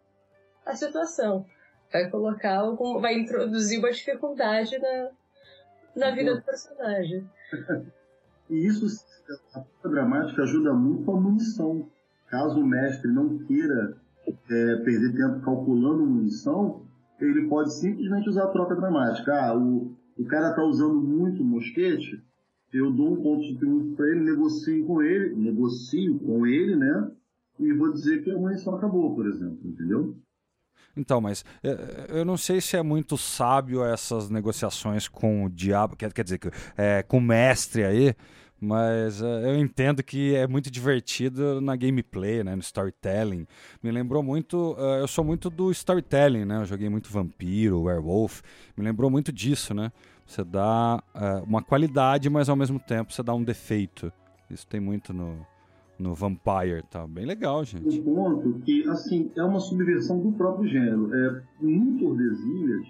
a 0.66 0.76
situação. 0.76 1.45
Vai 1.91 2.10
colocar 2.10 2.58
algum. 2.58 3.00
vai 3.00 3.16
introduzir 3.16 3.80
uma 3.80 3.91
dificuldade 3.91 4.78
na, 4.80 5.10
na 5.95 6.12
vida 6.12 6.36
do 6.36 6.41
personagem. 6.41 7.30
E 8.50 8.66
isso, 8.66 8.86
a 9.54 9.88
dramática 9.89 10.43
ajuda 10.43 10.74
muito 10.74 11.12
a 11.12 11.20
munição. 11.20 11.89
Caso 12.30 12.62
o 12.62 12.66
mestre 12.66 13.12
não 13.12 13.39
queira 13.39 13.98
é, 14.28 14.76
perder 14.78 15.14
tempo 15.16 15.41
calculando 15.43 16.06
munição, 16.06 16.86
ele 17.20 17.48
pode 17.48 17.74
simplesmente 17.74 18.30
usar 18.30 18.45
a 18.45 18.52
troca 18.52 18.76
dramática. 18.76 19.34
Ah, 19.34 19.58
o, 19.58 19.95
o 20.18 20.26
cara 20.26 20.54
tá 20.54 20.64
usando 20.64 21.02
muito 21.02 21.43
mosquete, 21.43 22.24
eu 22.74 22.91
dou 22.91 23.14
um 23.14 23.24
ponto 23.24 23.41
de 23.41 23.58
triunfo 23.58 23.95
para 23.95 24.08
ele, 24.10 24.20
negocio 24.22 24.86
com 24.86 25.02
ele, 25.02 25.36
negocio 25.36 26.20
com 26.20 26.45
ele, 26.45 26.76
né? 26.76 27.12
E 27.60 27.74
vou 27.74 27.91
dizer 27.91 28.24
que 28.24 28.32
a 28.32 28.38
munição 28.38 28.76
acabou, 28.76 29.16
por 29.16 29.28
exemplo, 29.28 29.60
entendeu? 29.64 30.16
Então, 30.95 31.22
mas 31.22 31.45
é, 31.64 32.08
eu 32.10 32.26
não 32.26 32.38
sei 32.38 32.60
se 32.60 32.76
é 32.76 32.82
muito 32.82 33.18
sábio 33.18 33.84
essas 33.84 34.30
negociações 34.30 35.08
com 35.08 35.45
o 35.45 35.49
diabo, 35.49 35.95
quer, 35.95 36.12
quer 36.12 36.24
dizer, 36.24 36.39
é, 36.76 37.03
com 37.03 37.20
o 37.20 37.22
mestre 37.22 37.84
aí, 37.84 38.16
Mas 38.60 39.22
uh, 39.22 39.26
eu 39.26 39.55
entendo 39.58 40.01
que 40.03 40.36
é 40.36 40.47
muito 40.47 40.72
divertido 40.72 41.62
na 41.62 41.76
gameplay, 41.76 42.43
né, 42.43 42.55
no 42.55 42.62
storytelling. 42.62 43.45
Me 43.84 43.91
lembrou 43.91 44.24
muito, 44.24 44.76
eu 44.99 45.08
sou 45.08 45.24
muito 45.24 45.49
do 45.49 45.72
storytelling, 45.72 46.45
né? 46.45 46.58
Eu 46.62 46.66
joguei 46.66 46.89
muito 46.89 47.10
Vampiro, 47.10 47.84
Werewolf. 47.84 48.41
Me 48.76 48.84
lembrou 48.84 49.12
muito 49.12 49.32
disso, 49.32 49.74
né? 49.74 49.91
Você 50.26 50.43
dá 50.43 51.01
uma 51.45 51.62
qualidade, 51.62 52.30
mas 52.30 52.49
ao 52.49 52.55
mesmo 52.55 52.80
tempo 52.80 53.14
você 53.14 53.22
dá 53.22 53.34
um 53.34 53.43
defeito. 53.43 54.12
Isso 54.49 54.66
tem 54.68 54.80
muito 54.80 55.14
no, 55.14 55.45
no 56.00 56.14
Vampire, 56.14 56.84
tá 56.89 57.06
bem 57.08 57.26
legal, 57.26 57.64
gente. 57.64 58.00
Um 58.00 58.04
ponto 58.04 58.60
que, 58.60 58.88
assim, 58.89 59.32
é 59.36 59.43
uma 59.43 59.60
subversão 59.60 60.20
do 60.20 60.32
próprio 60.32 60.70
gênero. 60.70 61.14
É, 61.14 61.41
em 61.62 61.98
Tordesilhas, 61.98 62.88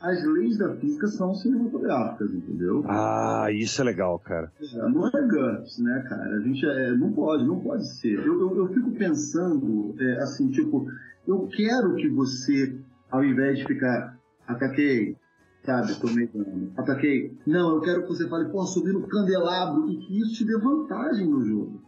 as 0.00 0.24
leis 0.24 0.56
da 0.56 0.76
física 0.76 1.08
são 1.08 1.34
cinematográficas, 1.34 2.32
entendeu? 2.32 2.84
Ah, 2.86 3.48
isso 3.50 3.80
é 3.80 3.84
legal, 3.84 4.18
cara. 4.18 4.52
É, 4.60 4.88
não 4.88 5.08
é 5.08 5.10
GURPS, 5.10 5.78
né, 5.80 6.04
cara? 6.08 6.36
A 6.36 6.40
gente 6.40 6.64
é, 6.64 6.92
não 6.96 7.12
pode, 7.12 7.44
não 7.44 7.58
pode 7.58 7.88
ser. 7.96 8.18
Eu, 8.18 8.40
eu, 8.40 8.56
eu 8.58 8.68
fico 8.68 8.92
pensando, 8.92 9.94
é, 9.98 10.22
assim, 10.22 10.48
tipo, 10.50 10.86
eu 11.26 11.48
quero 11.48 11.96
que 11.96 12.08
você, 12.08 12.78
ao 13.10 13.24
invés 13.24 13.58
de 13.58 13.64
ficar, 13.64 14.16
ataquei, 14.46 15.16
sabe, 15.64 15.94
tomei 16.00 16.28
dano, 16.28 16.72
ataquei. 16.76 17.36
Não, 17.44 17.74
eu 17.74 17.80
quero 17.80 18.02
que 18.02 18.08
você 18.08 18.28
fale, 18.28 18.48
pô, 18.50 18.64
subi 18.64 18.92
no 18.92 19.06
candelabro 19.06 19.90
e 19.90 19.96
que 19.98 20.20
isso 20.20 20.34
te 20.34 20.44
dê 20.44 20.56
vantagem 20.58 21.26
no 21.26 21.44
jogo. 21.44 21.87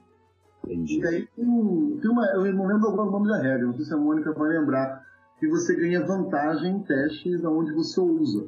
Entendi. 0.64 1.00
E 1.00 1.06
aí 1.06 1.26
tem, 1.36 1.98
tem 2.00 2.10
uma, 2.10 2.26
eu 2.26 2.52
não 2.52 2.66
lembro 2.66 2.88
agora 2.88 3.08
o 3.08 3.12
nome 3.12 3.28
da 3.28 3.38
regra, 3.38 3.66
não 3.66 3.74
sei 3.74 3.84
se 3.84 3.94
a 3.94 3.96
Mônica 3.96 4.32
vai 4.32 4.50
lembrar 4.50 5.06
que 5.38 5.48
você 5.48 5.74
ganha 5.74 6.04
vantagem 6.04 6.76
em 6.76 6.82
testes 6.82 7.44
onde 7.44 7.72
você 7.72 8.00
usa. 8.00 8.46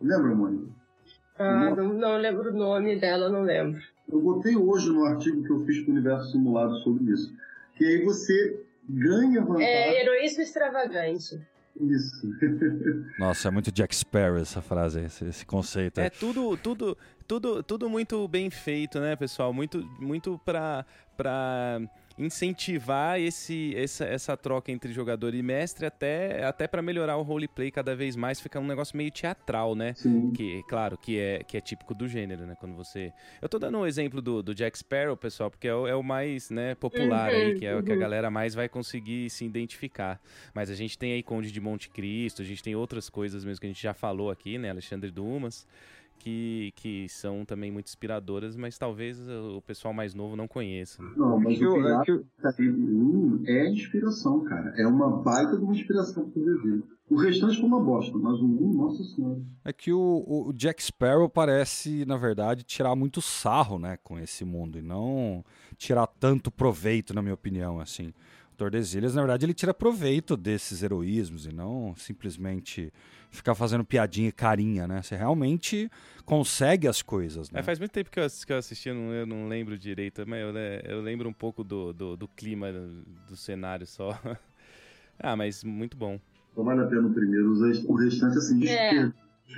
Lembra, 0.00 0.34
Mônica? 0.34 0.66
Ah, 1.38 1.74
não, 1.74 1.92
não 1.92 2.16
lembro 2.16 2.50
o 2.50 2.56
nome 2.56 2.98
dela, 2.98 3.28
não 3.28 3.42
lembro. 3.42 3.80
Eu 4.08 4.20
botei 4.20 4.56
hoje 4.56 4.90
no 4.90 5.04
artigo 5.04 5.42
que 5.42 5.50
eu 5.50 5.64
fiz 5.66 5.82
para 5.82 5.90
o 5.90 5.94
Universo 5.94 6.32
Simulado 6.32 6.74
sobre 6.78 7.12
isso. 7.12 7.34
Que 7.74 7.84
aí 7.84 8.04
você 8.04 8.64
ganha 8.88 9.42
vantagem. 9.42 9.68
É 9.68 10.02
heroísmo 10.02 10.42
extravagante. 10.42 11.40
Isso. 11.80 12.26
Nossa, 13.18 13.48
é 13.48 13.50
muito 13.50 13.70
Jack 13.70 13.94
Sparrow 13.94 14.38
essa 14.38 14.62
frase, 14.62 15.00
esse, 15.00 15.24
esse 15.26 15.44
conceito. 15.44 15.98
É 16.00 16.08
tudo, 16.08 16.56
tudo, 16.56 16.96
tudo, 17.26 17.62
tudo 17.62 17.90
muito 17.90 18.26
bem 18.28 18.50
feito, 18.50 18.98
né, 18.98 19.14
pessoal? 19.16 19.52
Muito, 19.52 19.82
muito 20.00 20.40
para 20.44 20.84
para 21.16 21.80
incentivar 22.18 23.20
esse, 23.20 23.74
essa, 23.76 24.04
essa 24.04 24.36
troca 24.36 24.72
entre 24.72 24.92
jogador 24.92 25.34
e 25.34 25.42
mestre 25.42 25.84
até, 25.84 26.44
até 26.44 26.66
para 26.66 26.80
melhorar 26.80 27.16
o 27.16 27.22
roleplay 27.22 27.70
cada 27.70 27.94
vez 27.94 28.16
mais, 28.16 28.40
fica 28.40 28.58
um 28.58 28.66
negócio 28.66 28.96
meio 28.96 29.10
teatral, 29.10 29.74
né? 29.74 29.92
Sim. 29.94 30.32
Que, 30.32 30.62
claro, 30.64 30.96
que 30.96 31.18
é, 31.18 31.44
que 31.44 31.56
é 31.56 31.60
típico 31.60 31.94
do 31.94 32.08
gênero, 32.08 32.46
né? 32.46 32.56
Quando 32.58 32.74
você... 32.74 33.12
Eu 33.40 33.48
tô 33.48 33.58
dando 33.58 33.78
um 33.78 33.86
exemplo 33.86 34.22
do, 34.22 34.42
do 34.42 34.54
Jack 34.54 34.78
Sparrow, 34.78 35.16
pessoal, 35.16 35.50
porque 35.50 35.68
é 35.68 35.74
o, 35.74 35.86
é 35.86 35.94
o 35.94 36.02
mais 36.02 36.50
né, 36.50 36.74
popular 36.74 37.30
uhum, 37.30 37.38
aí, 37.38 37.58
que 37.58 37.66
é 37.66 37.76
o 37.76 37.82
que 37.82 37.90
a 37.90 37.94
uhum. 37.94 38.00
galera 38.00 38.30
mais 38.30 38.54
vai 38.54 38.68
conseguir 38.68 39.28
se 39.28 39.44
identificar. 39.44 40.20
Mas 40.54 40.70
a 40.70 40.74
gente 40.74 40.96
tem 40.96 41.12
aí 41.12 41.22
Conde 41.22 41.52
de 41.52 41.60
Monte 41.60 41.90
Cristo, 41.90 42.40
a 42.40 42.44
gente 42.44 42.62
tem 42.62 42.74
outras 42.74 43.10
coisas 43.10 43.44
mesmo 43.44 43.60
que 43.60 43.66
a 43.66 43.70
gente 43.70 43.82
já 43.82 43.92
falou 43.92 44.30
aqui, 44.30 44.56
né? 44.58 44.70
Alexandre 44.70 45.10
Dumas 45.10 45.66
que, 46.18 46.72
que 46.76 47.08
são 47.08 47.44
também 47.44 47.70
muito 47.70 47.86
inspiradoras, 47.86 48.56
mas 48.56 48.76
talvez 48.78 49.18
o 49.28 49.60
pessoal 49.62 49.94
mais 49.94 50.14
novo 50.14 50.34
não 50.36 50.48
conheça. 50.48 51.02
Não, 51.16 51.38
mas 51.38 51.58
Que 51.58 51.64
o 51.64 51.68
eu- 51.68 51.76
é 51.76 51.82
Pirata 51.82 52.04
que 52.04 52.10
eu- 52.10 52.26
tá 52.42 52.52
um 52.60 53.42
é 53.46 53.68
inspiração, 53.70 54.42
cara. 54.44 54.72
É 54.76 54.86
uma 54.86 55.10
baita 55.22 55.56
de 55.56 55.62
uma 55.62 55.74
inspiração 55.74 56.28
pro 56.30 56.44
desenho. 56.44 56.82
O 57.08 57.16
restante 57.16 57.56
foi 57.60 57.66
uma 57.66 57.80
bosta, 57.80 58.18
mas 58.18 58.40
o 58.40 58.44
um, 58.44 58.72
nossa 58.74 59.04
senhora. 59.04 59.40
É 59.64 59.72
que 59.72 59.92
o, 59.92 60.24
o 60.48 60.52
Jack 60.52 60.82
Sparrow 60.82 61.28
parece, 61.28 62.04
na 62.04 62.16
verdade, 62.16 62.64
tirar 62.64 62.96
muito 62.96 63.22
sarro, 63.22 63.78
né, 63.78 63.96
com 64.02 64.18
esse 64.18 64.44
mundo 64.44 64.76
e 64.78 64.82
não 64.82 65.44
tirar 65.78 66.06
tanto 66.08 66.50
proveito, 66.50 67.14
na 67.14 67.22
minha 67.22 67.34
opinião, 67.34 67.78
assim. 67.78 68.12
Tordesilhas, 68.56 69.14
na 69.14 69.20
verdade, 69.22 69.44
ele 69.44 69.54
tira 69.54 69.74
proveito 69.74 70.36
desses 70.36 70.82
heroísmos 70.82 71.46
e 71.46 71.52
não 71.52 71.94
simplesmente 71.96 72.92
ficar 73.30 73.54
fazendo 73.54 73.84
piadinha 73.84 74.28
e 74.28 74.32
carinha, 74.32 74.86
né? 74.88 75.02
Você 75.02 75.14
realmente 75.14 75.90
consegue 76.24 76.88
as 76.88 77.02
coisas, 77.02 77.50
né? 77.50 77.60
É, 77.60 77.62
faz 77.62 77.78
muito 77.78 77.92
tempo 77.92 78.10
que 78.10 78.18
eu, 78.18 78.26
que 78.46 78.52
eu 78.52 78.56
assisti, 78.56 78.88
eu 78.88 78.94
não, 78.94 79.12
eu 79.12 79.26
não 79.26 79.46
lembro 79.48 79.78
direito, 79.78 80.24
mas 80.26 80.40
eu, 80.40 80.54
eu 80.90 81.02
lembro 81.02 81.28
um 81.28 81.32
pouco 81.32 81.62
do, 81.62 81.92
do, 81.92 82.16
do 82.16 82.26
clima 82.28 82.72
do, 82.72 83.02
do 83.28 83.36
cenário 83.36 83.86
só. 83.86 84.18
ah, 85.18 85.36
mas 85.36 85.62
muito 85.62 85.96
bom. 85.96 86.18
Então 86.52 86.64
vale 86.64 86.80
a 86.80 86.86
pena 86.86 87.06
o 87.06 87.12
primeiro. 87.12 87.52
O 87.86 87.94
restante, 87.96 88.38
assim, 88.38 88.66
É. 88.66 89.12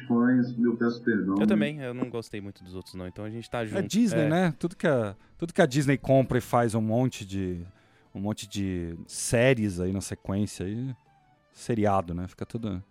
fãs, 0.09 0.59
eu 0.59 0.76
peço 0.76 1.01
perdão. 1.05 1.36
Eu 1.38 1.46
também, 1.46 1.78
eu 1.80 1.94
não 1.94 2.11
gostei 2.11 2.40
muito 2.40 2.64
dos 2.64 2.74
outros 2.74 2.94
não, 2.96 3.07
então 3.07 3.24
a 3.24 3.30
gente 3.30 3.49
tá 3.49 3.64
junto. 3.64 3.78
É 3.78 3.82
Disney, 3.82 4.22
É. 4.22 4.28
né? 4.28 4.55
Tudo 4.59 4.74
que, 4.74 4.88
a, 4.88 5.14
tudo 5.36 5.53
que 5.55 5.62
a 5.62 5.66
Disney 5.66 5.96
compra 5.96 6.38
e 6.38 6.40
faz 6.40 6.74
um 6.74 6.80
monte 6.80 7.24
de 7.24 7.64
um 8.14 8.20
monte 8.20 8.46
de 8.48 8.94
séries 9.06 9.80
aí 9.80 9.92
na 9.92 10.00
sequência 10.00 10.66
aí, 10.66 10.94
seriado, 11.52 12.14
né? 12.14 12.26
Fica 12.28 12.44
tudo 12.46 12.82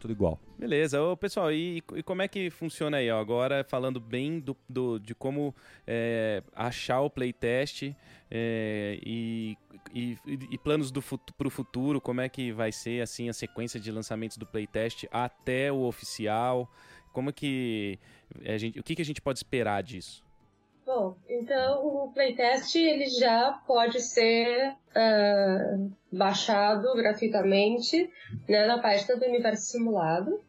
tudo 0.00 0.10
igual. 0.12 0.36
Beleza, 0.58 1.00
ô 1.00 1.16
pessoal, 1.16 1.52
e, 1.52 1.80
e 1.94 2.02
como 2.02 2.22
é 2.22 2.26
que 2.28 2.50
funciona 2.50 2.96
aí? 2.96 3.08
Ó? 3.08 3.20
Agora 3.20 3.62
falando 3.62 4.00
bem 4.00 4.40
do, 4.40 4.56
do- 4.68 4.98
de 4.98 5.14
como 5.14 5.54
é, 5.86 6.42
achar 6.56 7.00
o 7.02 7.08
playtest 7.08 7.94
é, 8.28 8.98
e, 9.06 9.56
e, 9.94 10.18
e 10.26 10.58
planos 10.58 10.90
do 10.90 11.00
fut, 11.00 11.22
pro 11.38 11.48
futuro, 11.48 12.00
como 12.00 12.20
é 12.20 12.28
que 12.28 12.50
vai 12.50 12.72
ser 12.72 13.00
assim 13.00 13.28
a 13.28 13.32
sequência 13.32 13.78
de 13.78 13.92
lançamentos 13.92 14.36
do 14.36 14.44
playtest 14.44 15.04
até 15.12 15.70
o 15.70 15.82
oficial? 15.84 16.68
Como 17.12 17.30
é 17.30 17.32
que 17.32 17.96
a 18.44 18.58
gente, 18.58 18.80
o 18.80 18.82
que, 18.82 18.96
que 18.96 19.02
a 19.02 19.04
gente 19.04 19.20
pode 19.22 19.38
esperar 19.38 19.84
disso? 19.84 20.24
Bom, 20.94 21.16
então 21.26 21.86
o 21.86 22.12
playtest 22.12 22.76
ele 22.76 23.06
já 23.06 23.58
pode 23.66 23.98
ser 23.98 24.74
ah, 24.94 25.78
baixado 26.12 26.94
gratuitamente 26.94 28.10
né, 28.46 28.66
na 28.66 28.78
página 28.78 29.16
do 29.16 29.24
Universo 29.24 29.72
Simulado. 29.72 30.44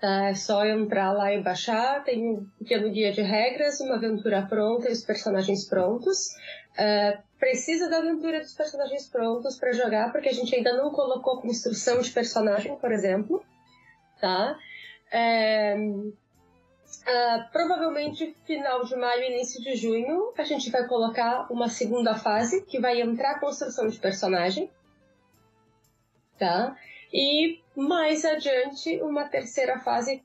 Tá? 0.00 0.30
É 0.30 0.34
só 0.34 0.66
entrar 0.66 1.12
lá 1.12 1.32
e 1.32 1.40
baixar. 1.40 2.02
Tem 2.02 2.20
um 2.28 2.44
pequeno 2.58 2.90
guia 2.90 3.12
de 3.12 3.22
regras, 3.22 3.78
uma 3.78 3.94
aventura 3.94 4.42
pronta 4.42 4.88
e 4.88 4.92
os 4.92 5.04
personagens 5.04 5.68
prontos. 5.68 6.30
Ah, 6.76 7.22
precisa 7.38 7.88
da 7.88 7.98
aventura 7.98 8.40
dos 8.40 8.54
personagens 8.54 9.08
prontos 9.08 9.56
para 9.56 9.72
jogar, 9.72 10.10
porque 10.10 10.30
a 10.30 10.34
gente 10.34 10.52
ainda 10.52 10.76
não 10.76 10.90
colocou 10.90 11.40
construção 11.40 12.00
de 12.00 12.10
personagem, 12.10 12.74
por 12.76 12.90
exemplo. 12.90 13.40
Tá? 14.20 14.58
É, 15.12 15.76
ah, 17.06 17.48
provavelmente 17.52 18.34
final 18.44 18.84
de 18.84 18.96
maio, 18.96 19.24
início 19.24 19.62
de 19.62 19.74
junho, 19.74 20.32
a 20.36 20.44
gente 20.44 20.70
vai 20.70 20.86
colocar 20.86 21.46
uma 21.50 21.68
segunda 21.68 22.14
fase 22.14 22.64
que 22.64 22.80
vai 22.80 23.00
entrar 23.00 23.32
a 23.32 23.40
construção 23.40 23.88
de 23.88 23.98
personagem. 23.98 24.70
Tá? 26.38 26.76
E 27.12 27.60
mais 27.76 28.24
adiante, 28.24 29.00
uma 29.02 29.24
terceira 29.24 29.80
fase 29.80 30.22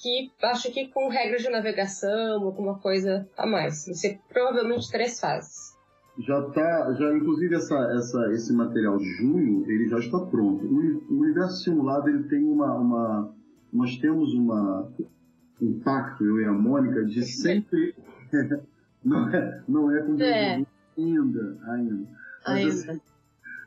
que 0.00 0.30
acho 0.42 0.72
que 0.72 0.88
com 0.88 1.08
regras 1.08 1.42
de 1.42 1.50
navegação, 1.50 2.44
alguma 2.44 2.78
coisa 2.78 3.28
a 3.36 3.46
mais. 3.46 3.86
Vai 3.86 3.94
ser 3.94 4.20
provavelmente 4.28 4.90
três 4.90 5.18
fases. 5.18 5.76
Já 6.20 6.42
tá, 6.50 6.94
já, 6.98 7.16
inclusive 7.16 7.54
essa, 7.54 7.76
essa, 7.96 8.32
esse 8.32 8.52
material 8.52 8.96
de 8.98 9.08
junho, 9.16 9.64
ele 9.70 9.88
já 9.88 9.98
está 9.98 10.18
pronto. 10.18 10.64
O, 10.64 11.14
o 11.14 11.20
universo 11.20 11.62
simulado, 11.62 12.08
ele 12.08 12.24
tem 12.24 12.44
uma, 12.44 12.74
uma 12.74 13.34
nós 13.72 13.96
temos 13.98 14.32
uma, 14.34 14.90
um 15.60 15.78
pacto, 15.80 16.24
eu 16.24 16.40
e 16.40 16.44
a 16.44 16.52
Mônica, 16.52 17.04
de 17.04 17.22
sempre, 17.24 17.94
não 19.04 19.28
é, 19.28 19.62
não 19.68 19.90
é 19.90 20.02
com 20.02 20.20
É. 20.20 20.64
ainda, 20.96 21.56
ainda. 21.64 22.06
Mas, 22.46 22.88
Ainda. 22.88 23.00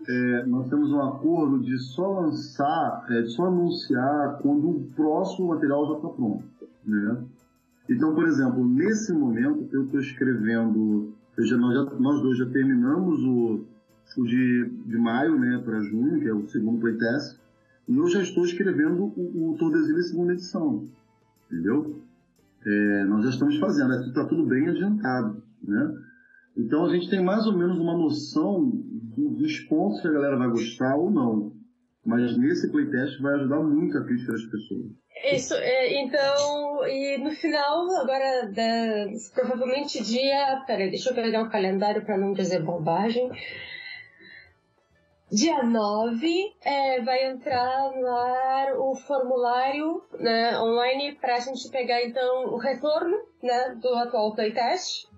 É, 0.10 0.46
nós 0.48 0.68
temos 0.68 0.92
um 0.92 1.00
acordo 1.00 1.60
de 1.60 1.78
só 1.78 2.22
lançar, 2.22 3.06
é, 3.12 3.22
de 3.22 3.30
só 3.30 3.46
anunciar 3.46 4.40
quando 4.42 4.68
o 4.70 4.84
próximo 4.96 5.50
material 5.50 5.88
já 5.90 5.96
está 5.98 6.10
pronto. 6.10 6.44
Né? 6.84 7.18
Então, 7.88 8.16
por 8.16 8.28
exemplo, 8.28 8.68
nesse 8.68 9.14
momento 9.14 9.68
eu 9.72 9.84
estou 9.86 10.00
escrevendo, 10.00 11.14
eu 11.38 11.46
já- 11.46 11.56
nós, 11.58 11.76
já- 11.76 12.00
nós 12.00 12.20
dois 12.22 12.36
já 12.38 12.48
terminamos 12.48 13.20
o, 13.24 13.64
o 14.18 14.24
de, 14.26 14.70
de 14.88 14.98
maio 14.98 15.38
né, 15.40 15.62
para 15.64 15.82
junho, 15.84 16.20
que 16.20 16.28
é 16.28 16.34
o 16.34 16.48
segundo 16.48 16.80
playtest, 16.80 17.38
e 17.88 17.96
eu 17.96 18.08
já 18.08 18.24
estou 18.24 18.44
escrevendo 18.44 19.04
o, 19.16 19.52
o 19.52 19.56
Tordesilhas 19.60 20.10
segunda 20.10 20.34
edição. 20.34 20.88
Entendeu? 21.52 22.02
É, 22.66 23.04
nós 23.06 23.24
já 23.24 23.30
estamos 23.32 23.58
fazendo, 23.60 23.92
está 23.94 24.26
tudo 24.26 24.46
bem 24.46 24.70
adiantado. 24.70 25.44
Né? 25.64 25.92
Então 26.58 26.86
a 26.86 26.90
gente 26.94 27.10
tem 27.10 27.24
mais 27.24 27.46
ou 27.46 27.58
menos 27.58 27.78
uma 27.78 27.98
noção 27.98 28.70
do- 28.70 29.32
dos 29.38 29.60
pontos 29.62 30.02
que 30.02 30.08
a 30.08 30.12
galera 30.12 30.38
vai 30.38 30.50
gostar 30.50 30.96
ou 30.96 31.12
não. 31.12 31.52
Mas 32.06 32.38
nesse 32.38 32.72
playtest 32.72 33.20
vai 33.22 33.36
ajudar 33.36 33.62
muito 33.64 33.98
a 33.98 34.04
crítica 34.06 34.32
das 34.32 34.44
pessoas. 34.46 34.86
Isso, 35.34 35.54
é, 35.54 36.02
então, 36.04 36.88
e 36.88 37.18
no 37.24 37.30
final, 37.32 37.86
agora, 38.02 38.50
da- 38.52 39.08
provavelmente 39.36 40.04
dia. 40.04 40.64
Peraí, 40.66 40.90
deixa 40.90 41.12
eu 41.12 41.16
pegar 41.16 41.44
o 41.44 41.50
calendário 41.50 42.04
para 42.04 42.18
não 42.18 42.34
dizer 42.34 42.64
bobagem. 42.64 43.30
Dia 45.32 45.64
9 45.64 46.58
é, 46.62 47.00
vai 47.04 47.28
entrar 47.28 47.92
no 47.96 48.06
ar 48.06 48.74
o 48.78 48.94
formulário 48.96 50.04
né, 50.20 50.60
online 50.60 51.16
para 51.16 51.38
a 51.38 51.40
gente 51.40 51.70
pegar 51.70 52.04
então 52.04 52.48
o 52.48 52.58
retorno 52.58 53.18
né, 53.42 53.76
do 53.82 53.96
atual 53.96 54.36
playtest. 54.36 55.10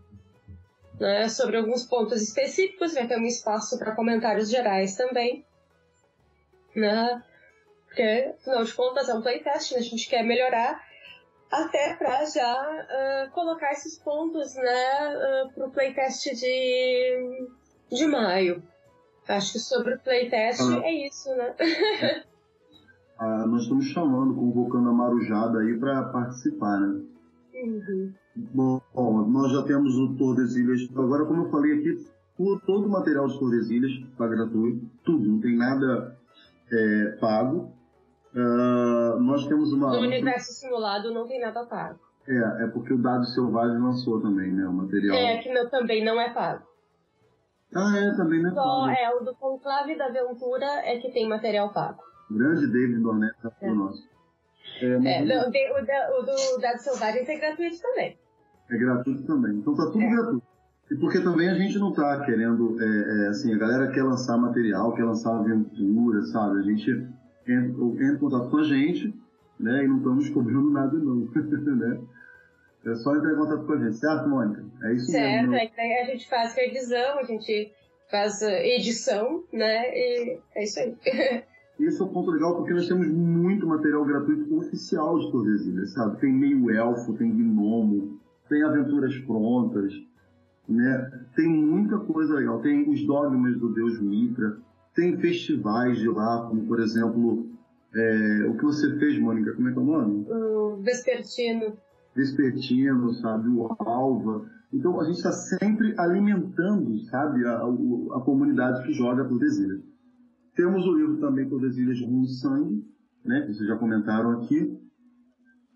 Né, 0.99 1.27
sobre 1.27 1.57
alguns 1.57 1.87
pontos 1.87 2.21
específicos, 2.21 2.93
vai 2.93 3.07
ter 3.07 3.17
um 3.17 3.25
espaço 3.25 3.79
para 3.79 3.95
comentários 3.95 4.51
gerais 4.51 4.95
também. 4.95 5.43
Né, 6.75 7.23
porque, 7.87 8.35
afinal 8.39 8.63
de 8.63 8.73
contas, 8.73 9.09
é 9.09 9.15
um 9.15 9.21
playtest, 9.23 9.71
né, 9.71 9.79
a 9.79 9.81
gente 9.81 10.07
quer 10.07 10.23
melhorar 10.23 10.79
até 11.51 11.95
para 11.95 12.23
já 12.25 12.61
uh, 12.61 13.31
colocar 13.31 13.71
esses 13.71 13.97
pontos 13.97 14.53
né, 14.53 15.17
uh, 15.17 15.53
para 15.53 15.65
o 15.65 15.71
playtest 15.71 16.35
de, 16.35 17.47
de 17.91 18.05
maio. 18.05 18.61
Acho 19.27 19.53
que 19.53 19.59
sobre 19.59 19.95
o 19.95 19.99
playtest 19.99 20.61
ah. 20.61 20.81
é 20.83 21.07
isso, 21.07 21.29
né? 21.35 21.55
ah, 23.17 23.45
nós 23.47 23.63
estamos 23.63 23.85
chamando, 23.85 24.35
convocando 24.35 24.89
a 24.89 24.93
Marujada 24.93 25.59
aí 25.59 25.77
para 25.77 26.03
participar, 26.03 26.79
né? 26.79 27.01
Uhum. 27.53 28.13
Bom, 28.35 28.81
bom, 28.93 29.27
nós 29.27 29.51
já 29.51 29.61
temos 29.63 29.95
o 29.95 30.15
Tordesilhas. 30.15 30.89
Agora, 30.95 31.25
como 31.25 31.43
eu 31.43 31.51
falei 31.51 31.79
aqui, 31.79 32.05
todo 32.65 32.87
o 32.87 32.89
material 32.89 33.27
de 33.27 33.39
Tordesilhas 33.39 33.91
está 33.91 34.27
gratuito, 34.27 34.89
tudo, 35.03 35.29
não 35.29 35.39
tem 35.39 35.55
nada 35.55 36.17
é, 36.71 37.17
pago. 37.19 37.71
Uh, 38.33 39.19
nós 39.19 39.45
temos 39.45 39.71
uma. 39.71 39.91
No 39.91 39.99
universo 39.99 40.53
simulado 40.53 41.13
não 41.13 41.27
tem 41.27 41.39
nada 41.39 41.63
pago. 41.65 41.99
É, 42.27 42.63
é 42.63 42.67
porque 42.67 42.93
o 42.93 42.97
Dado 42.97 43.25
Selvagem 43.25 43.77
lançou 43.77 44.19
também, 44.19 44.51
né? 44.51 44.65
O 44.65 44.73
material. 44.73 45.15
É, 45.15 45.37
que 45.37 45.53
não, 45.53 45.69
também 45.69 46.03
não 46.03 46.19
é 46.19 46.33
pago. 46.33 46.63
Ah, 47.75 47.97
é, 47.97 48.15
também 48.15 48.41
não 48.41 48.51
é 48.51 48.53
Só 48.53 48.89
é, 48.89 49.15
o 49.15 49.23
do 49.23 49.35
Conclave 49.35 49.97
da 49.97 50.05
Aventura 50.05 50.65
é 50.83 50.99
que 50.99 51.11
tem 51.11 51.27
material 51.27 51.73
pago. 51.73 52.01
Grande 52.29 52.67
David 52.67 52.99
Dornet 53.01 53.33
tá 53.41 53.51
é. 53.61 53.71
nosso. 53.71 54.07
É, 54.81 54.85
é 54.85 55.25
não, 55.25 55.45
o, 55.45 56.19
o, 56.19 56.25
do 56.25 56.61
Dado 56.61 56.79
Selvagem 56.79 57.25
é 57.27 57.39
gratuito 57.39 57.81
também. 57.81 58.17
É 58.69 58.77
gratuito 58.77 59.23
também. 59.23 59.57
Então 59.57 59.75
tá 59.75 59.85
tudo 59.85 60.01
é. 60.01 60.09
gratuito. 60.09 60.53
E 60.91 60.95
porque 60.95 61.21
também 61.21 61.49
a 61.49 61.55
gente 61.55 61.79
não 61.79 61.93
tá 61.93 62.23
querendo, 62.25 62.77
é, 62.79 63.25
é, 63.25 63.27
assim, 63.29 63.53
a 63.53 63.57
galera 63.57 63.91
quer 63.91 64.03
lançar 64.03 64.37
material, 64.37 64.93
quer 64.93 65.05
lançar 65.05 65.35
aventura, 65.35 66.21
sabe? 66.25 66.59
A 66.59 66.61
gente 66.61 66.91
entra, 67.47 67.83
entra 67.83 68.13
em 68.13 68.17
contato 68.17 68.49
com 68.49 68.57
a 68.57 68.63
gente, 68.63 69.13
né? 69.59 69.83
E 69.83 69.87
não 69.87 69.97
estamos 69.97 70.29
cobrando 70.29 70.69
nada 70.69 70.97
não, 70.97 71.15
né? 71.75 72.01
É 72.85 72.95
só 72.95 73.15
entrar 73.15 73.33
em 73.33 73.37
contato 73.37 73.65
com 73.65 73.73
a 73.73 73.77
gente, 73.77 73.95
certo, 73.95 74.29
Mônica? 74.29 74.65
É 74.83 74.93
isso 74.93 75.11
certo, 75.11 75.49
mesmo. 75.49 75.53
Certo, 75.53 75.79
é 75.79 76.01
a 76.01 76.05
gente 76.05 76.29
faz 76.29 76.53
revisão, 76.53 77.19
a 77.19 77.23
gente 77.23 77.73
faz 78.09 78.41
edição, 78.41 79.43
né? 79.53 79.89
E 79.95 80.39
é 80.55 80.63
isso 80.63 80.79
aí. 80.79 80.95
Isso 81.79 82.03
é 82.03 82.05
um 82.05 82.09
ponto 82.09 82.29
legal 82.29 82.55
porque 82.55 82.71
nós 82.71 82.87
temos 82.87 83.07
muito 83.07 83.65
material 83.65 84.05
gratuito 84.05 84.55
oficial 84.55 85.17
de 85.19 85.31
Tordesilhas, 85.31 85.91
sabe? 85.91 86.19
Tem 86.19 86.31
meio 86.31 86.69
elfo, 86.69 87.13
tem 87.13 87.31
gnomo, 87.31 88.19
tem 88.47 88.61
aventuras 88.61 89.17
prontas, 89.19 89.91
né? 90.69 91.11
Tem 91.35 91.49
muita 91.49 91.97
coisa 91.97 92.35
legal. 92.35 92.61
Tem 92.61 92.87
os 92.87 93.03
dogmas 93.05 93.57
do 93.57 93.73
Deus 93.73 93.99
Mitra, 93.99 94.57
tem 94.93 95.17
festivais 95.17 95.97
de 95.97 96.07
lá, 96.07 96.45
como 96.47 96.65
por 96.67 96.79
exemplo, 96.79 97.49
é, 97.95 98.45
o 98.47 98.55
que 98.55 98.63
você 98.63 98.95
fez, 98.99 99.19
Mônica, 99.19 99.53
como 99.53 99.69
é 99.69 99.71
que 99.71 99.77
é 99.77 99.81
o 99.81 99.85
nome? 99.85 100.25
O 100.29 100.77
Vespertino. 100.77 101.75
Vespertino, 102.15 103.13
sabe? 103.15 103.49
O 103.49 103.67
Alva. 103.79 104.49
Então 104.71 104.99
a 104.99 105.05
gente 105.05 105.17
está 105.17 105.31
sempre 105.31 105.93
alimentando, 105.97 106.97
sabe, 107.05 107.45
a, 107.45 107.57
a, 107.57 107.67
a, 108.17 108.21
comunidade 108.21 108.83
que 108.85 108.93
joga 108.93 109.23
por 109.23 109.39
Desilhas. 109.39 109.81
Temos 110.55 110.85
o 110.85 110.95
livro 110.95 111.17
também 111.17 111.47
Desilhas 111.47 111.97
de 111.97 112.05
Rumo 112.05 112.25
Sangue, 112.25 112.83
né, 113.23 113.41
que 113.41 113.53
vocês 113.53 113.67
já 113.67 113.75
comentaram 113.75 114.31
aqui. 114.31 114.79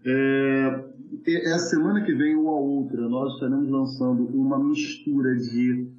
É, 0.06 0.86
essa 1.26 1.70
semana 1.70 2.04
que 2.04 2.14
vem 2.14 2.36
ou 2.36 2.50
a 2.50 2.60
outra, 2.60 3.08
nós 3.08 3.34
estaremos 3.34 3.70
lançando 3.70 4.26
uma 4.28 4.60
mistura 4.60 5.36
de, 5.36 5.92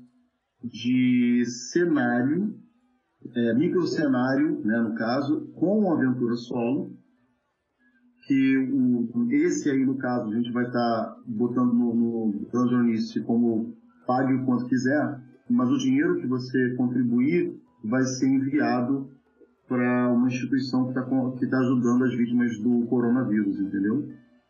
de 0.63 1.45
cenário 1.47 2.55
é, 3.35 3.55
microcenário, 3.55 4.61
né, 4.65 4.81
no 4.81 4.95
caso, 4.95 5.47
com 5.55 5.93
aventura 5.93 6.35
solo, 6.35 6.97
que 8.29 8.59
o, 8.59 9.27
esse 9.33 9.71
aí, 9.71 9.87
no 9.87 9.97
caso, 9.97 10.31
a 10.31 10.35
gente 10.35 10.53
vai 10.53 10.67
estar 10.67 10.79
tá 10.79 11.17
botando 11.27 11.73
no, 11.73 11.95
no 11.95 12.47
como 13.25 13.75
pague 14.07 14.35
o 14.35 14.45
quanto 14.45 14.67
quiser, 14.67 15.19
mas 15.49 15.71
o 15.71 15.79
dinheiro 15.79 16.21
que 16.21 16.27
você 16.27 16.75
contribuir 16.77 17.59
vai 17.83 18.03
ser 18.05 18.29
enviado 18.29 19.09
para 19.67 20.13
uma 20.13 20.29
instituição 20.29 20.85
que 20.85 20.91
está 20.91 21.03
tá 21.03 21.59
ajudando 21.59 22.05
as 22.05 22.15
vítimas 22.15 22.59
do 22.59 22.87
coronavírus, 22.87 23.59
entendeu? 23.59 24.07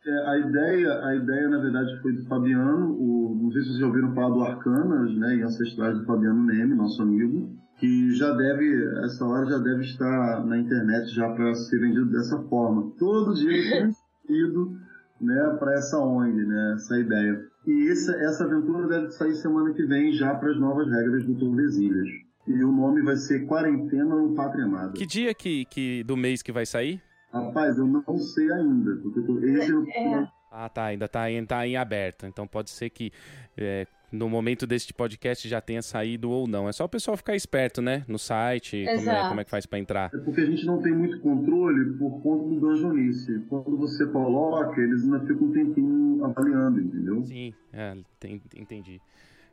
É, 0.06 0.30
a 0.30 0.38
ideia, 0.38 1.04
a 1.04 1.14
ideia 1.16 1.48
na 1.48 1.58
verdade 1.58 2.00
foi 2.00 2.12
do 2.12 2.24
Fabiano, 2.26 2.92
o, 2.92 3.38
não 3.42 3.50
sei 3.50 3.62
se 3.62 3.68
vocês 3.68 3.80
já 3.80 3.86
ouviram 3.86 4.14
falar 4.14 4.34
do 4.34 4.42
Arcanas, 4.42 5.14
né, 5.16 5.36
e 5.36 5.42
Ancestrais 5.42 5.98
do 5.98 6.04
Fabiano 6.04 6.44
Neme, 6.44 6.74
nosso 6.74 7.02
amigo, 7.02 7.50
que 7.78 8.14
já 8.14 8.32
deve, 8.32 9.04
essa 9.04 9.24
hora 9.24 9.46
já 9.46 9.58
deve 9.58 9.82
estar 9.82 10.44
na 10.46 10.58
internet 10.58 11.14
já 11.14 11.28
para 11.30 11.54
ser 11.54 11.80
vendido 11.80 12.06
dessa 12.10 12.38
forma. 12.44 12.92
Todo 12.98 13.34
dia 13.34 13.50
transferido 13.78 14.78
né, 15.20 15.56
para 15.58 15.74
essa 15.74 15.98
ONG, 15.98 16.44
né, 16.44 16.72
essa 16.74 16.98
ideia. 16.98 17.44
E 17.66 17.88
essa, 17.90 18.12
essa 18.16 18.44
aventura 18.44 18.88
deve 18.88 19.10
sair 19.10 19.34
semana 19.34 19.72
que 19.74 19.84
vem 19.84 20.12
já 20.12 20.34
para 20.34 20.50
as 20.50 20.58
novas 20.58 20.88
regras 20.88 21.24
do 21.24 21.34
Tordesilhas. 21.34 22.08
E 22.46 22.64
o 22.64 22.72
nome 22.72 23.02
vai 23.02 23.16
ser 23.16 23.46
Quarentena 23.46 24.16
no 24.16 24.34
Pátria 24.34 24.64
Amada. 24.64 24.92
Que 24.92 25.04
dia 25.04 25.34
que, 25.34 25.64
que, 25.66 26.02
do 26.04 26.16
mês 26.16 26.40
que 26.40 26.50
vai 26.50 26.64
sair? 26.64 27.02
Rapaz, 27.32 27.76
eu 27.78 27.86
não 27.86 28.18
sei 28.18 28.50
ainda. 28.52 28.96
Porque 28.96 29.46
esse 29.46 29.72
é, 29.90 30.14
é. 30.14 30.28
Ah, 30.50 30.68
tá, 30.68 30.84
ainda 30.84 31.06
tá, 31.06 31.26
tá 31.46 31.66
em 31.66 31.76
aberto. 31.76 32.26
Então 32.26 32.46
pode 32.46 32.70
ser 32.70 32.90
que 32.90 33.12
é, 33.56 33.86
no 34.10 34.28
momento 34.28 34.66
deste 34.66 34.94
podcast 34.94 35.46
já 35.48 35.60
tenha 35.60 35.82
saído 35.82 36.30
ou 36.30 36.46
não. 36.46 36.68
É 36.68 36.72
só 36.72 36.84
o 36.84 36.88
pessoal 36.88 37.16
ficar 37.16 37.36
esperto, 37.36 37.82
né? 37.82 38.04
No 38.08 38.18
site, 38.18 38.84
como 38.86 39.10
é, 39.10 39.28
como 39.28 39.40
é, 39.40 39.44
que 39.44 39.50
faz 39.50 39.66
para 39.66 39.78
entrar. 39.78 40.10
É 40.12 40.18
porque 40.18 40.40
a 40.40 40.46
gente 40.46 40.64
não 40.64 40.80
tem 40.80 40.94
muito 40.94 41.20
controle 41.20 41.96
por 41.98 42.22
conta 42.22 42.48
do 42.48 42.60
Dungeonice. 42.60 43.40
Quando 43.48 43.76
você 43.76 44.06
coloca, 44.06 44.80
eles 44.80 45.04
ainda 45.04 45.20
ficam 45.20 45.48
um 45.48 45.52
tempinho 45.52 46.24
avaliando, 46.24 46.80
entendeu? 46.80 47.22
Sim, 47.24 47.52
é, 47.72 47.96
tem, 48.18 48.40
entendi. 48.56 49.00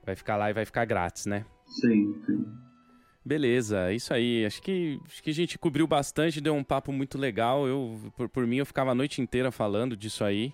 Vai 0.06 0.16
ficar 0.16 0.38
lá 0.38 0.50
e 0.50 0.54
vai 0.54 0.66
ficar 0.66 0.86
grátis, 0.86 1.26
né? 1.26 1.46
Sim, 1.66 2.16
sim. 2.26 2.46
Beleza, 3.26 3.92
isso 3.92 4.14
aí. 4.14 4.46
Acho 4.46 4.62
que, 4.62 5.00
acho 5.08 5.24
que 5.24 5.32
a 5.32 5.34
gente 5.34 5.58
cobriu 5.58 5.88
bastante, 5.88 6.40
deu 6.40 6.54
um 6.54 6.64
papo 6.64 6.92
muito 6.92 7.18
legal. 7.18 7.68
Eu, 7.68 8.00
por, 8.16 8.30
por 8.30 8.46
mim, 8.46 8.58
eu 8.58 8.66
ficava 8.68 8.92
a 8.92 8.96
noite 8.96 9.20
inteira 9.20 9.52
falando 9.52 9.98
disso 9.98 10.24
aí. 10.24 10.54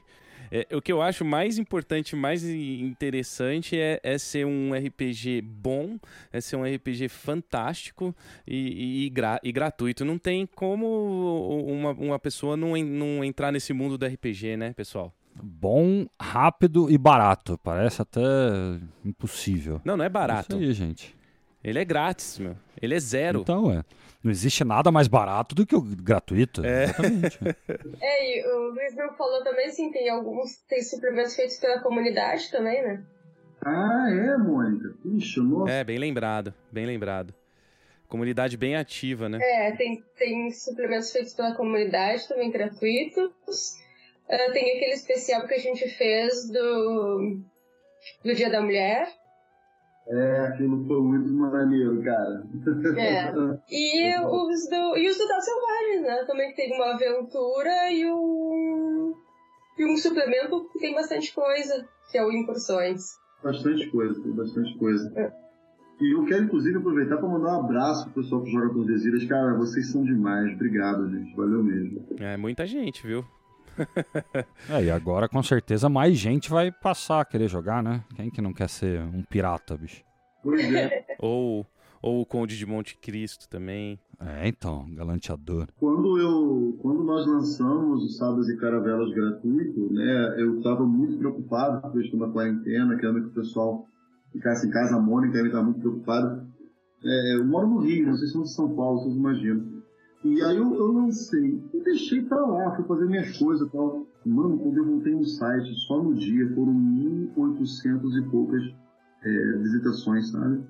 É, 0.49 0.67
o 0.75 0.81
que 0.81 0.91
eu 0.91 1.01
acho 1.01 1.23
mais 1.23 1.57
importante, 1.57 2.15
mais 2.15 2.43
interessante 2.43 3.77
é, 3.77 3.99
é, 4.03 4.17
ser 4.17 4.45
um 4.45 4.73
RPG 4.73 5.41
bom, 5.41 5.97
é 6.31 6.41
ser 6.41 6.55
um 6.55 6.63
RPG 6.63 7.07
fantástico 7.09 8.15
e, 8.47 9.05
e, 9.05 9.09
gra, 9.09 9.39
e 9.43 9.51
gratuito. 9.51 10.03
Não 10.05 10.17
tem 10.17 10.45
como 10.45 11.65
uma, 11.67 11.91
uma 11.91 12.19
pessoa 12.19 12.55
não, 12.55 12.75
não 12.77 13.23
entrar 13.23 13.51
nesse 13.51 13.73
mundo 13.73 13.97
do 13.97 14.05
RPG, 14.05 14.57
né, 14.57 14.73
pessoal? 14.73 15.13
Bom, 15.41 16.05
rápido 16.19 16.91
e 16.91 16.97
barato. 16.97 17.57
Parece 17.63 18.01
até 18.01 18.21
impossível. 19.05 19.81
Não, 19.85 19.95
não 19.95 20.03
é 20.03 20.09
barato. 20.09 20.55
É 20.55 20.59
isso 20.59 20.67
aí, 20.69 20.73
gente. 20.73 21.20
Ele 21.63 21.79
é 21.79 21.85
grátis, 21.85 22.39
meu. 22.39 22.55
Ele 22.81 22.95
é 22.95 22.99
zero. 22.99 23.41
Então, 23.41 23.71
é. 23.71 23.83
Não 24.23 24.31
existe 24.31 24.63
nada 24.63 24.91
mais 24.91 25.07
barato 25.07 25.55
do 25.55 25.65
que 25.65 25.75
o 25.75 25.81
gratuito. 25.81 26.63
É. 26.63 26.83
Exatamente. 26.83 27.39
é, 28.01 28.37
e 28.37 28.47
o 28.47 28.73
Luiz 28.73 28.95
não 28.95 29.13
falou 29.15 29.43
também, 29.43 29.67
assim, 29.67 29.91
tem 29.91 30.09
alguns, 30.09 30.57
tem 30.67 30.81
suplementos 30.81 31.35
feitos 31.35 31.57
pela 31.57 31.81
comunidade 31.81 32.51
também, 32.51 32.83
né? 32.83 33.03
Ah, 33.63 34.07
é, 34.09 34.37
Mônica? 34.37 34.95
Puxa, 35.01 35.41
nossa. 35.41 35.71
É, 35.71 35.83
bem 35.83 35.97
lembrado, 35.97 36.53
bem 36.71 36.85
lembrado. 36.85 37.33
Comunidade 38.07 38.57
bem 38.57 38.75
ativa, 38.75 39.29
né? 39.29 39.39
É, 39.41 39.71
tem, 39.71 40.03
tem 40.17 40.51
suplementos 40.51 41.11
feitos 41.11 41.33
pela 41.33 41.55
comunidade 41.55 42.27
também 42.27 42.51
gratuitos. 42.51 43.31
Uh, 44.27 44.51
tem 44.51 44.77
aquele 44.77 44.93
especial 44.93 45.47
que 45.47 45.53
a 45.53 45.59
gente 45.59 45.87
fez 45.89 46.49
do, 46.49 47.39
do 48.23 48.35
Dia 48.35 48.49
da 48.49 48.61
Mulher, 48.61 49.07
é, 50.07 50.39
aquilo 50.47 50.85
foi 50.85 51.01
muito 51.01 51.31
maneiro, 51.33 52.01
cara. 52.03 52.43
É. 52.97 53.31
E 53.69 54.17
os 54.19 54.69
do, 54.69 54.97
e 54.97 55.09
os 55.09 55.17
do 55.17 55.27
Dal 55.27 55.41
Selvagem, 55.41 56.01
né? 56.01 56.23
Também 56.25 56.53
tem 56.53 56.73
uma 56.73 56.93
aventura 56.93 57.91
e 57.91 58.05
um, 58.11 59.13
e 59.77 59.85
um 59.85 59.97
suplemento 59.97 60.67
que 60.71 60.79
tem 60.79 60.93
bastante 60.93 61.33
coisa, 61.33 61.87
que 62.11 62.17
é 62.17 62.25
o 62.25 62.31
Incursões. 62.31 63.19
Bastante 63.43 63.89
coisa, 63.89 64.21
tem 64.21 64.31
bastante 64.33 64.77
coisa. 64.77 65.11
É. 65.15 65.31
E 66.01 66.15
eu 66.15 66.25
quero, 66.25 66.45
inclusive, 66.45 66.77
aproveitar 66.77 67.17
para 67.17 67.29
mandar 67.29 67.57
um 67.57 67.65
abraço 67.65 68.05
pro 68.05 68.23
pessoal 68.23 68.41
que 68.41 68.51
joga 68.51 68.73
Tordesilhas. 68.73 69.23
Cara, 69.25 69.55
vocês 69.55 69.91
são 69.91 70.03
demais. 70.03 70.51
Obrigado, 70.53 71.07
gente. 71.09 71.35
Valeu 71.35 71.63
mesmo. 71.63 72.03
É, 72.19 72.35
muita 72.37 72.65
gente, 72.65 73.05
viu? 73.05 73.23
é, 74.69 74.83
e 74.85 74.91
agora 74.91 75.27
com 75.27 75.41
certeza 75.41 75.89
mais 75.89 76.17
gente 76.17 76.49
vai 76.49 76.71
passar 76.71 77.21
a 77.21 77.25
querer 77.25 77.47
jogar, 77.47 77.83
né? 77.83 78.03
Quem 78.15 78.29
que 78.29 78.41
não 78.41 78.53
quer 78.53 78.69
ser 78.69 79.01
um 79.01 79.23
pirata, 79.23 79.77
bicho? 79.77 80.03
Pois 80.43 80.73
é. 80.73 81.05
ou, 81.19 81.65
Ou 82.01 82.21
o 82.21 82.25
Conde 82.25 82.57
de 82.57 82.65
Monte 82.65 82.97
Cristo 82.97 83.47
também. 83.47 83.99
É, 84.19 84.47
então, 84.47 84.87
galanteador. 84.93 85.67
Quando 85.79 86.17
eu, 86.19 86.77
quando 86.81 87.03
nós 87.03 87.25
lançamos 87.25 88.03
o 88.03 88.09
Sábados 88.09 88.49
e 88.49 88.57
Caravelas 88.57 89.13
gratuito, 89.13 89.93
né, 89.93 90.35
eu 90.37 90.57
estava 90.57 90.85
muito 90.85 91.17
preocupado 91.17 91.81
com 91.81 91.87
a 91.87 91.91
questão 91.91 92.19
da 92.19 92.27
quarentena, 92.27 92.97
querendo 92.97 93.21
que 93.21 93.27
o 93.27 93.33
pessoal 93.41 93.87
ficasse 94.31 94.67
em 94.67 94.71
casa. 94.71 94.95
A 94.95 94.99
Mônica 94.99 95.33
também 95.33 95.47
estava 95.47 95.65
muito 95.65 95.79
preocupada. 95.79 96.45
É, 97.03 97.35
eu 97.35 97.45
moro 97.45 97.67
no 97.67 97.79
Rio, 97.79 98.07
não 98.07 98.15
sei 98.15 98.27
se 98.27 98.33
são 98.33 98.43
de 98.43 98.53
São 98.53 98.75
Paulo, 98.75 98.99
vocês 98.99 99.15
imaginam. 99.15 99.65
E 100.23 100.41
aí 100.43 100.55
eu, 100.57 100.73
eu 100.75 100.91
lancei 100.91 101.59
e 101.73 101.83
deixei 101.83 102.21
pra 102.21 102.45
lá, 102.45 102.75
fui 102.75 102.85
fazer 102.85 103.05
minhas 103.07 103.37
coisas 103.37 103.67
e 103.67 103.71
tal. 103.71 104.05
Mano, 104.25 104.57
quando 104.59 104.77
eu 104.77 104.85
voltei 104.85 105.15
no 105.15 105.25
site, 105.25 105.73
só 105.87 106.01
no 106.01 106.13
dia 106.13 106.47
foram 106.53 106.73
1.800 107.35 108.17
e 108.19 108.29
poucas 108.29 108.61
é, 109.23 109.57
visitações, 109.57 110.29
sabe? 110.31 110.63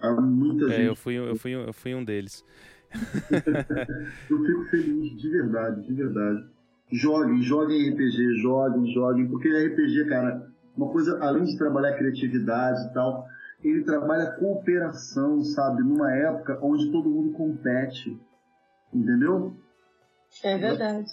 Há 0.00 0.12
muita 0.20 0.66
É, 0.66 0.68
gente. 0.68 0.86
eu 0.86 0.94
fui, 0.94 1.14
eu 1.14 1.34
fui, 1.34 1.54
eu 1.54 1.72
fui 1.72 1.94
um 1.94 2.04
deles. 2.04 2.44
Eu 4.30 4.44
fico 4.44 4.64
feliz, 4.70 5.20
de 5.20 5.28
verdade, 5.28 5.82
de 5.86 5.92
verdade. 5.92 6.44
Joguem, 6.90 7.42
joguem 7.42 7.90
RPG, 7.90 8.38
joguem, 8.40 8.92
joguem, 8.94 9.28
porque 9.28 9.48
RPG, 9.48 10.06
cara, 10.08 10.48
uma 10.76 10.88
coisa, 10.90 11.18
além 11.22 11.44
de 11.44 11.58
trabalhar 11.58 11.98
criatividade 11.98 12.88
e 12.88 12.94
tal, 12.94 13.26
ele 13.62 13.82
trabalha 13.84 14.32
cooperação, 14.38 15.42
sabe? 15.42 15.82
Numa 15.82 16.10
época 16.14 16.58
onde 16.62 16.90
todo 16.90 17.10
mundo 17.10 17.32
compete. 17.32 18.18
Entendeu? 18.92 19.56
É 20.42 20.56
verdade. 20.56 21.06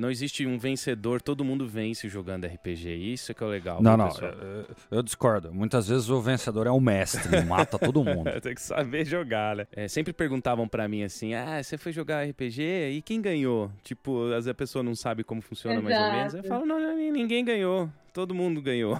Não 0.00 0.10
existe 0.10 0.46
um 0.46 0.56
vencedor, 0.58 1.20
todo 1.20 1.44
mundo 1.44 1.68
vence 1.68 2.08
jogando 2.08 2.46
RPG. 2.46 2.88
Isso 3.12 3.32
é 3.32 3.34
que 3.34 3.44
é 3.44 3.46
o 3.46 3.50
legal. 3.50 3.82
Não, 3.82 3.98
não, 3.98 4.08
eu, 4.08 4.64
eu 4.92 5.02
discordo. 5.02 5.52
Muitas 5.52 5.88
vezes 5.88 6.08
o 6.08 6.18
vencedor 6.22 6.66
é 6.66 6.70
o 6.70 6.80
mestre, 6.80 7.42
mata 7.44 7.78
todo 7.78 8.02
mundo. 8.02 8.30
Tem 8.40 8.54
que 8.54 8.62
saber 8.62 9.04
jogar, 9.04 9.56
né? 9.56 9.66
É, 9.72 9.88
sempre 9.88 10.14
perguntavam 10.14 10.66
pra 10.66 10.88
mim 10.88 11.02
assim: 11.02 11.34
ah, 11.34 11.62
você 11.62 11.76
foi 11.76 11.92
jogar 11.92 12.26
RPG 12.26 12.62
e 12.92 13.02
quem 13.02 13.20
ganhou? 13.20 13.70
Tipo, 13.82 14.24
às 14.28 14.36
vezes 14.36 14.48
a 14.48 14.54
pessoa 14.54 14.82
não 14.82 14.94
sabe 14.94 15.22
como 15.22 15.42
funciona 15.42 15.82
mais 15.82 15.94
ou 15.94 16.02
Exato. 16.02 16.16
menos. 16.16 16.34
Eu 16.34 16.44
falo: 16.44 16.64
não, 16.64 16.80
não, 16.80 16.96
ninguém 16.96 17.44
ganhou. 17.44 17.90
Todo 18.14 18.34
mundo 18.34 18.62
ganhou. 18.62 18.98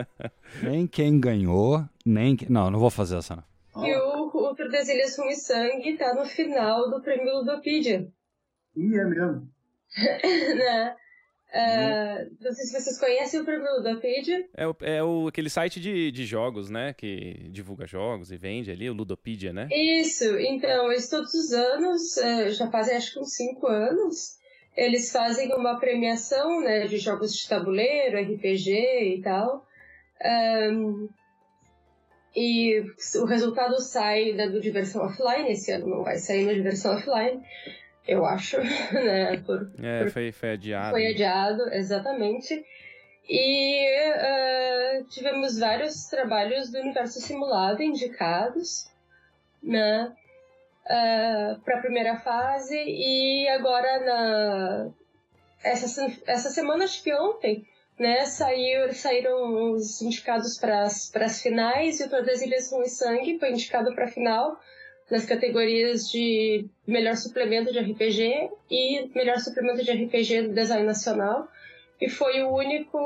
Nem 0.62 0.86
quem 0.86 1.20
ganhou, 1.20 1.84
nem 2.04 2.34
quem... 2.34 2.48
Não, 2.48 2.70
não 2.70 2.80
vou 2.80 2.90
fazer 2.90 3.18
essa 3.18 3.36
não. 3.36 3.86
E 3.86 3.94
o, 4.70 4.76
o 4.76 4.76
Tordesilhas 4.76 5.18
Ruim 5.18 5.34
Sangue 5.34 5.96
tá 5.96 6.14
no 6.14 6.24
final 6.24 6.90
do 6.90 7.02
prêmio 7.02 7.34
Ludopedia. 7.34 8.08
E 8.76 8.98
é 8.98 9.04
mesmo. 9.04 9.48
né? 10.56 10.96
Ah, 11.52 12.24
não 12.40 12.52
sei 12.52 12.64
se 12.64 12.80
vocês 12.80 12.98
conhecem 12.98 13.40
o 13.40 13.44
prêmio 13.44 13.66
Ludopedia. 13.76 14.48
É, 14.56 14.66
o, 14.66 14.76
é 14.80 15.02
o, 15.02 15.26
aquele 15.26 15.50
site 15.50 15.80
de, 15.80 16.12
de 16.12 16.24
jogos, 16.24 16.70
né? 16.70 16.92
Que 16.92 17.48
divulga 17.50 17.86
jogos 17.86 18.30
e 18.30 18.36
vende 18.36 18.70
ali, 18.70 18.88
o 18.88 18.94
Ludopedia, 18.94 19.52
né? 19.52 19.68
Isso, 19.72 20.38
então, 20.38 20.92
eles 20.92 21.08
todos 21.08 21.34
os 21.34 21.52
anos, 21.52 22.16
eh, 22.18 22.50
já 22.50 22.70
fazem 22.70 22.96
acho 22.96 23.14
que 23.14 23.18
uns 23.18 23.34
cinco 23.34 23.66
anos, 23.66 24.38
eles 24.76 25.10
fazem 25.10 25.52
uma 25.54 25.80
premiação 25.80 26.60
né, 26.60 26.86
de 26.86 26.98
jogos 26.98 27.34
de 27.34 27.48
tabuleiro, 27.48 28.18
RPG 28.18 29.16
e 29.16 29.20
tal. 29.22 29.66
Ahn, 30.22 31.08
e 32.34 32.84
o 33.16 33.24
resultado 33.24 33.80
sai 33.80 34.34
da, 34.34 34.46
do 34.46 34.60
Diversão 34.60 35.04
Offline, 35.04 35.50
esse 35.50 35.72
ano 35.72 35.86
não 35.88 36.04
vai 36.04 36.16
sair 36.18 36.44
no 36.44 36.54
Diversão 36.54 36.94
Offline, 36.94 37.42
eu 38.06 38.24
acho, 38.24 38.58
né? 38.92 39.36
Por, 39.44 39.70
É, 39.82 40.08
foi, 40.08 40.32
foi 40.32 40.52
adiado. 40.52 40.90
foi 40.90 41.06
adiado, 41.06 41.62
exatamente. 41.72 42.64
E 43.28 43.86
ah, 44.16 45.04
tivemos 45.08 45.58
vários 45.58 46.06
trabalhos 46.06 46.70
do 46.70 46.78
universo 46.78 47.20
simulado 47.20 47.82
indicados, 47.82 48.90
né? 49.62 50.12
para 51.64 51.76
a 51.76 51.80
primeira 51.80 52.16
fase 52.16 52.76
e 52.76 53.48
agora 53.48 54.00
na 54.00 54.90
essa, 55.62 56.12
essa 56.26 56.50
semana 56.50 56.84
acho 56.84 57.02
que 57.02 57.14
ontem 57.14 57.64
né 58.00 58.24
saiu, 58.24 58.92
saíram 58.92 59.72
os 59.72 60.00
indicados 60.02 60.58
para 60.58 60.84
as 60.84 61.40
finais 61.42 62.00
e 62.00 62.04
o 62.04 62.10
Tordesilhas 62.10 62.68
com 62.70 62.84
Sangue 62.86 63.38
foi 63.38 63.50
indicado 63.52 63.94
para 63.94 64.06
a 64.06 64.08
final 64.08 64.58
nas 65.10 65.24
categorias 65.26 66.08
de 66.10 66.66
melhor 66.86 67.16
suplemento 67.16 67.72
de 67.72 67.78
RPG 67.78 68.48
e 68.70 69.10
melhor 69.14 69.38
suplemento 69.38 69.84
de 69.84 69.90
RPG 69.92 70.42
do 70.48 70.54
design 70.54 70.84
nacional 70.86 71.46
e 72.00 72.08
foi 72.08 72.42
o 72.42 72.54
único 72.54 72.98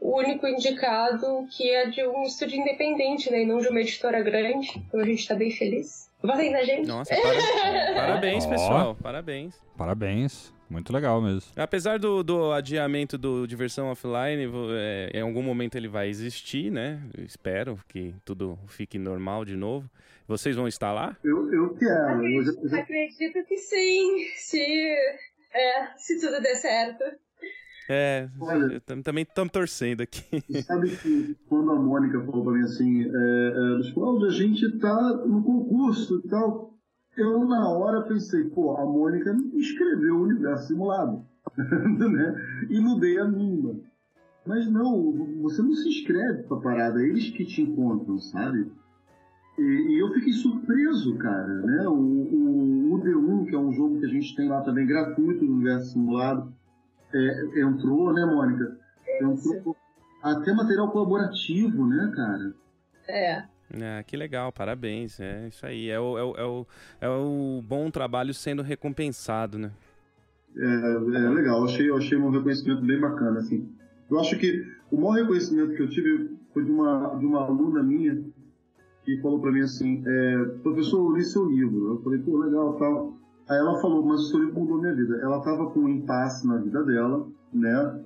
o 0.00 0.16
único 0.18 0.46
indicado 0.48 1.46
que 1.56 1.70
é 1.70 1.86
de 1.88 2.04
um 2.06 2.22
estúdio 2.24 2.58
independente, 2.58 3.30
né, 3.30 3.42
e 3.42 3.46
não 3.46 3.58
de 3.58 3.68
uma 3.68 3.80
editora 3.80 4.20
grande. 4.22 4.70
Então 4.88 4.98
a 4.98 5.04
gente 5.04 5.28
tá 5.28 5.34
bem 5.34 5.50
feliz. 5.50 6.10
Votem 6.22 6.50
na 6.50 6.64
gente. 6.64 6.88
Nossa, 6.88 7.14
para- 7.14 7.94
parabéns, 7.94 8.44
Ó. 8.44 8.48
pessoal. 8.48 8.96
Parabéns. 9.00 9.54
Parabéns, 9.76 10.52
muito 10.70 10.92
legal 10.92 11.20
mesmo. 11.20 11.50
Apesar 11.56 11.98
do, 11.98 12.22
do 12.22 12.52
adiamento 12.52 13.18
do 13.18 13.46
Diversão 13.46 13.88
Offline, 13.88 14.48
é, 14.78 15.10
em 15.12 15.20
algum 15.20 15.42
momento 15.42 15.74
ele 15.74 15.88
vai 15.88 16.08
existir, 16.08 16.70
né? 16.70 17.02
Eu 17.16 17.24
espero 17.24 17.78
que 17.88 18.14
tudo 18.24 18.56
fique 18.68 18.98
normal 18.98 19.44
de 19.44 19.56
novo. 19.56 19.90
Vocês 20.28 20.54
vão 20.54 20.68
estar 20.68 20.92
lá? 20.92 21.16
Eu, 21.24 21.52
eu 21.52 21.74
quero. 21.74 22.14
Acredito, 22.14 22.74
acredito 22.74 23.48
que 23.48 23.56
sim, 23.56 24.26
se, 24.36 24.60
é, 25.52 25.86
se 25.96 26.20
tudo 26.20 26.40
der 26.40 26.54
certo. 26.54 27.04
É, 27.92 28.28
Olha. 28.40 28.80
também 29.02 29.22
estamos 29.22 29.50
torcendo 29.50 30.02
aqui. 30.02 30.22
Sabe 30.62 30.96
que 30.96 31.36
quando 31.48 31.72
a 31.72 31.74
Mônica 31.74 32.24
falou 32.24 32.44
pra 32.44 32.52
mim 32.52 32.62
assim, 32.62 33.02
é, 33.02 33.06
é, 33.08 34.26
a 34.26 34.30
gente 34.30 34.78
tá 34.78 35.16
no 35.26 35.42
concurso 35.42 36.22
e 36.24 36.28
tal, 36.28 36.78
eu 37.16 37.44
na 37.44 37.68
hora 37.68 38.02
pensei, 38.02 38.44
pô, 38.44 38.76
a 38.76 38.84
Mônica 38.84 39.36
escreveu 39.54 40.16
o 40.16 40.22
universo 40.22 40.68
simulado, 40.68 41.24
né? 41.56 42.66
E 42.68 42.80
não 42.80 42.98
dei 42.98 43.18
a 43.18 43.24
mínima. 43.24 43.76
Mas 44.46 44.70
não, 44.70 45.12
você 45.42 45.62
não 45.62 45.74
se 45.74 45.88
inscreve 45.88 46.44
pra 46.44 46.56
parada, 46.58 47.02
é 47.02 47.06
eles 47.06 47.30
que 47.30 47.44
te 47.44 47.62
encontram, 47.62 48.18
sabe? 48.18 48.70
E, 49.58 49.62
e 49.62 49.98
eu 49.98 50.12
fiquei 50.14 50.32
surpreso, 50.32 51.16
cara, 51.18 51.60
né? 51.60 51.88
O, 51.88 51.92
o, 51.92 52.94
o 52.94 53.00
D1, 53.02 53.46
que 53.46 53.54
é 53.54 53.58
um 53.58 53.72
jogo 53.72 54.00
que 54.00 54.06
a 54.06 54.08
gente 54.08 54.34
tem 54.34 54.48
lá 54.48 54.62
também 54.62 54.86
gratuito 54.86 55.44
no 55.44 55.54
universo 55.54 55.92
simulado, 55.92 56.52
é, 57.12 57.60
entrou, 57.60 58.12
né, 58.12 58.24
Mônica? 58.24 58.78
Entrou 59.20 59.76
até 60.22 60.52
material 60.52 60.90
colaborativo, 60.90 61.86
né, 61.86 62.12
cara? 62.14 62.54
É, 63.08 63.44
Ah, 63.74 64.02
que 64.02 64.16
legal, 64.16 64.52
parabéns. 64.52 65.20
É 65.20 65.48
isso 65.48 65.64
aí. 65.64 65.90
É 65.90 66.00
o, 66.00 66.18
é, 66.18 66.24
o, 66.24 66.34
é, 66.36 66.44
o, 66.44 66.66
é 67.00 67.08
o 67.08 67.62
bom 67.62 67.90
trabalho 67.90 68.34
sendo 68.34 68.62
recompensado, 68.62 69.58
né? 69.58 69.70
É, 70.56 70.64
é 70.64 71.28
legal, 71.30 71.60
eu 71.60 71.64
achei, 71.64 71.90
eu 71.90 71.96
achei 71.96 72.18
um 72.18 72.30
reconhecimento 72.30 72.82
bem 72.82 72.98
bacana, 72.98 73.38
assim. 73.38 73.68
Eu 74.10 74.18
acho 74.18 74.36
que 74.36 74.64
o 74.90 74.96
maior 74.96 75.22
reconhecimento 75.22 75.74
que 75.74 75.82
eu 75.82 75.88
tive 75.88 76.36
foi 76.52 76.64
de 76.64 76.70
uma, 76.70 77.14
de 77.16 77.24
uma 77.24 77.44
aluna 77.44 77.82
minha 77.82 78.24
que 79.04 79.20
falou 79.22 79.40
pra 79.40 79.52
mim 79.52 79.60
assim, 79.60 80.02
é, 80.06 80.44
professor, 80.62 80.98
eu 80.98 81.16
li 81.16 81.24
seu 81.24 81.48
livro. 81.48 81.94
Eu 81.94 82.02
falei, 82.02 82.18
pô, 82.18 82.38
legal, 82.38 82.74
tal. 82.74 83.16
Aí 83.48 83.58
ela 83.58 83.80
falou, 83.80 84.04
mas 84.04 84.22
o 84.22 84.24
seu 84.24 84.40
livro 84.40 84.60
mudou 84.60 84.80
minha 84.80 84.94
vida. 84.94 85.16
Ela 85.22 85.40
tava 85.40 85.70
com 85.70 85.80
um 85.80 85.88
impasse 85.88 86.46
na 86.46 86.56
vida 86.58 86.82
dela, 86.84 87.26
né? 87.52 88.04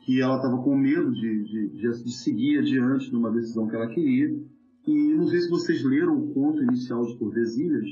Que 0.00 0.20
ela 0.20 0.40
tava 0.40 0.62
com 0.62 0.76
medo 0.76 1.12
de, 1.12 1.44
de, 1.44 1.68
de, 1.68 2.04
de 2.04 2.12
seguir 2.12 2.58
adiante 2.58 3.12
numa 3.12 3.30
decisão 3.30 3.68
que 3.68 3.76
ela 3.76 3.88
queria. 3.88 4.38
E 4.86 5.14
não 5.14 5.28
sei 5.28 5.40
se 5.40 5.50
vocês 5.50 5.84
leram 5.84 6.18
o 6.18 6.32
conto 6.32 6.62
inicial 6.62 7.04
de 7.04 7.18
Tordesilhas, 7.18 7.86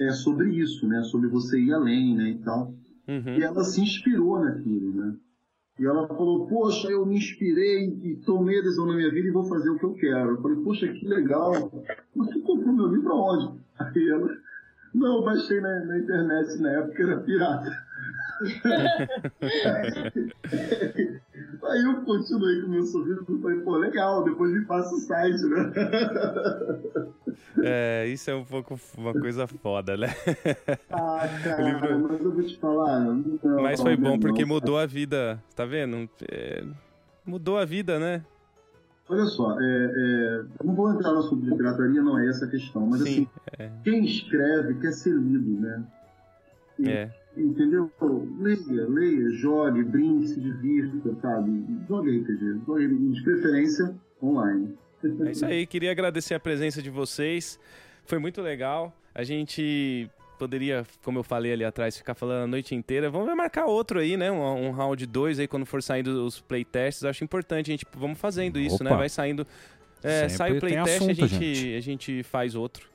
é 0.00 0.10
sobre 0.10 0.56
isso, 0.56 0.88
né? 0.88 1.02
Sobre 1.02 1.28
você 1.28 1.60
ir 1.60 1.72
além, 1.72 2.16
né, 2.16 2.30
e 2.30 2.38
tal. 2.38 2.74
Uhum. 3.08 3.36
E 3.36 3.42
ela 3.42 3.64
se 3.64 3.80
inspirou 3.80 4.40
naquilo, 4.40 4.94
né? 4.94 5.16
E 5.78 5.86
ela 5.86 6.06
falou, 6.06 6.46
poxa, 6.46 6.88
eu 6.88 7.04
me 7.04 7.16
inspirei 7.16 7.88
e 7.88 8.16
tomei 8.24 8.58
a 8.58 8.62
decisão 8.62 8.86
na 8.86 8.94
minha 8.94 9.10
vida 9.10 9.28
e 9.28 9.32
vou 9.32 9.44
fazer 9.44 9.70
o 9.70 9.78
que 9.78 9.84
eu 9.84 9.94
quero. 9.94 10.30
Eu 10.30 10.42
falei, 10.42 10.62
poxa, 10.62 10.86
que 10.86 11.06
legal. 11.06 11.52
Mas 12.14 12.30
tu 12.30 12.40
comprou 12.42 12.74
meu 12.74 12.88
livro 12.88 13.12
aonde? 13.12 13.60
Aí 13.78 14.08
ela, 14.08 14.28
não, 14.94 15.16
eu 15.16 15.24
baixei 15.24 15.60
na, 15.60 15.84
na 15.86 15.98
internet, 15.98 16.60
na 16.60 16.72
época 16.72 17.02
era 17.02 17.20
pirata. 17.20 17.70
Aí 21.64 21.82
eu 21.84 22.02
continuei 22.02 22.60
com 22.60 22.66
o 22.66 22.70
meu 22.70 22.82
sorriso 22.82 23.24
e 23.28 23.40
falei, 23.40 23.60
pô, 23.60 23.76
legal, 23.76 24.24
depois 24.24 24.52
me 24.52 24.64
passa 24.64 24.94
o 24.94 24.98
site, 24.98 25.42
né? 25.44 25.72
É, 27.62 28.06
isso 28.08 28.30
é 28.30 28.34
um 28.34 28.44
pouco 28.44 28.78
uma 28.98 29.12
coisa 29.12 29.46
foda, 29.46 29.96
né? 29.96 30.08
Ah, 30.90 31.20
cara, 31.44 31.62
livro- 31.62 32.08
mas 32.08 32.20
eu 32.20 32.32
vou 32.32 32.42
te 32.42 32.58
falar. 32.58 33.00
Não, 33.00 33.62
Mas 33.62 33.80
foi 33.80 33.96
bom 33.96 34.18
porque 34.18 34.44
não. 34.44 34.54
mudou 34.54 34.78
a 34.78 34.86
vida, 34.86 35.42
tá 35.54 35.64
vendo? 35.64 36.08
É, 36.30 36.64
mudou 37.24 37.58
a 37.58 37.64
vida, 37.64 37.98
né? 37.98 38.24
Olha 39.08 39.26
só, 39.26 39.60
é, 39.60 39.64
é, 39.64 40.44
não 40.64 40.74
vou 40.74 40.90
entrar 40.92 41.12
no 41.12 41.18
assunto 41.18 41.44
de 41.44 41.54
pirataria, 41.54 42.00
não 42.02 42.18
é 42.18 42.28
essa 42.28 42.46
a 42.46 42.48
questão, 42.48 42.86
mas 42.86 43.02
Sim, 43.02 43.28
assim, 43.58 43.74
quem 43.84 44.04
escreve 44.04 44.74
quer 44.80 44.92
ser 44.92 45.14
lido, 45.14 45.60
né? 45.60 45.84
é. 46.84 47.10
Entendeu? 47.36 47.90
Leia, 48.38 48.86
leia, 48.88 49.30
jogue, 49.30 49.82
brinque, 49.84 50.28
se 50.28 50.40
divirta, 50.40 51.14
sabe? 51.20 51.64
Jogue 51.88 52.18
RPG, 52.18 52.60
jogue 52.66 52.88
de 53.12 53.22
preferência 53.22 53.94
online. 54.22 54.76
É 55.26 55.30
isso 55.30 55.44
aí, 55.44 55.66
queria 55.66 55.90
agradecer 55.90 56.34
a 56.34 56.40
presença 56.40 56.82
de 56.82 56.90
vocês. 56.90 57.58
Foi 58.04 58.18
muito 58.18 58.40
legal. 58.42 58.94
A 59.14 59.24
gente 59.24 60.08
poderia, 60.38 60.84
como 61.02 61.18
eu 61.20 61.22
falei 61.22 61.52
ali 61.52 61.64
atrás, 61.64 61.96
ficar 61.96 62.14
falando 62.14 62.44
a 62.44 62.46
noite 62.46 62.74
inteira. 62.74 63.10
Vamos 63.10 63.34
marcar 63.34 63.64
outro 63.64 63.98
aí, 63.98 64.16
né? 64.16 64.30
Um, 64.30 64.66
um 64.66 64.70
round 64.70 65.06
2 65.06 65.38
aí 65.38 65.48
quando 65.48 65.64
for 65.64 65.82
saindo 65.82 66.26
os 66.26 66.40
playtests. 66.40 67.04
Acho 67.04 67.24
importante 67.24 67.70
a 67.70 67.72
gente 67.72 67.86
vamos 67.96 68.18
fazendo 68.18 68.58
isso, 68.58 68.82
né? 68.84 68.90
Vai 68.90 69.08
saindo. 69.08 69.46
É, 70.02 70.28
sai 70.28 70.56
o 70.56 70.60
playtest 70.60 71.02
a, 71.02 71.12
gente, 71.12 71.26
gente. 71.26 71.74
a 71.76 71.80
gente 71.80 72.22
faz 72.22 72.54
outro. 72.54 72.88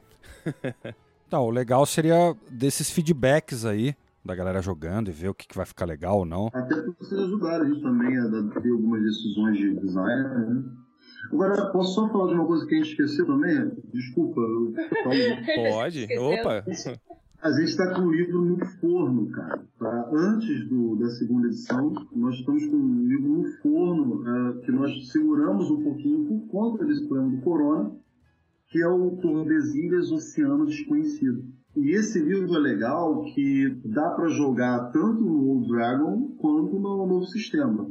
Então, 1.27 1.43
o 1.43 1.49
legal 1.49 1.85
seria 1.85 2.33
desses 2.49 2.89
feedbacks 2.89 3.65
aí 3.65 3.93
da 4.27 4.35
galera 4.35 4.61
jogando 4.61 5.09
e 5.09 5.13
ver 5.13 5.29
o 5.29 5.33
que, 5.33 5.47
que 5.47 5.57
vai 5.57 5.65
ficar 5.65 5.85
legal 5.85 6.19
ou 6.19 6.25
não. 6.25 6.47
Até 6.53 6.75
para 6.75 6.93
vocês 6.99 7.19
ajudarem 7.19 7.65
a 7.65 7.69
gente 7.69 7.81
também 7.81 8.17
a 8.17 8.29
ter 8.61 8.69
algumas 8.69 9.01
decisões 9.01 9.57
de 9.57 9.75
design, 9.75 10.23
né? 10.23 10.63
Agora, 11.31 11.71
posso 11.71 11.95
só 11.95 12.09
falar 12.09 12.27
de 12.27 12.33
uma 12.35 12.45
coisa 12.45 12.65
que 12.65 12.75
a 12.75 12.77
gente 12.77 12.91
esqueceu 12.91 13.25
também? 13.25 13.71
Desculpa, 13.93 14.39
eu 14.39 14.73
Pode? 15.71 16.01
Esqueceu. 16.01 16.23
Opa! 16.23 16.63
A 17.41 17.51
gente 17.51 17.69
está 17.69 17.93
com 17.93 18.01
o 18.01 18.11
livro 18.11 18.41
no 18.41 18.65
forno, 18.79 19.29
cara. 19.29 19.63
Tá? 19.77 20.09
Antes 20.11 20.67
do, 20.67 20.95
da 20.95 21.09
segunda 21.09 21.47
edição, 21.47 21.93
nós 22.15 22.35
estamos 22.35 22.65
com 22.65 22.75
o 22.75 23.07
livro 23.07 23.29
no 23.29 23.43
forno, 23.61 24.23
eh, 24.27 24.65
que 24.65 24.71
nós 24.71 25.11
seguramos 25.11 25.69
um 25.69 25.83
pouquinho 25.83 26.25
por 26.25 26.47
conta 26.47 26.85
desse 26.85 27.07
problema 27.07 27.35
do 27.35 27.41
corona, 27.41 27.91
que 28.69 28.81
é 28.81 28.87
o 28.87 29.17
Tordesilhas 29.17 30.11
Oceano 30.11 30.65
Desconhecido. 30.65 31.45
E 31.79 31.91
esse 31.91 32.19
livro 32.19 32.55
é 32.55 32.59
legal 32.59 33.23
que 33.25 33.69
dá 33.85 34.09
para 34.11 34.27
jogar 34.29 34.91
tanto 34.91 35.21
no 35.21 35.47
Old 35.49 35.67
Dragon 35.67 36.29
quanto 36.39 36.73
no 36.79 37.05
novo 37.05 37.25
sistema. 37.25 37.87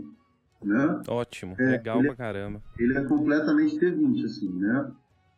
Né? 0.65 1.01
Ótimo, 1.09 1.55
É, 1.59 1.71
legal 1.73 1.99
ele- 1.99 2.09
pra 2.09 2.17
caramba. 2.17 2.63
Ele 2.79 2.97
é 2.99 3.05
completamente 3.05 3.79
T20, 3.79 4.25
assim, 4.25 4.53
né? 4.59 4.91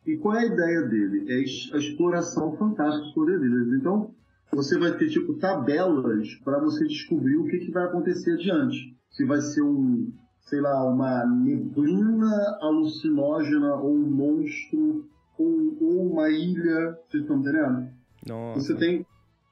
E 0.07 0.17
qual 0.17 0.35
é 0.35 0.39
a 0.39 0.45
ideia 0.45 0.81
dele? 0.83 1.25
É 1.31 1.35
a 1.35 1.77
exploração 1.77 2.55
fantástica 2.57 3.03
dos 3.03 3.13
Tordesilhas. 3.13 3.67
Então, 3.79 4.11
você 4.51 4.79
vai 4.79 4.97
ter, 4.97 5.09
tipo, 5.09 5.35
tabelas 5.35 6.33
para 6.43 6.57
você 6.59 6.87
descobrir 6.87 7.35
o 7.35 7.45
que, 7.45 7.59
que 7.59 7.71
vai 7.71 7.83
acontecer 7.83 8.31
adiante. 8.33 8.77
Se 9.11 9.25
vai 9.25 9.41
ser 9.41 9.61
um, 9.61 10.11
sei 10.41 10.61
lá, 10.61 10.83
uma 10.89 11.25
neblina 11.27 12.57
alucinógena, 12.61 13.75
ou 13.75 13.93
um 13.93 14.09
monstro, 14.09 15.05
ou, 15.37 15.77
ou 15.81 16.11
uma 16.13 16.29
ilha. 16.29 16.97
Vocês 17.07 17.21
estão 17.23 17.37
entendendo? 17.39 17.87
Nossa. 18.27 18.59
Você 18.61 18.75
tem, 18.75 19.05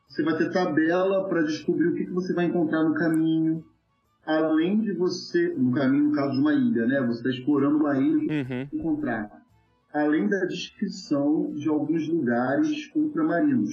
você 0.08 0.24
vai 0.24 0.38
ter 0.38 0.52
tabela 0.52 1.28
para 1.28 1.42
descobrir 1.44 1.88
o 1.88 1.96
que, 1.96 2.06
que 2.06 2.12
você 2.12 2.34
vai 2.34 2.46
encontrar 2.46 2.84
no 2.84 2.94
caminho. 2.94 3.64
Além 4.26 4.82
de 4.82 4.92
você, 4.94 5.54
no 5.56 5.72
caminho 5.72 6.06
no 6.10 6.12
caso 6.12 6.34
de 6.34 6.40
uma 6.40 6.54
ilha, 6.54 6.86
né? 6.86 7.02
Você 7.08 7.20
está 7.20 7.30
explorando 7.30 7.78
uma 7.78 7.98
ilha, 7.98 8.20
que 8.20 8.36
Uhum. 8.36 8.48
vai 8.48 8.70
encontrar. 8.74 9.32
Além 9.94 10.28
da 10.28 10.46
descrição 10.46 11.54
de 11.54 11.70
alguns 11.70 12.08
lugares 12.10 12.92
ultramarinos, 12.94 13.72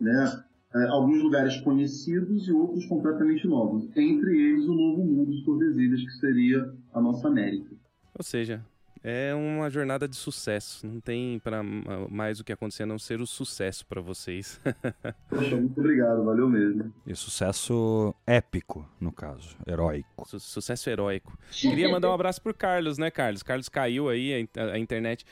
né? 0.00 0.42
É, 0.74 0.88
alguns 0.88 1.22
lugares 1.22 1.60
conhecidos 1.60 2.48
e 2.48 2.52
outros 2.52 2.84
completamente 2.86 3.46
novos. 3.46 3.84
Entre 3.96 4.36
eles 4.36 4.64
o 4.64 4.74
novo 4.74 5.04
mundo 5.04 5.30
de 5.30 5.44
Tordesilhas, 5.44 6.00
que 6.00 6.10
seria 6.18 6.64
a 6.92 7.00
nossa 7.00 7.28
América. 7.28 7.70
Ou 8.18 8.24
seja, 8.24 8.64
é 9.06 9.34
uma 9.34 9.68
jornada 9.68 10.08
de 10.08 10.16
sucesso. 10.16 10.86
Não 10.86 10.98
tem 10.98 11.38
para 11.38 11.62
mais 11.62 12.40
o 12.40 12.44
que 12.44 12.50
acontecer 12.54 12.84
a 12.84 12.86
não 12.86 12.98
ser 12.98 13.20
o 13.20 13.26
sucesso 13.26 13.84
pra 13.86 14.00
vocês. 14.00 14.58
Poxa, 15.28 15.56
muito 15.56 15.78
obrigado, 15.78 16.24
valeu 16.24 16.48
mesmo. 16.48 16.90
E 17.06 17.14
sucesso 17.14 18.14
épico, 18.26 18.88
no 18.98 19.12
caso, 19.12 19.56
heróico. 19.66 20.26
Su- 20.26 20.40
sucesso 20.40 20.88
heróico. 20.88 21.36
Queria 21.50 21.86
mandar 21.90 22.08
um 22.08 22.14
abraço 22.14 22.40
pro 22.40 22.54
Carlos, 22.54 22.96
né, 22.96 23.10
Carlos? 23.10 23.42
Carlos 23.42 23.68
caiu 23.68 24.08
aí, 24.08 24.48
a 24.56 24.62
a, 24.72 24.78
internet. 24.78 25.26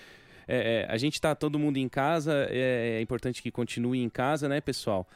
É, 0.47 0.87
é, 0.87 0.93
a 0.93 0.99
gente 0.99 1.19
tá 1.19 1.35
todo 1.35 1.59
mundo 1.59 1.79
em 1.79 1.89
casa, 1.89 2.47
é, 2.51 2.99
é 2.99 3.01
importante 3.01 3.43
que 3.43 3.51
continue 3.51 4.03
em 4.03 4.11
casa, 4.11 4.51
né, 4.51 4.61
pessoal? 4.61 5.09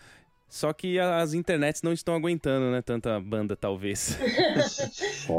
Só 0.48 0.72
que 0.72 0.98
as 0.98 1.34
internets 1.34 1.82
não 1.82 1.92
estão 1.92 2.14
aguentando, 2.14 2.70
né? 2.70 2.80
Tanta 2.80 3.20
banda, 3.20 3.54
talvez. 3.56 4.16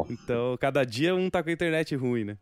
Então, 0.09 0.57
cada 0.59 0.84
dia 0.84 1.15
um 1.15 1.30
tá 1.30 1.41
com 1.41 1.49
a 1.49 1.53
internet 1.53 1.95
ruim, 1.95 2.26
né? 2.26 2.38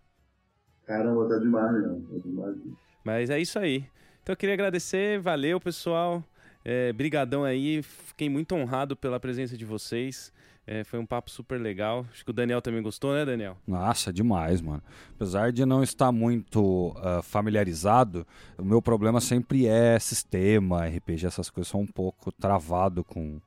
Caramba, 0.86 1.28
tá 1.28 1.38
demais, 1.38 1.74
né? 1.74 2.02
Tá 2.12 2.18
demais. 2.24 2.56
Mas 3.04 3.30
é 3.30 3.40
isso 3.40 3.58
aí. 3.60 3.86
Então 4.22 4.34
eu 4.34 4.38
queria 4.38 4.54
agradecer, 4.54 5.20
valeu 5.20 5.60
pessoal. 5.60 6.24
É, 6.64 6.92
brigadão 6.92 7.44
aí, 7.44 7.84
fiquei 7.84 8.28
muito 8.28 8.56
honrado 8.56 8.96
pela 8.96 9.20
presença 9.20 9.56
de 9.56 9.64
vocês. 9.64 10.34
É, 10.68 10.84
foi 10.84 10.98
um 10.98 11.06
papo 11.06 11.30
super 11.30 11.62
legal. 11.62 12.06
Acho 12.12 12.26
que 12.26 12.32
o 12.32 12.34
Daniel 12.34 12.60
também 12.60 12.82
gostou, 12.82 13.14
né, 13.14 13.24
Daniel? 13.24 13.56
Nossa, 13.68 14.12
demais, 14.12 14.62
mano. 14.62 14.82
Apesar 15.16 15.52
de 15.52 15.64
não 15.64 15.84
estar 15.84 16.12
muito 16.12 16.92
ah, 16.98 17.22
familiarizado, 17.22 18.26
o 18.58 18.66
meu 18.66 18.82
problema 18.82 19.22
sempre 19.22 19.68
é 19.68 20.00
sistema, 20.00 20.88
RPG, 20.88 21.28
essas 21.28 21.52
coisas. 21.52 21.70
Sou 21.70 21.82
um 21.82 21.88
pouco 21.88 22.32
travado 22.32 23.04
com 23.04 23.40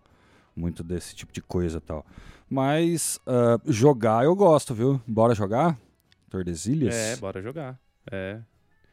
muito 0.55 0.85
desse 0.85 1.15
tipo 1.17 1.33
de 1.33 1.43
coisa 1.43 1.79
e 1.79 1.81
tal. 1.81 2.07
Mas 2.49 3.19
ah, 3.27 3.59
jogar 3.67 4.25
eu 4.25 4.37
gosto, 4.37 4.73
viu? 4.73 5.01
Bora 5.05 5.35
jogar? 5.35 5.77
Tordesilhas? 6.31 6.95
É, 6.95 7.17
bora 7.17 7.41
jogar. 7.43 7.79
É. 8.11 8.41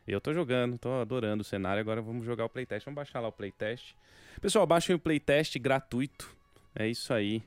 Eu 0.07 0.21
tô 0.21 0.33
jogando, 0.33 0.77
tô 0.77 0.89
adorando 1.01 1.41
o 1.41 1.45
cenário. 1.45 1.81
Agora 1.81 2.01
vamos 2.01 2.25
jogar 2.25 2.45
o 2.45 2.49
playtest. 2.49 2.85
Vamos 2.85 2.95
baixar 2.95 3.19
lá 3.19 3.27
o 3.27 3.31
playtest. 3.31 3.95
Pessoal, 4.41 4.67
baixem 4.67 4.95
o 4.95 4.99
playtest 4.99 5.57
gratuito. 5.57 6.29
É 6.75 6.87
isso 6.87 7.13
aí. 7.13 7.41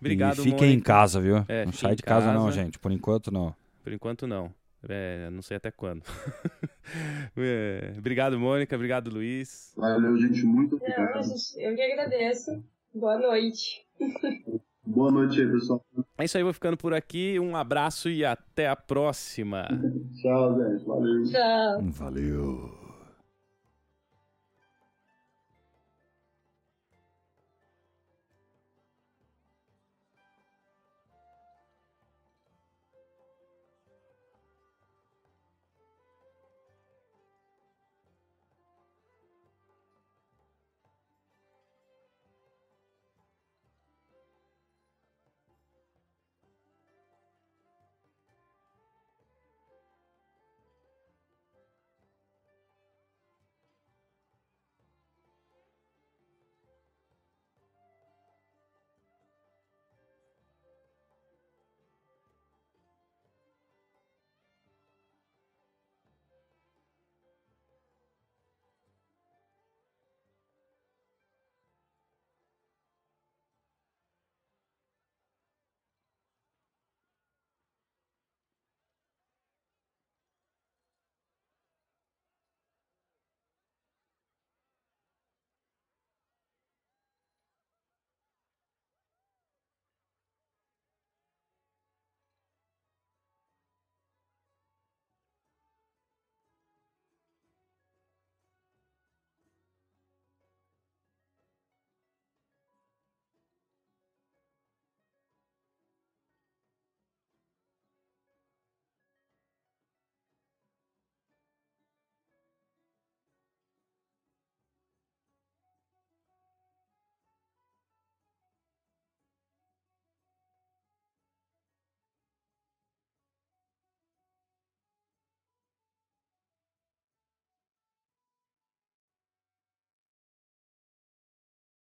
Obrigado, 0.00 0.40
e 0.40 0.44
fiquem 0.44 0.68
em 0.68 0.70
Mônica. 0.72 0.86
casa, 0.86 1.20
viu? 1.20 1.44
É, 1.48 1.64
não 1.64 1.72
sai 1.72 1.92
em 1.92 1.96
de 1.96 2.02
casa, 2.02 2.32
não, 2.32 2.46
casa. 2.46 2.52
gente. 2.62 2.78
Por 2.78 2.90
enquanto, 2.92 3.30
não. 3.30 3.54
Por 3.82 3.92
enquanto, 3.92 4.26
não. 4.26 4.52
É, 4.86 5.30
não 5.30 5.40
sei 5.42 5.56
até 5.56 5.70
quando. 5.70 6.02
É, 7.36 7.94
obrigado, 7.96 8.38
Mônica. 8.38 8.76
Obrigado, 8.76 9.08
Luiz. 9.10 9.72
Valeu, 9.74 10.16
gente, 10.18 10.44
muito 10.44 10.76
Não, 10.76 10.82
obrigado. 10.86 11.22
gente- 11.24 11.58
eu 11.58 11.74
que 11.74 11.80
agradeço. 11.80 12.62
Boa 12.94 13.18
noite. 13.18 13.86
Boa 14.86 15.10
noite 15.10 15.40
aí, 15.40 15.50
pessoal. 15.50 15.82
É 16.18 16.24
isso 16.24 16.36
aí, 16.36 16.42
vou 16.44 16.52
ficando 16.52 16.76
por 16.76 16.92
aqui. 16.92 17.38
Um 17.40 17.56
abraço 17.56 18.08
e 18.10 18.24
até 18.24 18.68
a 18.68 18.76
próxima. 18.76 19.66
Tchau, 20.20 20.56
gente. 20.56 20.84
Valeu. 20.84 21.24
Tchau. 21.24 21.82
Valeu. 21.90 22.83